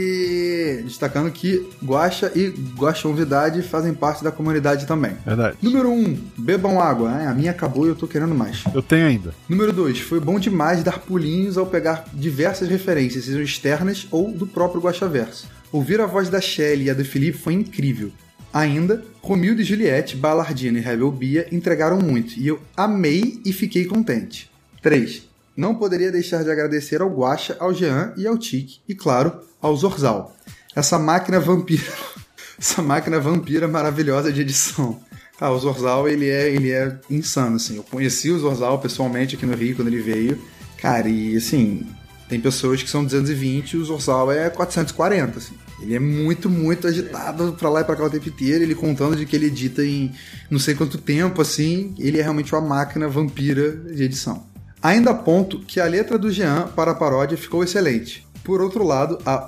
[0.84, 5.12] Destacando que Guaxa e Guaxa Humanidade fazem parte da comunidade também.
[5.24, 5.56] Verdade.
[5.62, 7.10] Número 1, um, bebam água.
[7.10, 8.64] Ah, a minha acabou e eu tô querendo mais.
[8.74, 9.34] Eu tenho ainda.
[9.48, 14.46] Número 2, foi bom demais dar pulinhos ao pegar diversas referências, sejam externas ou do
[14.46, 15.48] próprio Guaxaverso.
[15.72, 18.10] Ouvir a voz da Shelley e a do Felipe foi incrível.
[18.52, 23.84] Ainda, Romildo e Juliette, Ballardino e Rebel Bia entregaram muito e eu amei e fiquei
[23.84, 24.50] contente.
[24.82, 25.28] 3.
[25.56, 29.76] Não poderia deixar de agradecer ao Guaxa, ao Jean e ao Tique e, claro, ao
[29.76, 30.34] Zorzal.
[30.74, 31.92] Essa máquina vampira.
[32.58, 35.00] Essa máquina vampira maravilhosa de edição.
[35.40, 37.76] Ah, o Zorzal, ele é, ele é insano, assim.
[37.76, 40.42] Eu conheci o Zorzal pessoalmente aqui no Rio quando ele veio.
[40.76, 41.86] Cara, e assim,
[42.28, 45.54] tem pessoas que são 220 e o Zorzal é 440, assim.
[45.80, 48.62] Ele é muito, muito agitado pra lá e pra cá o tempo inteiro.
[48.62, 50.12] Ele contando de que ele edita em
[50.50, 51.94] não sei quanto tempo, assim.
[51.98, 54.46] Ele é realmente uma máquina vampira de edição.
[54.82, 58.26] Ainda aponto que a letra do Jean para a paródia ficou excelente.
[58.42, 59.46] Por outro lado, a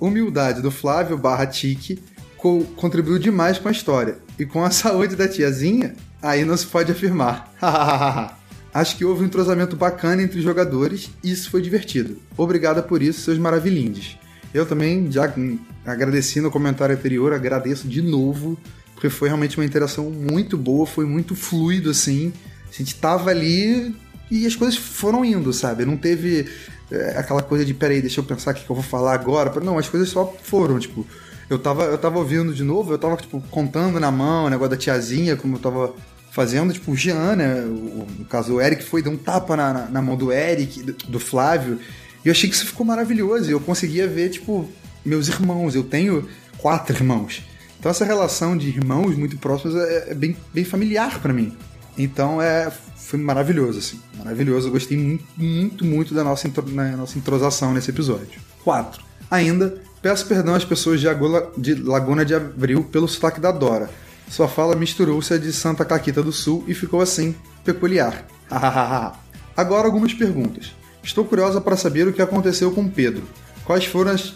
[0.00, 2.02] humildade do Flávio barra Tique
[2.36, 4.18] co contribuiu demais com a história.
[4.38, 7.52] E com a saúde da tiazinha, aí não se pode afirmar.
[8.74, 12.16] Acho que houve um entrosamento bacana entre os jogadores e isso foi divertido.
[12.36, 14.16] Obrigada por isso, seus maravilhindes.
[14.54, 15.32] Eu também, já
[15.86, 18.58] agradeci no comentário anterior, agradeço de novo,
[18.94, 22.32] porque foi realmente uma interação muito boa, foi muito fluido, assim.
[22.70, 23.94] A gente tava ali
[24.30, 25.84] e as coisas foram indo, sabe?
[25.84, 26.48] Não teve
[26.90, 29.58] é, aquela coisa de, peraí, deixa eu pensar o que eu vou falar agora.
[29.60, 31.06] Não, as coisas só foram, tipo...
[31.50, 34.70] Eu tava, eu tava ouvindo de novo, eu tava, tipo, contando na mão o negócio
[34.70, 35.94] da tiazinha, como eu tava
[36.30, 37.60] fazendo, tipo, o Jean, né?
[37.60, 40.82] O, no caso, o Eric foi dar um tapa na, na, na mão do Eric,
[40.82, 41.78] do, do Flávio.
[42.24, 43.50] E eu achei que isso ficou maravilhoso.
[43.50, 44.68] Eu conseguia ver, tipo,
[45.04, 45.74] meus irmãos.
[45.74, 47.42] Eu tenho quatro irmãos.
[47.78, 51.56] Então essa relação de irmãos muito próximos é, é bem, bem familiar para mim.
[51.98, 52.70] Então é
[53.12, 54.00] foi maravilhoso, assim.
[54.16, 54.68] Maravilhoso.
[54.68, 58.40] Eu gostei muito, muito, muito da nossa, intro, na nossa entrosação nesse episódio.
[58.64, 59.02] 4.
[59.30, 61.06] Ainda, peço perdão às pessoas de,
[61.58, 63.90] de Laguna de Abril pelo sotaque da Dora.
[64.30, 68.26] Sua fala misturou-se a de Santa Caquita do Sul e ficou assim, peculiar.
[69.54, 70.72] Agora algumas perguntas.
[71.02, 73.24] Estou curiosa para saber o que aconteceu com Pedro.
[73.64, 74.34] Quais foram as,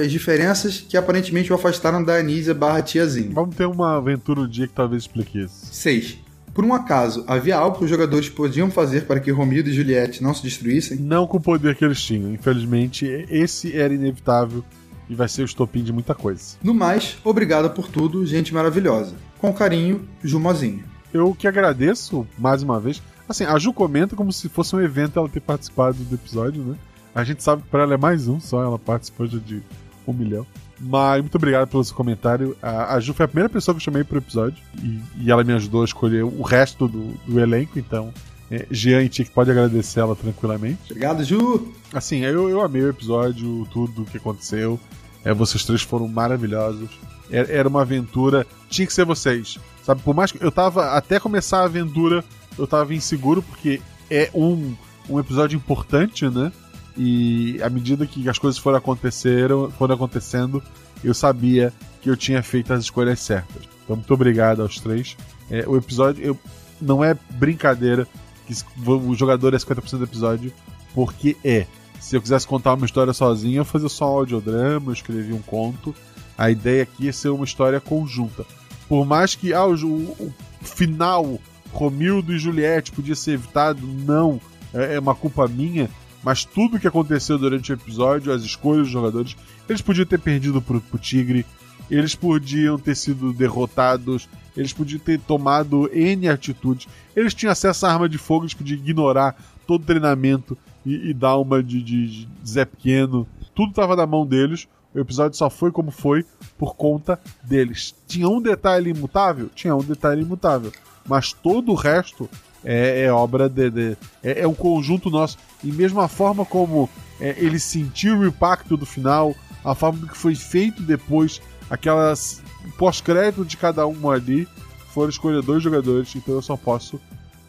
[0.00, 3.32] as diferenças que aparentemente o afastaram da Anísia barra tiazinha?
[3.32, 5.66] Vamos ter uma aventura um dia que talvez explique isso.
[5.72, 6.18] 6.
[6.52, 10.22] Por um acaso, havia algo que os jogadores podiam fazer para que Romildo e Juliette
[10.22, 10.98] não se destruíssem?
[10.98, 12.32] Não com o poder que eles tinham.
[12.32, 14.64] Infelizmente, esse era inevitável
[15.08, 16.56] e vai ser o estopim de muita coisa.
[16.62, 19.14] No mais, obrigado por tudo, gente maravilhosa.
[19.38, 20.84] Com carinho, Jumozinho.
[21.12, 23.02] Eu que agradeço mais uma vez.
[23.30, 26.74] Assim, a Ju comenta como se fosse um evento ela ter participado do episódio, né?
[27.14, 29.62] A gente sabe que para ela é mais um só, ela participou já de
[30.04, 30.44] um milhão.
[30.80, 32.56] Mas muito obrigado pelo seu comentário.
[32.60, 35.44] A, a Ju foi a primeira pessoa que eu chamei pro episódio e, e ela
[35.44, 38.12] me ajudou a escolher o resto do, do elenco, então
[38.50, 40.80] é, Jean e Tic pode agradecer ela tranquilamente.
[40.90, 41.72] Obrigado, Ju!
[41.94, 44.80] Assim, eu, eu amei o episódio, tudo o que aconteceu.
[45.24, 46.90] É, vocês três foram maravilhosos.
[47.30, 48.44] Era, era uma aventura.
[48.68, 49.56] Tinha que ser vocês.
[49.84, 50.96] Sabe, por mais que eu tava.
[50.96, 52.24] Até começar a aventura,
[52.60, 53.80] eu tava inseguro, porque
[54.10, 54.74] é um,
[55.08, 56.52] um episódio importante, né?
[56.96, 60.62] E à medida que as coisas foram, aconteceram, foram acontecendo,
[61.02, 63.62] eu sabia que eu tinha feito as escolhas certas.
[63.84, 65.16] Então, muito obrigado aos três.
[65.50, 66.38] É, o episódio eu,
[66.80, 68.06] não é brincadeira
[68.46, 68.54] que
[68.86, 70.52] o jogador é 50% do episódio,
[70.94, 71.66] porque é.
[71.98, 75.42] Se eu quisesse contar uma história sozinho, eu fazia só um audiodrama, eu escrevia um
[75.42, 75.94] conto.
[76.36, 78.44] A ideia aqui é ser uma história conjunta.
[78.88, 81.38] Por mais que ah, o, o final,
[81.72, 84.40] Romildo e Juliette, podia ser evitado, não.
[84.72, 85.88] É, é uma culpa minha.
[86.22, 89.36] Mas tudo que aconteceu durante o episódio, as escolhas dos jogadores,
[89.68, 91.46] eles podiam ter perdido pro, pro Tigre,
[91.90, 97.92] eles podiam ter sido derrotados, eles podiam ter tomado N atitudes, eles tinham acesso à
[97.92, 99.34] arma de fogo, eles podiam ignorar
[99.66, 103.26] todo o treinamento e, e dar uma de, de, de Zé Pequeno.
[103.54, 104.68] Tudo estava na mão deles.
[104.92, 106.24] O episódio só foi como foi
[106.58, 107.94] por conta deles.
[108.08, 109.48] Tinha um detalhe imutável?
[109.54, 110.72] Tinha um detalhe imutável.
[111.10, 112.30] Mas todo o resto
[112.64, 113.68] é, é obra de.
[113.68, 115.36] de é, é, um conjunto nosso.
[115.64, 116.88] E mesmo a forma como
[117.20, 119.34] é, eles sentiram o impacto do final,
[119.64, 122.40] a forma que foi feito depois, aquelas
[122.78, 124.46] pós-crédito de cada um ali,
[124.94, 127.00] foram escolher dois jogadores, então eu só posso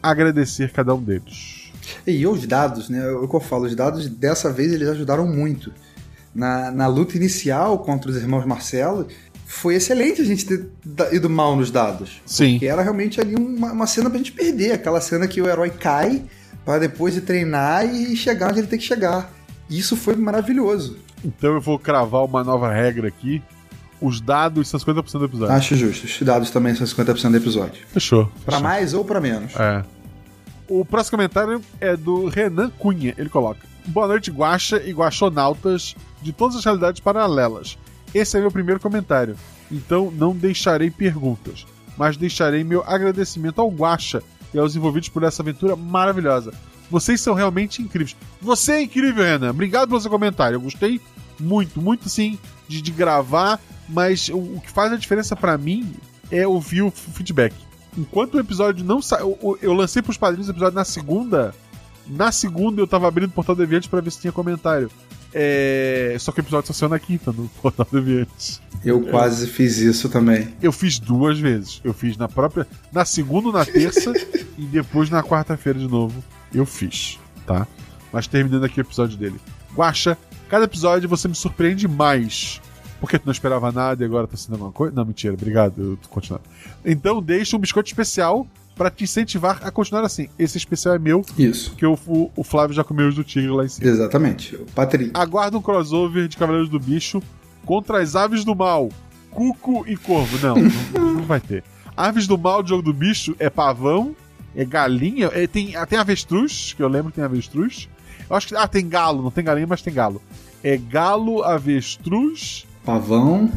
[0.02, 1.70] agradecer cada um deles.
[2.04, 3.08] E os dados, né?
[3.12, 5.72] O que eu falo, os dados dessa vez eles ajudaram muito.
[6.34, 9.06] Na, na luta inicial contra os irmãos Marcelo,
[9.52, 10.66] foi excelente a gente ter
[11.12, 12.22] ido mal nos dados.
[12.24, 12.52] Sim.
[12.52, 14.72] Porque era realmente ali uma, uma cena pra gente perder.
[14.72, 16.24] Aquela cena que o herói cai
[16.64, 19.30] para depois de treinar e chegar onde ele tem que chegar.
[19.68, 20.96] Isso foi maravilhoso.
[21.22, 23.42] Então eu vou cravar uma nova regra aqui.
[24.00, 25.54] Os dados são 50% do episódio.
[25.54, 26.06] Acho justo.
[26.06, 27.84] Os dados também são 50% do episódio.
[27.88, 28.32] Fechou.
[28.46, 29.54] Para mais ou para menos.
[29.54, 29.84] É.
[30.66, 33.14] O próximo comentário é do Renan Cunha.
[33.18, 37.76] Ele coloca: Boa noite, Guaxa e Guaxonautas de todas as realidades paralelas.
[38.14, 39.36] Esse é meu primeiro comentário,
[39.70, 45.42] então não deixarei perguntas, mas deixarei meu agradecimento ao Guaxa e aos envolvidos por essa
[45.42, 46.52] aventura maravilhosa.
[46.90, 48.14] Vocês são realmente incríveis.
[48.40, 49.50] Você é incrível, Renan.
[49.50, 50.56] Obrigado pelo seu comentário.
[50.56, 51.00] Eu gostei
[51.40, 52.38] muito, muito sim
[52.68, 53.58] de, de gravar,
[53.88, 55.94] mas o, o que faz a diferença para mim
[56.30, 57.54] é ouvir o feedback
[57.96, 59.38] enquanto o episódio não saiu.
[59.42, 61.54] Eu, eu, lancei pros padrinhos o episódio na segunda.
[62.06, 64.90] Na segunda eu tava abrindo o Portal Deviante pra ver se tinha comentário.
[65.34, 66.16] É...
[66.18, 68.60] Só que o episódio só saiu na quinta, no Portal Deviante.
[68.84, 70.48] Eu quase fiz isso também.
[70.60, 71.80] Eu fiz duas vezes.
[71.84, 72.66] Eu fiz na própria.
[72.92, 74.12] Na segunda, na terça
[74.58, 76.22] e depois na quarta-feira de novo.
[76.52, 77.66] Eu fiz, tá?
[78.12, 79.40] Mas terminando aqui o episódio dele.
[79.74, 80.18] Guacha,
[80.48, 82.60] cada episódio você me surpreende mais
[83.02, 84.94] porque tu não esperava nada e agora tá sendo alguma coisa?
[84.94, 86.44] Não, mentira, obrigado, eu tô continuando.
[86.84, 88.46] Então deixa um biscoito especial
[88.76, 90.28] para te incentivar a continuar assim.
[90.38, 91.24] Esse especial é meu.
[91.38, 91.74] Isso.
[91.76, 93.88] Que o, o, o Flávio já comeu os do tigre lá em cima.
[93.88, 94.56] Exatamente.
[94.74, 95.12] Patrícia.
[95.14, 97.22] Aguarda um crossover de Cavaleiros do Bicho
[97.64, 98.88] contra as aves do mal.
[99.30, 100.38] Cuco e corvo.
[100.46, 101.64] Não, não, não vai ter.
[101.96, 104.16] Aves do mal do jogo do bicho é pavão,
[104.56, 107.88] é galinha, é, tem, tem avestruz, que eu lembro que tem avestruz.
[108.28, 108.56] Eu acho que.
[108.56, 110.20] Ah, tem galo, não tem galinha, mas tem galo.
[110.64, 113.50] É galo, avestruz, Pavão.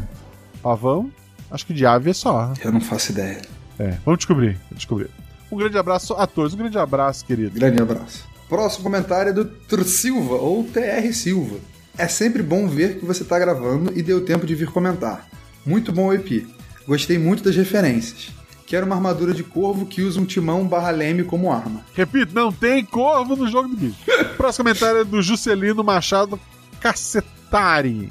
[0.62, 1.12] Pavão?
[1.50, 2.54] Acho que de ave é só.
[2.64, 3.42] Eu não faço ideia.
[3.80, 5.10] É, vamos descobrir, vamos descobrir.
[5.52, 7.52] Um grande abraço a todos, um grande abraço, querido.
[7.52, 8.28] Grande abraço.
[8.50, 11.58] Próximo comentário é do Tr Silva, ou TR Silva.
[11.98, 15.28] É sempre bom ver que você está gravando e deu tempo de vir comentar.
[15.66, 16.46] Muito bom EP.
[16.88, 18.32] Gostei muito das referências.
[18.66, 21.86] Quero uma armadura de corvo que usa um timão barra leme como arma.
[21.94, 24.00] Repito, não tem corvo no jogo do bicho.
[24.36, 26.40] Próximo comentário é do Juscelino Machado
[26.80, 28.10] Cacetari.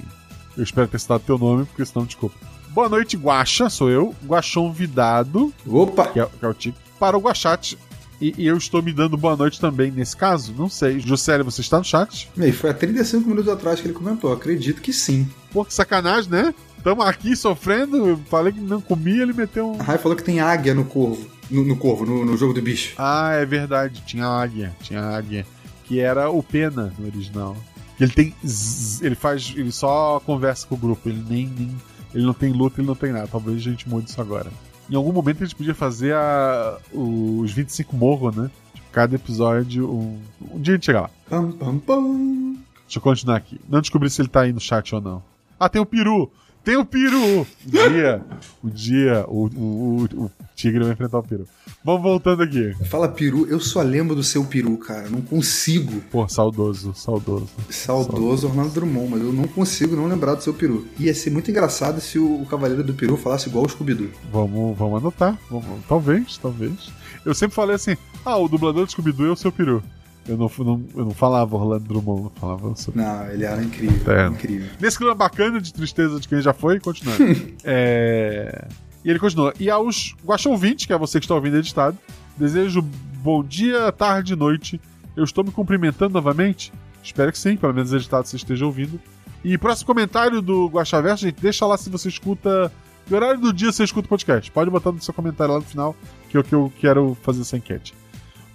[0.56, 2.36] Eu espero ter citado teu nome, porque senão, desculpa.
[2.74, 5.54] Boa noite, Guaxa, sou eu, Guaxão Vidado.
[5.64, 6.08] Opa!
[6.08, 6.76] Que é, que é o Tico.
[6.98, 7.78] Para o Guachate.
[8.20, 10.52] E, e, eu estou me dando boa noite também nesse caso?
[10.58, 10.98] Não sei.
[10.98, 12.28] Juscelio, você está no chat?
[12.36, 14.32] E foi há 35 minutos atrás que ele comentou.
[14.32, 15.28] Acredito que sim.
[15.52, 16.52] Pô, que sacanagem, né?
[16.76, 18.08] Estamos aqui sofrendo.
[18.08, 19.80] Eu falei que não comia, ele meteu um.
[19.80, 21.24] A Rai falou que tem águia no corvo.
[21.48, 22.94] No, no corvo, no, no, jogo do bicho.
[22.98, 24.02] Ah, é verdade.
[24.04, 24.74] Tinha águia.
[24.82, 25.46] Tinha águia.
[25.84, 27.56] Que era o Pena no original.
[28.00, 28.34] Ele tem.
[28.44, 29.54] Zzz, ele faz.
[29.56, 31.08] Ele só conversa com o grupo.
[31.08, 31.76] Ele nem, nem.
[32.14, 33.26] Ele não tem luta, ele não tem nada.
[33.26, 34.50] Talvez a gente mude isso agora.
[34.88, 38.50] Em algum momento a gente podia fazer a, os 25 morros, né?
[38.74, 39.90] Tipo, cada episódio.
[39.90, 40.20] Um,
[40.52, 41.10] um dia a gente chega lá.
[41.28, 42.56] Pam, pam, pam.
[42.82, 43.60] Deixa eu continuar aqui.
[43.68, 45.22] Não descobri se ele tá aí no chat ou não.
[45.58, 46.30] Ah, tem o peru!
[46.62, 47.40] Tem o peru!
[47.40, 48.22] Um dia,
[48.62, 51.46] um dia o, o, o, o tigre vai enfrentar o peru.
[51.84, 52.72] Vamos voltando aqui.
[52.86, 55.10] Fala peru, eu só lembro do seu peru, cara.
[55.10, 56.00] Não consigo.
[56.10, 57.46] Pô, saudoso, saudoso.
[57.68, 58.46] Saudoso, saudoso.
[58.48, 60.86] Orlando Drummond, mas eu não consigo não lembrar do seu peru.
[60.98, 64.08] Ia ser muito engraçado se o, o Cavaleiro do Peru falasse igual o Scooby-Doo.
[64.32, 65.38] Vamos, vamos anotar.
[65.50, 66.90] Vamos, talvez, talvez.
[67.24, 69.82] Eu sempre falei assim: ah, o dublador do Scooby-Doo é o seu peru.
[70.26, 73.02] Eu não, não- eu não falava Orlando Drummond, eu falava sobre.
[73.02, 74.10] Não, ele era incrível.
[74.10, 74.26] É.
[74.28, 74.70] Incrível.
[74.80, 77.22] Nesse clima bacana de tristeza de quem já foi, continuando.
[77.62, 78.66] É,
[79.04, 79.52] E ele continua.
[79.60, 81.98] E aos Guaxa ouvintes, que é você que está ouvindo editado,
[82.36, 82.82] desejo
[83.22, 84.80] bom dia, tarde, noite.
[85.16, 86.72] Eu estou me cumprimentando novamente?
[87.02, 88.98] Espero que sim, pelo menos editado você esteja ouvindo.
[89.44, 92.72] E próximo comentário do Guaxa Verso, gente, deixa lá se você escuta.
[93.06, 94.50] Que horário do dia você escuta o podcast?
[94.50, 95.94] Pode botar no seu comentário lá no final,
[96.30, 97.92] que é o que eu quero fazer essa enquete.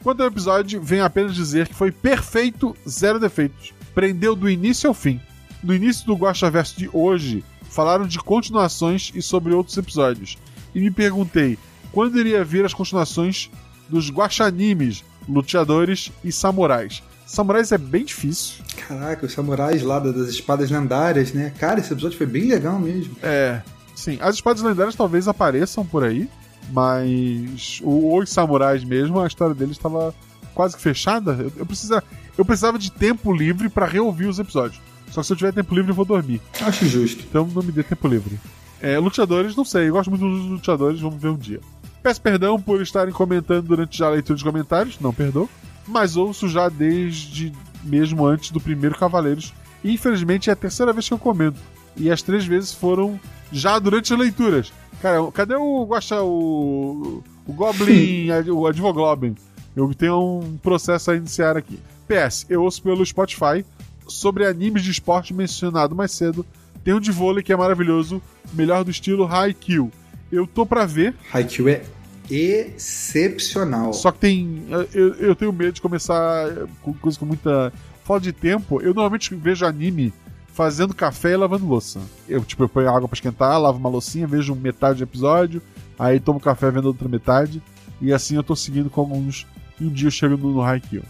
[0.02, 3.74] Quanto ao episódio, venho apenas dizer que foi perfeito, zero defeitos.
[3.94, 5.22] Prendeu do início ao fim.
[5.62, 10.38] No início do Guaxa Verso de hoje, falaram de continuações e sobre outros episódios.
[10.74, 11.58] E me perguntei
[11.92, 13.50] quando iria vir as continuações
[13.88, 17.02] dos Guaxanimes, luteadores e samurais.
[17.26, 18.64] Samurais é bem difícil.
[18.88, 21.52] Caraca, os samurais lá das espadas lendárias, né?
[21.60, 23.16] Cara, esse episódio foi bem legal mesmo.
[23.22, 23.62] É,
[23.96, 24.18] sim.
[24.22, 26.28] As espadas lendárias talvez apareçam por aí,
[26.72, 30.14] mas o- os samurais mesmo, a história deles estava
[30.54, 31.34] quase que fechada.
[31.40, 32.04] Eu, eu, precisa,
[32.38, 34.82] eu precisava de tempo livre para reouvir os episódios.
[35.12, 36.42] Só que se eu tiver tempo livre, eu vou dormir.
[36.62, 37.24] Acho justo.
[37.28, 38.40] Então não me dê tempo livre.
[38.82, 39.90] É, luteadores, não sei.
[39.90, 41.60] Eu gosto muito dos luteadores, vamos ver um dia.
[42.02, 45.50] Peço perdão por estarem comentando durante já a leitura de comentários, não perdoo.
[45.88, 47.52] Mas ouço já desde
[47.84, 49.54] mesmo antes do primeiro Cavaleiros.
[49.84, 51.60] E infelizmente é a terceira vez que eu comento.
[51.98, 53.20] E as três vezes foram
[53.52, 54.72] já durante as leituras.
[55.02, 59.36] Cara, cadê o Guaxa, o, o Goblin, o Advogloblin?
[59.76, 61.80] Eu tenho um processo a iniciar aqui.
[62.08, 63.66] PS, eu ouço pelo Spotify
[64.10, 66.46] sobre animes de esporte mencionado mais cedo.
[66.84, 68.22] Tem um de vôlei que é maravilhoso,
[68.54, 69.92] melhor do estilo Haikyuu.
[70.32, 71.82] Eu tô pra ver, Haikyuu é
[72.30, 73.94] excepcional.
[73.94, 74.66] só que tem.
[74.94, 76.48] Eu, eu tenho medo de começar
[76.82, 77.74] com coisa com muita
[78.04, 78.82] falta de tempo.
[78.82, 80.14] Eu normalmente vejo anime
[80.54, 82.00] fazendo café e lavando louça.
[82.28, 85.62] Eu, tipo, eu ponho água pra esquentar, lavo uma loucinha, vejo metade do episódio,
[85.98, 87.62] aí tomo café vendo outra metade.
[88.02, 89.48] E assim eu tô seguindo com alguns.
[89.80, 91.04] E um dia eu chego no, no Haikyuu.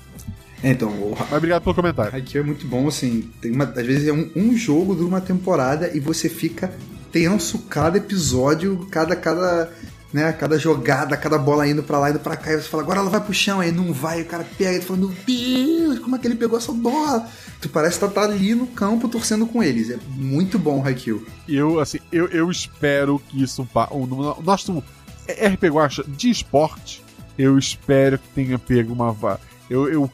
[0.63, 2.13] É, Então, o Mas obrigado pelo comentário.
[2.13, 3.29] Haikyuu é muito bom, assim.
[3.41, 6.71] Tem uma, às vezes é um, um jogo de uma temporada e você fica
[7.11, 9.71] tenso cada episódio, cada, cada,
[10.13, 12.99] né, cada jogada, cada bola indo pra lá, indo pra cá, e você fala, agora
[12.99, 15.99] ela vai pro chão, aí não vai, o cara pega e tu fala, meu Deus,
[15.99, 17.27] como é que ele pegou essa bola?
[17.59, 19.89] Tu parece estar tá ali no campo torcendo com eles.
[19.89, 21.25] É muito bom o Haikyuu.
[21.47, 23.67] Eu, assim, eu, eu espero que isso.
[23.91, 24.83] O, no nosso
[25.27, 27.03] RP Guacha de esporte,
[27.37, 29.39] eu espero que tenha pego uma.
[29.69, 30.11] Eu, eu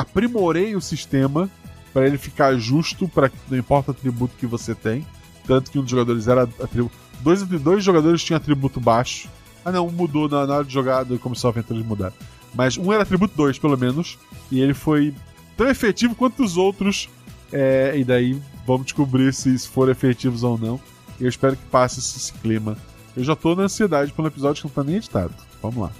[0.00, 1.50] aprimorei o sistema
[1.92, 5.04] para ele ficar justo, para não importa o atributo que você tem.
[5.46, 6.94] Tanto que um dos jogadores era atributo.
[7.20, 9.28] Dois, dois jogadores tinham atributo baixo.
[9.64, 12.12] Ah, não, mudou na, na hora de jogar, começou a aventura de mudar.
[12.54, 14.18] Mas um era atributo 2, pelo menos.
[14.50, 15.14] E ele foi
[15.56, 17.08] tão efetivo quanto os outros.
[17.52, 20.80] É, e daí vamos descobrir se isso for efetivos ou não.
[21.20, 22.76] Eu espero que passe esse, esse clima.
[23.16, 25.34] Eu já tô na ansiedade pelo episódio que não tá nem editado.
[25.60, 25.90] Vamos lá.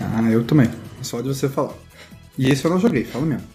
[0.00, 0.70] Ah, eu também.
[1.00, 1.74] Só de você falar.
[2.38, 3.46] E esse eu não joguei, falo mesmo.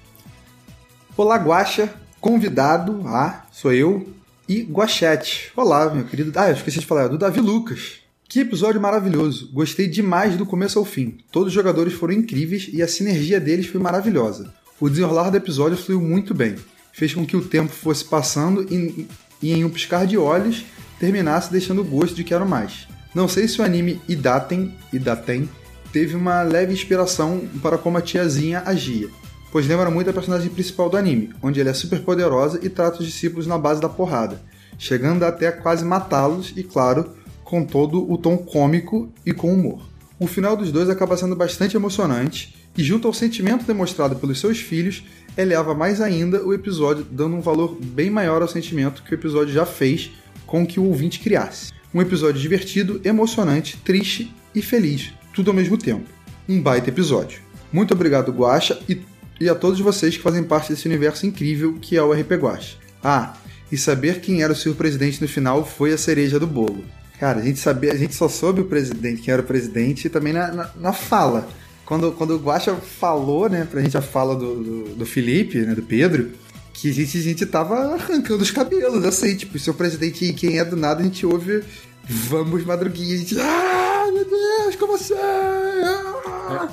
[1.16, 1.94] Olá, Guaxa.
[2.22, 4.08] Convidado, ah, sou eu.
[4.48, 5.52] E Guachete.
[5.56, 6.32] Olá, meu querido.
[6.36, 8.00] Ah, eu esqueci de falar, é do Davi Lucas.
[8.30, 9.50] Que episódio maravilhoso.
[9.52, 11.18] Gostei demais do começo ao fim.
[11.32, 14.54] Todos os jogadores foram incríveis e a sinergia deles foi maravilhosa.
[14.80, 16.56] O desenrolar do episódio fluiu muito bem.
[16.92, 19.08] Fez com que o tempo fosse passando e,
[19.42, 20.66] e em um piscar de olhos
[21.00, 22.88] terminasse deixando o gosto de quero mais.
[23.14, 25.50] Não sei se o anime Idaten, Idaten
[25.98, 29.10] teve uma leve inspiração para como a tiazinha agia,
[29.52, 33.00] pois lembra muito a personagem principal do anime, onde ela é super poderosa e trata
[33.00, 34.40] os discípulos na base da porrada,
[34.78, 37.14] chegando até a quase matá-los e, claro,
[37.44, 39.82] com todo o tom cômico e com humor.
[40.20, 44.60] O final dos dois acaba sendo bastante emocionante e, junto ao sentimento demonstrado pelos seus
[44.60, 45.04] filhos,
[45.36, 49.52] eleva mais ainda o episódio, dando um valor bem maior ao sentimento que o episódio
[49.52, 50.12] já fez
[50.46, 51.74] com que o ouvinte criasse.
[51.92, 56.10] Um episódio divertido, emocionante, triste e feliz, tudo ao mesmo tempo.
[56.50, 57.42] Um baita episódio.
[57.72, 59.00] Muito obrigado, Guacha, e,
[59.40, 62.78] e a todos vocês que fazem parte desse universo incrível que é o RP Guacha.
[63.04, 63.36] Ah,
[63.72, 66.84] e saber quem era o seu presidente no final foi a cereja do bolo.
[67.20, 70.34] Cara, a gente sabia, a gente só soube o presidente, quem era o presidente, também
[70.34, 71.48] na, na, na fala.
[71.86, 75.76] Quando, quando o Guacha falou, né, pra gente a fala do, do, do Felipe, né,
[75.76, 76.32] do Pedro,
[76.74, 80.66] que a gente, a gente tava arrancando os cabelos, assim, tipo, seu presidente quem é
[80.66, 81.64] do nada, a gente ouve
[82.10, 83.40] Vamos Madruguinha, a gente.
[83.40, 83.87] Ah,
[84.18, 85.14] meu Deus, como assim?
[85.14, 86.70] Ah!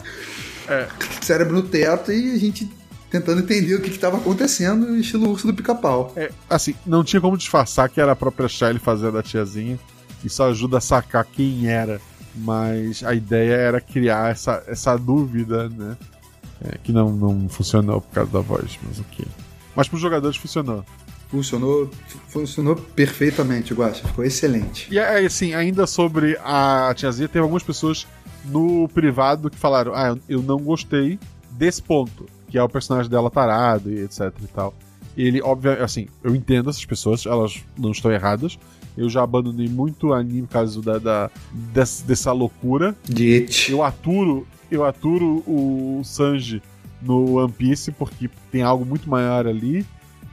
[0.66, 0.88] É.
[1.20, 2.70] Cérebro no teto e a gente
[3.10, 6.12] tentando entender o que estava acontecendo, estilo urso do pica-pau.
[6.16, 9.78] É, assim, não tinha como disfarçar que era a própria Shelly fazendo a tiazinha.
[10.24, 12.00] Isso ajuda a sacar quem era.
[12.34, 15.96] Mas a ideia era criar essa, essa dúvida, né?
[16.64, 19.24] É, que não, não funcionou por causa da voz, mas ok.
[19.76, 20.84] Mas pros jogadores funcionou.
[21.34, 21.90] Funcionou,
[22.28, 24.06] funcionou perfeitamente, Guacha.
[24.06, 24.86] Ficou excelente.
[24.88, 28.06] E aí, assim, ainda sobre a tiazinha, teve algumas pessoas
[28.44, 31.18] no privado que falaram: Ah, eu não gostei
[31.50, 32.26] desse ponto.
[32.48, 34.72] que é o personagem dela tarado e etc e tal.
[35.16, 38.56] Ele, obviamente, assim, eu entendo essas pessoas, elas não estão erradas.
[38.96, 42.94] Eu já abandonei muito anime por causa da, da dessa, dessa loucura.
[43.04, 46.62] De Eu aturo, eu aturo o Sanji
[47.02, 49.84] no One Piece porque tem algo muito maior ali.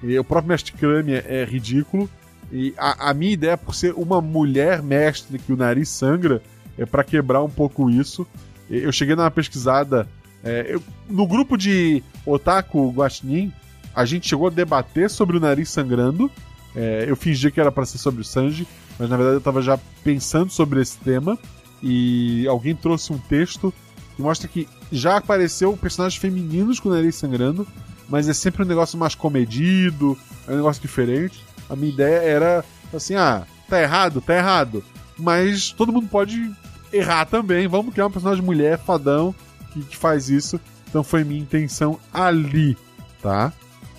[0.04, 2.10] E o próprio Mestre Kami é, ridículo.
[2.52, 6.42] E a, a minha ideia, por ser uma mulher mestre que o nariz sangra,
[6.78, 8.26] é para quebrar um pouco isso.
[8.70, 10.08] Eu cheguei numa pesquisada.
[10.44, 13.54] é, eu- no grupo de Otaku Guaxinim,
[13.94, 16.32] a gente chegou a debater sobre o nariz sangrando.
[16.76, 18.66] É, eu fingi que era para ser sobre o Sanji,
[18.98, 21.38] mas na verdade eu tava já pensando sobre esse tema.
[21.84, 23.74] E alguém trouxe um texto
[24.16, 27.66] que mostra que já apareceu personagens femininos com o nariz sangrando,
[28.12, 31.42] mas é sempre um negócio mais comedido, é um negócio diferente.
[31.70, 34.84] A minha ideia era assim: ah, tá errado, tá errado.
[35.18, 36.52] Mas todo mundo pode
[36.92, 37.70] errar também.
[37.70, 39.34] Vamos criar um personagem mulher, fadão,
[39.72, 40.60] que, que faz isso.
[40.90, 42.78] Então foi minha intenção ali,
[43.22, 43.54] tá?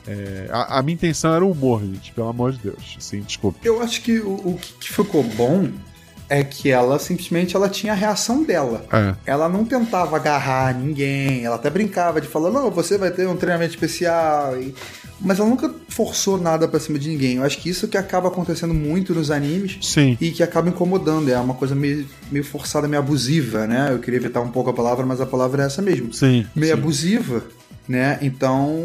[0.07, 2.97] É, a, a minha intenção era o humor, gente, pelo amor de Deus.
[2.99, 3.61] Assim, desculpa.
[3.65, 5.71] Eu acho que o, o que que ficou bom
[6.39, 8.85] é que ela simplesmente ela tinha a reação dela.
[8.93, 9.15] É.
[9.27, 13.37] Ela não tentava agarrar ninguém, ela até brincava de falar, não, você vai ter um
[13.37, 14.57] treinamento especial.
[14.61, 14.75] e-
[15.21, 17.37] Mas ela nunca forçou nada pra cima de ninguém.
[17.37, 20.17] Eu acho que isso que acaba acontecendo muito nos animes Sim.
[20.21, 21.29] e que acaba incomodando.
[21.31, 23.89] É uma coisa meio, meio forçada, meio abusiva, né?
[23.93, 26.13] Eu queria evitar um pouco a palavra, mas a palavra é essa mesmo.
[26.13, 26.45] Sim.
[26.57, 26.81] Meio sim.
[26.81, 27.45] abusiva,
[27.87, 28.19] né?
[28.23, 28.85] Então,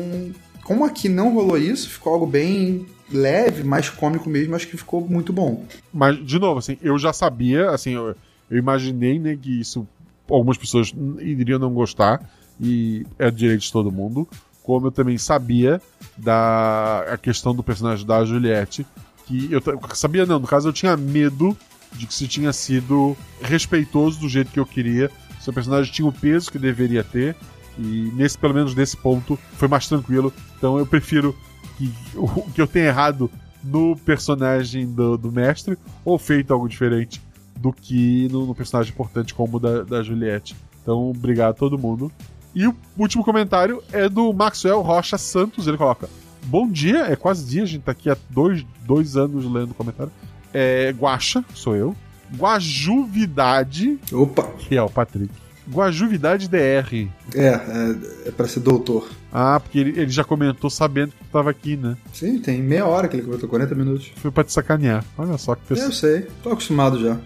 [0.64, 5.02] como aqui não rolou isso, ficou algo bem leve, mais cômico mesmo, acho que ficou
[5.08, 5.66] muito bom.
[5.94, 8.16] Mas, de novo, assim, eu já sabia, assim, eu,
[8.50, 9.88] eu imaginei, né, que isso
[10.30, 12.22] algumas pessoas iriam não gostar,
[12.60, 14.28] e é direito de todo mundo.
[14.64, 15.82] Como eu também sabia
[16.18, 18.86] da a questão do personagem da Juliette,
[19.26, 19.62] que eu
[19.94, 21.56] sabia não, no caso eu tinha medo
[21.94, 25.10] de que se tinha sido respeitoso do jeito que eu queria,
[25.40, 27.36] se o personagem tinha o peso que deveria ter,
[27.80, 30.34] e nesse pelo menos nesse ponto foi mais tranquilo.
[30.58, 31.36] Então eu prefiro
[31.78, 33.30] que o que eu tenha errado
[33.64, 37.22] no personagem do, do mestre ou feito algo diferente
[37.56, 40.56] do que no, no personagem importante como o da, da Juliette.
[40.82, 42.12] Então, obrigado a todo mundo.
[42.56, 45.68] E o último comentário é do Maxwell Rocha Santos.
[45.68, 46.10] Ele coloca:
[46.46, 49.76] Bom dia, é quase dia, a gente tá aqui há dois, dois anos lendo o
[49.76, 50.12] comentário.
[50.54, 51.96] É Guacha, sou eu.
[52.36, 54.44] Guajuvidade, Opa!
[54.58, 55.32] que é o Patrick.
[55.70, 57.10] Guajuvidade DR.
[57.36, 59.10] É, é, é pra ser doutor.
[59.40, 61.96] Ah, porque ele, ele já comentou sabendo que tu tava aqui, né?
[62.12, 64.12] Sim, tem meia hora que ele comentou, 40 minutos.
[64.16, 65.06] Foi pra te sacanear.
[65.16, 65.88] Olha só que pessoa.
[65.88, 67.20] Eu sei, tô acostumado já.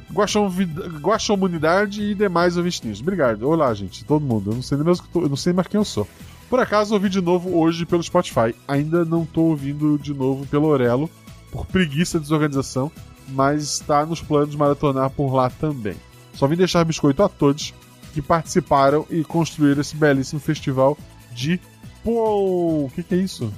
[1.02, 3.00] Guaxomunidade e demais ouvintinhos.
[3.02, 3.48] Obrigado.
[3.48, 4.52] Olá, gente, todo mundo.
[4.52, 6.08] Eu não sei nem mesmo que tô- eu não sei mais quem eu sou.
[6.50, 8.54] Por acaso ouvi de novo hoje pelo Spotify.
[8.68, 11.10] Ainda não tô ouvindo de novo pelo Orelo,
[11.50, 12.92] por preguiça de desorganização,
[13.30, 15.96] mas está nos planos de maratonar por lá também.
[16.34, 17.74] Só vim deixar biscoito a todos
[18.14, 20.98] que participaram e construíram esse belíssimo festival
[21.34, 21.58] de
[22.04, 23.52] Pô, o que, que é isso?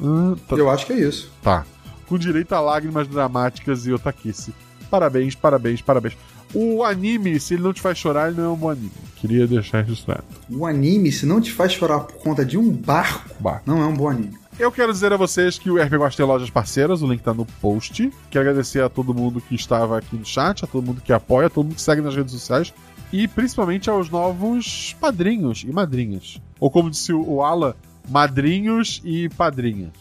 [0.00, 1.30] Ah, tá- Eu acho que é isso.
[1.42, 1.64] Tá.
[2.08, 4.54] Com direito a lágrimas dramáticas e otaquice.
[4.90, 6.16] Parabéns, parabéns, parabéns.
[6.54, 8.92] O anime, se ele não te faz chorar, ele não é um bom anime.
[9.16, 10.22] Queria deixar registrado.
[10.48, 13.60] O anime, se não te faz chorar por conta de um barco, Bah.
[13.66, 14.38] não é um bom anime.
[14.58, 17.34] Eu quero dizer a vocês que o RP Gosta tem lojas parceiras, o link tá
[17.34, 18.10] no post.
[18.30, 21.48] Quero agradecer a todo mundo que estava aqui no chat, a todo mundo que apoia,
[21.48, 22.72] a todo mundo que segue nas redes sociais
[23.12, 26.40] e principalmente aos novos padrinhos e madrinhas.
[26.58, 27.74] Ou como disse o Alan,
[28.08, 29.92] madrinhos e padrinhas.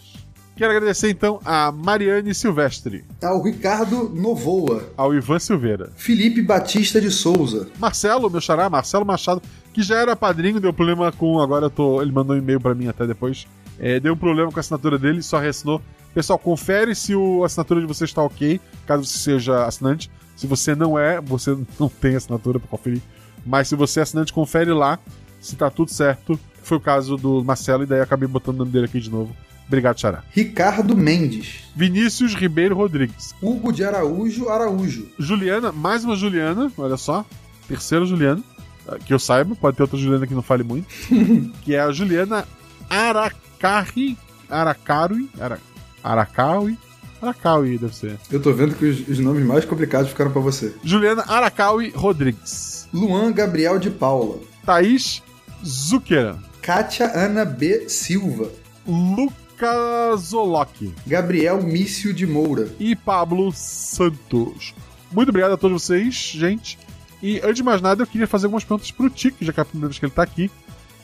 [0.56, 7.11] Quero agradecer então a Mariane Silvestre, Ao Ricardo Novoa, ao Ivan Silveira, Felipe Batista de
[7.11, 9.41] Souza, Marcelo, meu xará, Marcelo Machado,
[9.73, 11.41] que já era padrinho, deu problema com.
[11.41, 12.02] Agora eu tô.
[12.02, 13.45] Ele mandou um e-mail pra mim até depois.
[13.77, 15.82] É, deu um problema com a assinatura dele, só reassinou.
[16.14, 20.10] Pessoal, confere se o, a assinatura de você está ok, caso você seja assinante.
[20.36, 23.02] Se você não é, você não tem assinatura pra conferir.
[23.45, 24.99] Mas se você é assinante, confere lá
[25.40, 26.40] se tá tudo certo.
[26.64, 29.36] Foi o caso do Marcelo, e daí acabei botando o nome dele aqui de novo.
[29.68, 30.24] Obrigado, Xará.
[30.32, 33.34] Ricardo Mendes, Vinícius Ribeiro Rodrigues.
[33.41, 37.26] Hugo de Araújo Araújo, Juliana, mais uma Juliana, olha só.
[37.68, 38.44] Terceira Juliana.
[38.88, 40.88] ah, Que eu saiba, pode ter outra Juliana que não fale muito.
[41.64, 42.45] que é a Juliana
[42.90, 44.18] Aracari.
[44.49, 45.30] Aracarui.
[45.40, 45.60] Ara,
[46.03, 46.78] Aracaui.
[47.26, 48.18] Aracaui, deve ser.
[48.31, 50.73] Eu tô vendo que os, os nomes mais complicados ficaram pra você.
[50.84, 52.88] Juliana Aracaui Rodrigues.
[52.93, 55.22] Luan Gabriel de Paula, Thaís
[55.65, 56.38] Zucchera.
[56.61, 57.88] Kátia Ana B.
[57.89, 58.49] Silva,
[58.88, 60.93] Lucasolock.
[61.06, 64.73] Gabriel Mício de Moura, e Pablo Santos.
[65.11, 66.77] Muito obrigado a todos vocês, gente.
[67.22, 69.64] E antes de mais nada, eu queria fazer algumas perguntas pro Tico, já que é
[69.64, 70.52] a primeira vez que ele tá aqui.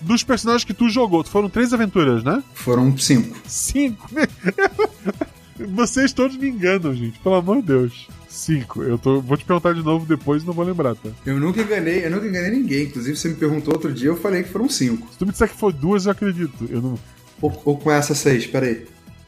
[0.02, 2.44] Dos personagens que tu jogou, foram três aventuras, né?
[2.54, 3.38] foram cinco.
[3.48, 4.10] Cinco.
[5.68, 7.20] Vocês todos me enganam, gente.
[7.20, 8.08] Pelo amor de Deus.
[8.28, 8.82] Cinco.
[8.82, 11.10] Eu tô, vou te perguntar de novo depois e não vou lembrar, tá?
[11.26, 12.86] Eu nunca enganei, eu nunca enganei ninguém.
[12.86, 15.08] Inclusive, você me perguntou outro dia, eu falei que foram cinco.
[15.12, 16.68] Se tu me disser que foi duas, eu acredito.
[16.70, 17.00] Eu não.
[17.42, 18.86] Ou, ou com essa seis, peraí.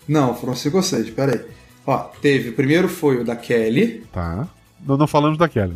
[0.08, 1.42] Não, foram cinco ou seis, peraí.
[1.86, 2.50] Ó, teve.
[2.50, 4.04] O primeiro foi o da Kelly.
[4.12, 4.48] Tá.
[4.86, 5.76] Não, não falamos da Kelly.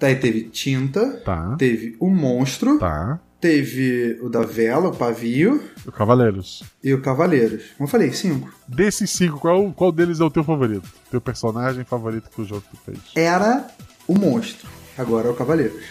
[0.00, 1.20] Daí teve Tinta.
[1.24, 1.56] Tá.
[1.58, 2.78] Teve o Monstro.
[2.78, 3.20] Tá.
[3.40, 5.62] Teve o da Vela, o Pavio.
[5.86, 6.64] O Cavaleiros.
[6.82, 7.64] E o Cavaleiros.
[7.76, 8.52] Como eu falei, cinco.
[8.66, 10.88] Desses cinco, qual, qual deles é o teu favorito?
[11.10, 12.98] Teu personagem favorito que o jogo fez?
[13.14, 13.68] Era
[14.08, 14.68] o Monstro.
[14.96, 15.84] Agora é o Cavaleiros.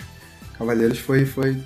[0.57, 1.57] Cavaleiros foi, foi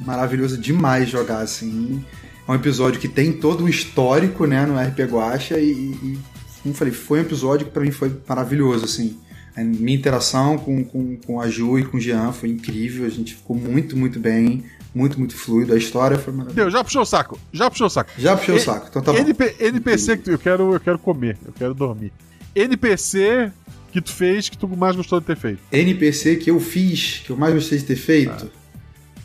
[0.00, 2.04] maravilhoso demais jogar, assim.
[2.46, 6.18] É um episódio que tem todo um histórico, né, no RP Guacha e, e
[6.62, 9.18] como eu falei, foi um episódio que pra mim foi maravilhoso, assim.
[9.56, 13.08] A minha interação com, com, com a Ju e com o Jean foi incrível, a
[13.08, 16.54] gente ficou muito, muito bem, muito, muito fluido, a história foi maravilhosa.
[16.62, 17.38] Deu, já puxou o saco.
[17.52, 18.10] Já puxou o saco.
[18.18, 19.18] Já puxou E- o saco, então tá bom.
[19.18, 22.12] NP NPC que tu, eu quero, eu quero comer, eu quero dormir.
[22.54, 23.52] NPC
[23.92, 25.60] que tu fez que tu mais gostou de ter feito.
[25.72, 28.50] NPC que eu fiz, que eu mais gostei de ter feito,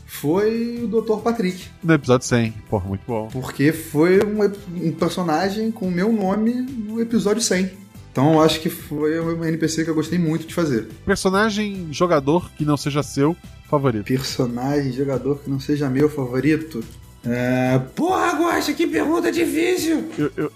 [0.05, 1.17] foi o Dr.
[1.21, 1.65] Patrick.
[1.83, 2.51] No episódio 100.
[2.69, 3.27] Porra, muito bom.
[3.31, 4.43] Porque foi um,
[4.87, 7.71] um personagem com o meu nome no episódio 100.
[8.11, 10.87] Então eu acho que foi um NPC que eu gostei muito de fazer.
[11.05, 13.35] Personagem jogador que não seja seu
[13.77, 14.05] favorito.
[14.05, 16.83] Personagem, jogador que não seja meu favorito.
[17.25, 17.79] É...
[17.95, 20.05] Porra, Guaxa, que pergunta difícil!
[20.17, 20.51] Eu, eu...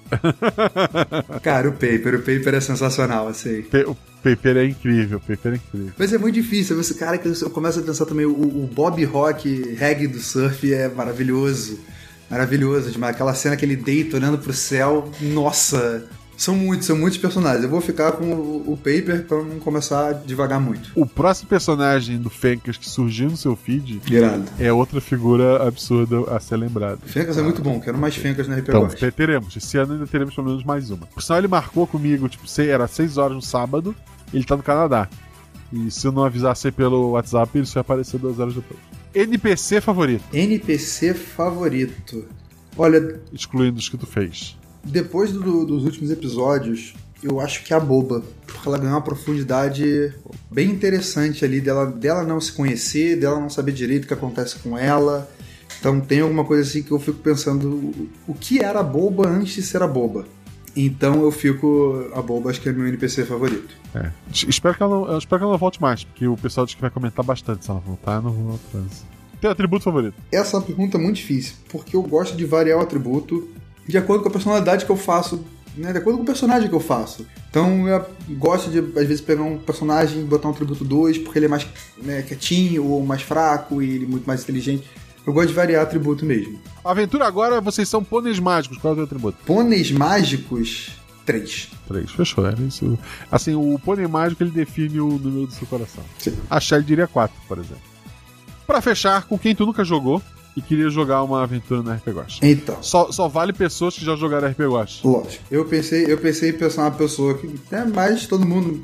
[1.41, 3.61] Cara, o Paper, o Paper é sensacional, assim.
[3.61, 5.93] Pe- o Paper é incrível, o Paper é incrível.
[5.97, 9.01] Mas é muito difícil, você, cara, que eu começo a pensar também, o, o Bob
[9.05, 11.79] Rock, reggae do surf é maravilhoso.
[12.29, 13.15] Maravilhoso demais.
[13.15, 16.05] Aquela cena que ele deita olhando pro céu, nossa.
[16.37, 17.63] São muitos, são muitos personagens.
[17.63, 20.91] Eu vou ficar com o, o Paper pra não começar a devagar muito.
[20.95, 24.45] O próximo personagem do Fencas que surgiu no seu feed Irado.
[24.59, 26.99] é outra figura absurda a ser lembrada.
[27.05, 29.11] Fencas é muito bom, quero mais Fencas na RP Então, Watch.
[29.11, 29.55] teremos.
[29.57, 31.07] Esse ano ainda teremos pelo menos mais uma.
[31.07, 33.95] Por sinal, ele marcou comigo, tipo, era 6 horas no sábado,
[34.31, 35.09] ele tá no Canadá.
[35.73, 38.79] E se eu não avisasse pelo WhatsApp, ele só ia aparecer duas horas depois.
[39.13, 42.25] NPC favorito, NPC favorito.
[42.77, 44.55] Olha, excluindo os que tu fez.
[44.87, 46.93] Depois do- dos últimos episódios,
[47.23, 48.23] eu acho que é a boba.
[48.45, 50.13] Porque ela ganhou uma profundidade
[50.49, 54.57] bem interessante ali dela, dela não se conhecer, dela não saber direito o que acontece
[54.59, 55.29] com ela.
[55.79, 57.93] Então tem alguma coisa assim que eu fico pensando
[58.27, 60.25] o- que era a boba antes de ser a boba.
[60.75, 62.07] Então eu fico.
[62.13, 63.75] A boba acho que é meu NPC favorito.
[63.95, 64.11] É.
[64.31, 66.75] Es- Espero que, ela não, espero que ela não volte mais, porque o pessoal diz
[66.75, 69.03] que vai comentar bastante se ela voltar, eu não vou atrás.
[69.41, 70.15] Teu atributo favorito?
[70.31, 73.47] Essa é uma pergunta muito difícil, porque eu gosto de variar o atributo
[73.87, 75.43] de acordo com a personalidade que eu faço,
[75.75, 75.91] né?
[75.91, 77.25] De acordo com o personagem que eu faço.
[77.49, 81.39] Então eu gosto de, às vezes, pegar um personagem e botar um atributo 2, porque
[81.39, 81.67] ele é mais
[82.01, 84.87] né, quietinho ou mais fraco e ele é muito mais inteligente.
[85.25, 86.59] Eu gosto de variar atributo mesmo.
[86.83, 88.77] Aventura agora, vocês são pôneis mágicos.
[88.77, 89.37] Qual é o teu atributo?
[89.45, 90.91] Pôneis mágicos,
[91.25, 91.69] 3.
[91.85, 92.11] Três.
[92.11, 92.97] Fechou, era isso.
[93.29, 96.03] Assim, o pônei mágico ele define o número do seu coração.
[96.17, 96.33] Sim.
[96.49, 97.81] A Shelly diria 4, por exemplo.
[98.65, 100.21] Pra fechar, com quem tu nunca jogou
[100.57, 102.39] e queria jogar uma aventura no RPG Watch.
[102.41, 102.81] Então.
[102.81, 105.07] Só, só vale pessoas que já jogaram RPG Watch.
[105.07, 105.43] Lógico.
[105.51, 108.81] Eu pensei, eu pensei em pensar uma pessoa que é mais todo mundo.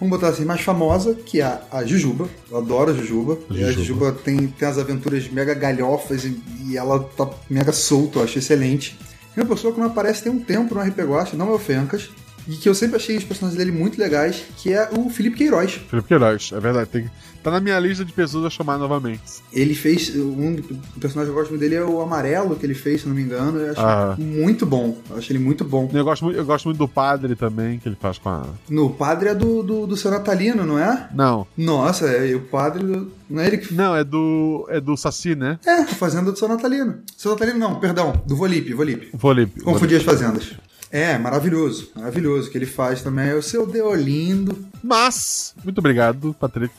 [0.00, 2.28] Vamos botar assim, mais famosa, que é a, a Jujuba.
[2.50, 3.38] Eu adoro a Jujuba.
[3.48, 4.10] E a Jujuba.
[4.10, 8.40] Jujuba tem, tem as aventuras mega galhofas e, e ela tá mega solta, eu acho
[8.40, 8.98] excelente.
[9.36, 11.58] E uma pessoa que não aparece tem um tempo no RP Guacha, não é o
[11.60, 12.10] Fencas.
[12.48, 15.72] E que eu sempre achei os personagens dele muito legais, que é o Felipe Queiroz.
[15.88, 16.88] Felipe Queiroz, é verdade.
[16.90, 17.10] Tem,
[17.42, 19.20] tá na minha lista de pessoas a chamar novamente.
[19.52, 20.14] Ele fez.
[20.16, 20.56] Um
[20.96, 23.14] o personagem que eu gosto muito dele é o amarelo que ele fez, se não
[23.14, 23.58] me engano.
[23.60, 24.16] Eu acho Ah.
[24.18, 24.98] muito bom.
[25.08, 25.88] Eu acho ele muito bom.
[25.92, 28.44] Eu gosto, muito, eu gosto muito do padre também, que ele faz com a.
[28.68, 31.08] No padre é do, do, do seu natalino, não é?
[31.14, 31.46] Não.
[31.56, 32.82] Nossa, é, o padre.
[32.84, 33.72] do- Não é ele que.
[33.72, 34.66] Não, é do.
[34.68, 35.58] É do Saci, né?
[35.64, 36.96] É, fazenda do seu natalino.
[37.16, 39.10] Seu natalino não, perdão, do Volipe, Volipe.
[39.14, 39.60] Volipe.
[39.60, 40.52] Confundi as fazendas.
[40.92, 42.48] É, maravilhoso, maravilhoso.
[42.48, 44.56] O que ele faz também é o seu Deolindo.
[44.84, 46.74] Mas, muito obrigado, Patrick.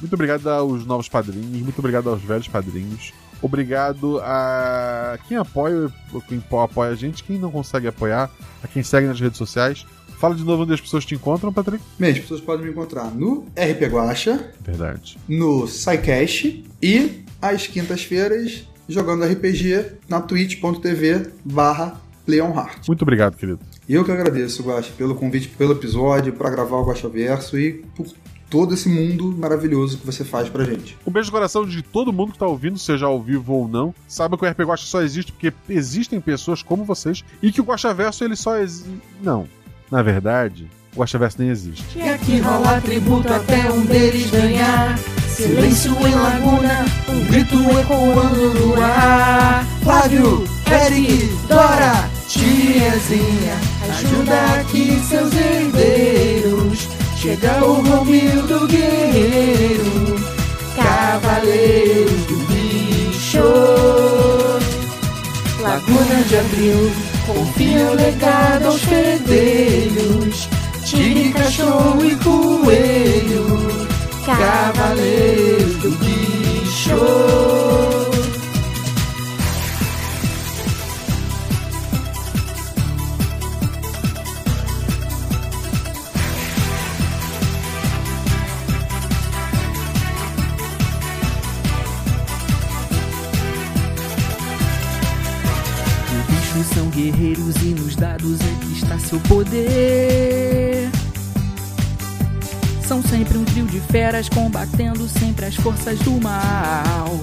[0.00, 1.60] Muito obrigado aos novos padrinhos.
[1.62, 3.12] Muito obrigado aos velhos padrinhos.
[3.42, 5.90] Obrigado a quem apoia,
[6.28, 8.30] quem apoia a gente, quem não consegue apoiar,
[8.62, 9.86] a quem segue nas redes sociais.
[10.18, 11.82] Fala de novo onde as pessoas te encontram, Patrick.
[11.98, 15.18] Bem, as pessoas podem me encontrar no RP Guacha, Verdade.
[15.26, 22.86] no SciCast e às quintas-feiras jogando RPG na twitch.tv barra Leonhardt.
[22.86, 23.60] Muito obrigado, querido.
[23.88, 27.84] E eu que agradeço, Guacha, pelo convite, pelo episódio, para gravar o Guacha Verso e
[27.94, 28.06] por
[28.50, 30.98] todo esse mundo maravilhoso que você faz pra gente.
[31.06, 33.94] Um beijo no coração de todo mundo que tá ouvindo, seja ao vivo ou não.
[34.08, 37.64] Saiba que o RP Guacha só existe porque existem pessoas como vocês e que o
[37.64, 38.90] Guacha Verso ele só existe.
[39.22, 39.46] Não.
[39.90, 41.98] Na verdade, o Guacha Verso nem existe.
[41.98, 44.98] E aqui rola tributo até um deles ganhar.
[45.28, 49.64] Silêncio em laguna, um grito ecoando no ar.
[49.82, 56.88] Flávio, Eric, Dora, tiazinha, Ajuda aqui seus herdeiros.
[57.16, 60.16] Chega o Romildo Guerreiro,
[60.76, 63.42] Cavaleiro do Bicho.
[65.60, 66.92] Laguna de Abril,
[67.26, 70.48] confia o legado aos fedelhos.
[70.84, 73.46] Tigre, cachorro e coelho,
[74.24, 77.59] Cavaleiro do Bicho.
[98.00, 100.88] Dados é que está seu poder.
[102.82, 107.20] São sempre um trio de feras combatendo sempre as forças do mal.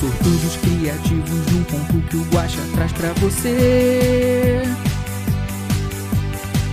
[0.00, 4.62] Sortudos criativos num ponto que o Guaxa traz pra você.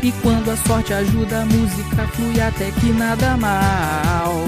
[0.01, 4.45] E quando a sorte ajuda, a música flui até que nada mal.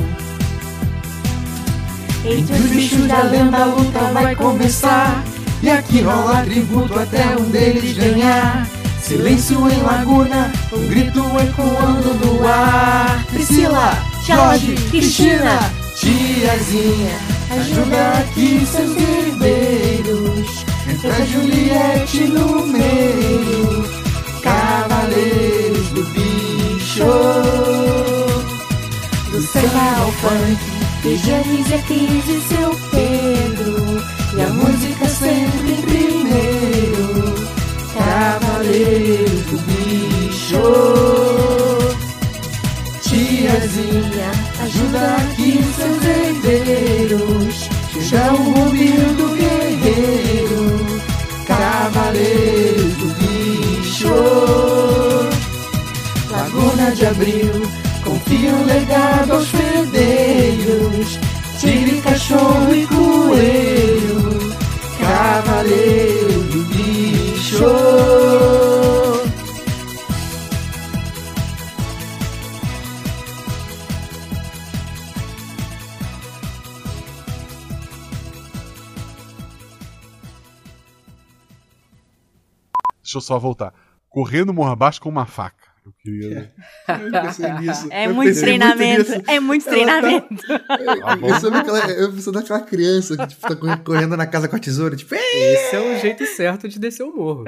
[2.24, 5.22] Entre os bichos da lenda a luta vai começar.
[5.61, 8.68] E aqui rola tributo até um deles ganhar.
[9.02, 13.26] Silêncio em laguna, um grito ecoando no ar.
[13.31, 15.60] Priscila, Jorge, Cristina,
[15.95, 17.18] tiazinha,
[17.49, 20.65] ajuda aqui seus herdeiros.
[20.90, 23.90] Entra Juliette no meio,
[24.41, 27.06] cavaleiros do bicho.
[29.31, 34.03] Do samba ao funk, Beijanize a Cris e seu Pedro.
[34.36, 34.89] E a música
[35.20, 37.36] sempre em primeiro.
[37.94, 40.64] Cavaleiros do bicho.
[43.02, 44.32] Tiazinha,
[44.64, 47.56] ajuda aqui seus herdeiros.
[48.02, 50.64] Chega o Rubinho do guerreiro.
[51.46, 54.16] Cavaleiros do bicho.
[56.32, 57.70] Laguna de Abril,
[58.04, 61.20] confia o legado aos fedeiros.
[61.60, 64.19] Tigre, cachorro e coelho,
[65.30, 67.60] cavaleiro bicho.
[83.03, 83.73] Deixa eu só voltar.
[84.10, 85.59] Correndo morro abaixo com uma faca.
[85.90, 86.53] Eu queria.
[86.88, 87.88] Eu pensei nisso.
[87.91, 89.11] É Eu muito treinamento.
[89.11, 89.24] nisso.
[89.28, 90.44] É muito tá- treinamento.
[91.28, 94.60] Eu sou daquela, eu sou daquela criança que tipo, tá correndo- na casa com a
[94.60, 95.22] tesoura, tipo, "Ei!"
[95.56, 97.44] Esse é o jeito certo de descer o morro.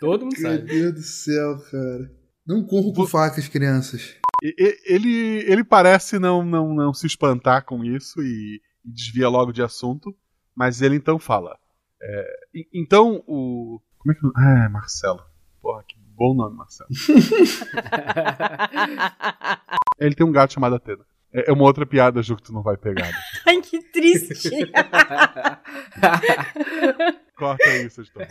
[0.00, 0.64] Todo mundo meu sabe.
[0.66, 2.10] Deus do céu, cara.
[2.46, 4.14] Não corro com facas, crianças.
[4.42, 9.62] Ele, ele parece não, não, não se espantar com isso e, e desvia logo de
[9.62, 10.14] assunto,
[10.56, 11.56] mas ele então fala.
[12.02, 12.24] é,
[12.72, 13.80] então o.
[13.98, 14.20] Como é que.
[14.36, 15.20] Ah, é Marcelo.
[16.18, 16.90] Bom nome, Marcelo.
[20.00, 21.04] ele tem um gato chamado Atena.
[21.32, 23.08] É é uma outra piada, Ju, que tu não vai pegar.
[23.46, 24.50] Ai, que triste.
[27.36, 28.26] Corta isso, editor.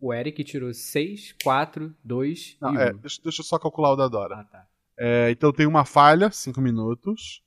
[0.00, 2.80] O Eric tirou 6, 4, 2 Não, e 1.
[2.80, 4.40] é, deixa, deixa eu só calcular o da Dora.
[4.40, 4.66] Ah, tá.
[4.98, 7.42] É, então tem uma falha, 5 minutos,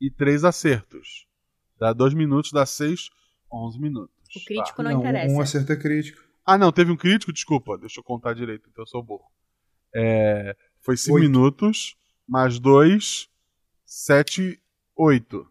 [0.00, 1.26] e três acertos.
[1.78, 3.10] Dá 2 minutos, dá 6,
[3.52, 4.12] 11 minutos.
[4.36, 4.90] O crítico Tá.
[4.90, 5.32] não, interessa.
[5.34, 6.20] um acerto é crítico.
[6.46, 7.32] Ah, não, teve um crítico?
[7.32, 9.24] Desculpa, deixa eu contar direito, então eu sou burro.
[9.94, 11.22] É, foi 5 Oito.
[11.30, 11.96] minutos,
[12.28, 13.28] mais 2,
[13.86, 14.60] 7,
[14.96, 15.46] 8.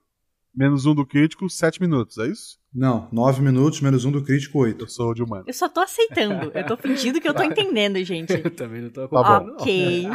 [0.55, 2.59] Menos um do crítico, 7 minutos, é isso?
[2.71, 4.83] Não, 9 minutos, menos um do crítico, 8.
[4.83, 5.45] Eu sou de humano.
[5.47, 6.51] Eu só tô aceitando.
[6.53, 8.33] Eu tô fingindo que eu tô entendendo, gente.
[8.43, 9.19] Eu também não tô Tá bom.
[9.19, 9.53] acompanhando.
[9.61, 10.09] Ok.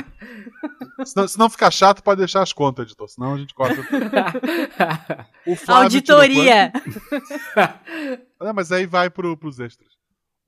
[1.04, 3.80] Se não, se não ficar chato, pode deixar as contas, editor, senão a gente corta.
[5.68, 6.72] Auditoria.
[8.40, 9.88] É, mas aí vai pro, pros extras.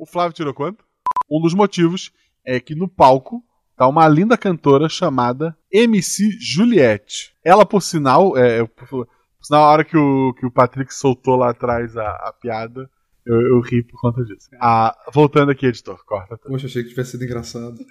[0.00, 0.82] O Flávio tirou quanto?
[1.30, 2.10] Um dos motivos
[2.42, 3.44] é que no palco
[3.76, 7.36] tá uma linda cantora chamada MC Juliette.
[7.44, 9.06] Ela, por sinal, é, por,
[9.42, 12.90] sinal, a hora que o, que o Patrick soltou lá atrás a, a piada,
[13.26, 14.48] eu, eu ri por conta disso.
[14.58, 16.38] Ah, voltando aqui, editor, corta.
[16.38, 16.50] tudo.
[16.50, 17.76] Poxa, achei que tivesse sido engraçado.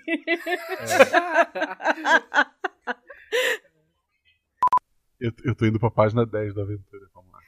[5.22, 7.06] Eu, eu tô indo pra página 10 da aventura.
[7.14, 7.40] Vamos lá.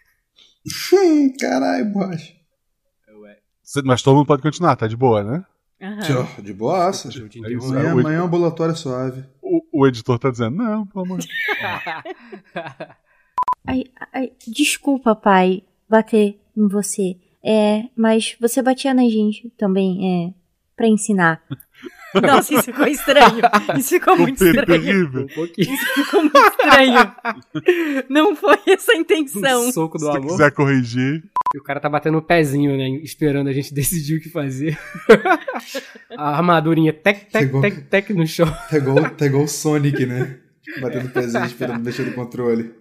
[0.93, 2.40] Hum, Caralho, baixo.
[3.85, 5.45] Mas todo mundo pode continuar, tá de boa, né?
[6.01, 7.09] Tchau, de boaça.
[7.09, 9.23] Te É é, Amanhã, o, amanhã ambulatório suave.
[9.41, 11.27] o- o editor tá dizendo, não, pelo amor de
[13.65, 13.83] Ai,
[14.13, 17.17] ai, desculpa, pai, bater em você.
[17.43, 20.33] É, mas você batia na gente também, é,
[20.75, 21.41] pra ensinar.
[22.21, 23.41] Nossa, isso ficou estranho.
[23.77, 25.09] Isso ficou muito estranho.
[25.37, 25.47] Um.
[25.57, 27.13] Isso ficou muito estranho.
[28.09, 29.67] Não foi essa a intenção.
[29.67, 30.29] Um soco do Se você amor.
[30.31, 31.23] quiser corrigir.
[31.53, 32.89] E o cara tá batendo o pezinho, né?
[33.03, 34.77] Esperando a gente decidir o que fazer.
[36.17, 37.61] a armadurinha tec, tec, Pegou.
[37.61, 38.47] tec, tec no chão.
[38.69, 40.37] Tá igual, tá igual o Sonic, né?
[40.81, 42.71] Batendo pezinho esperando mexer no controle.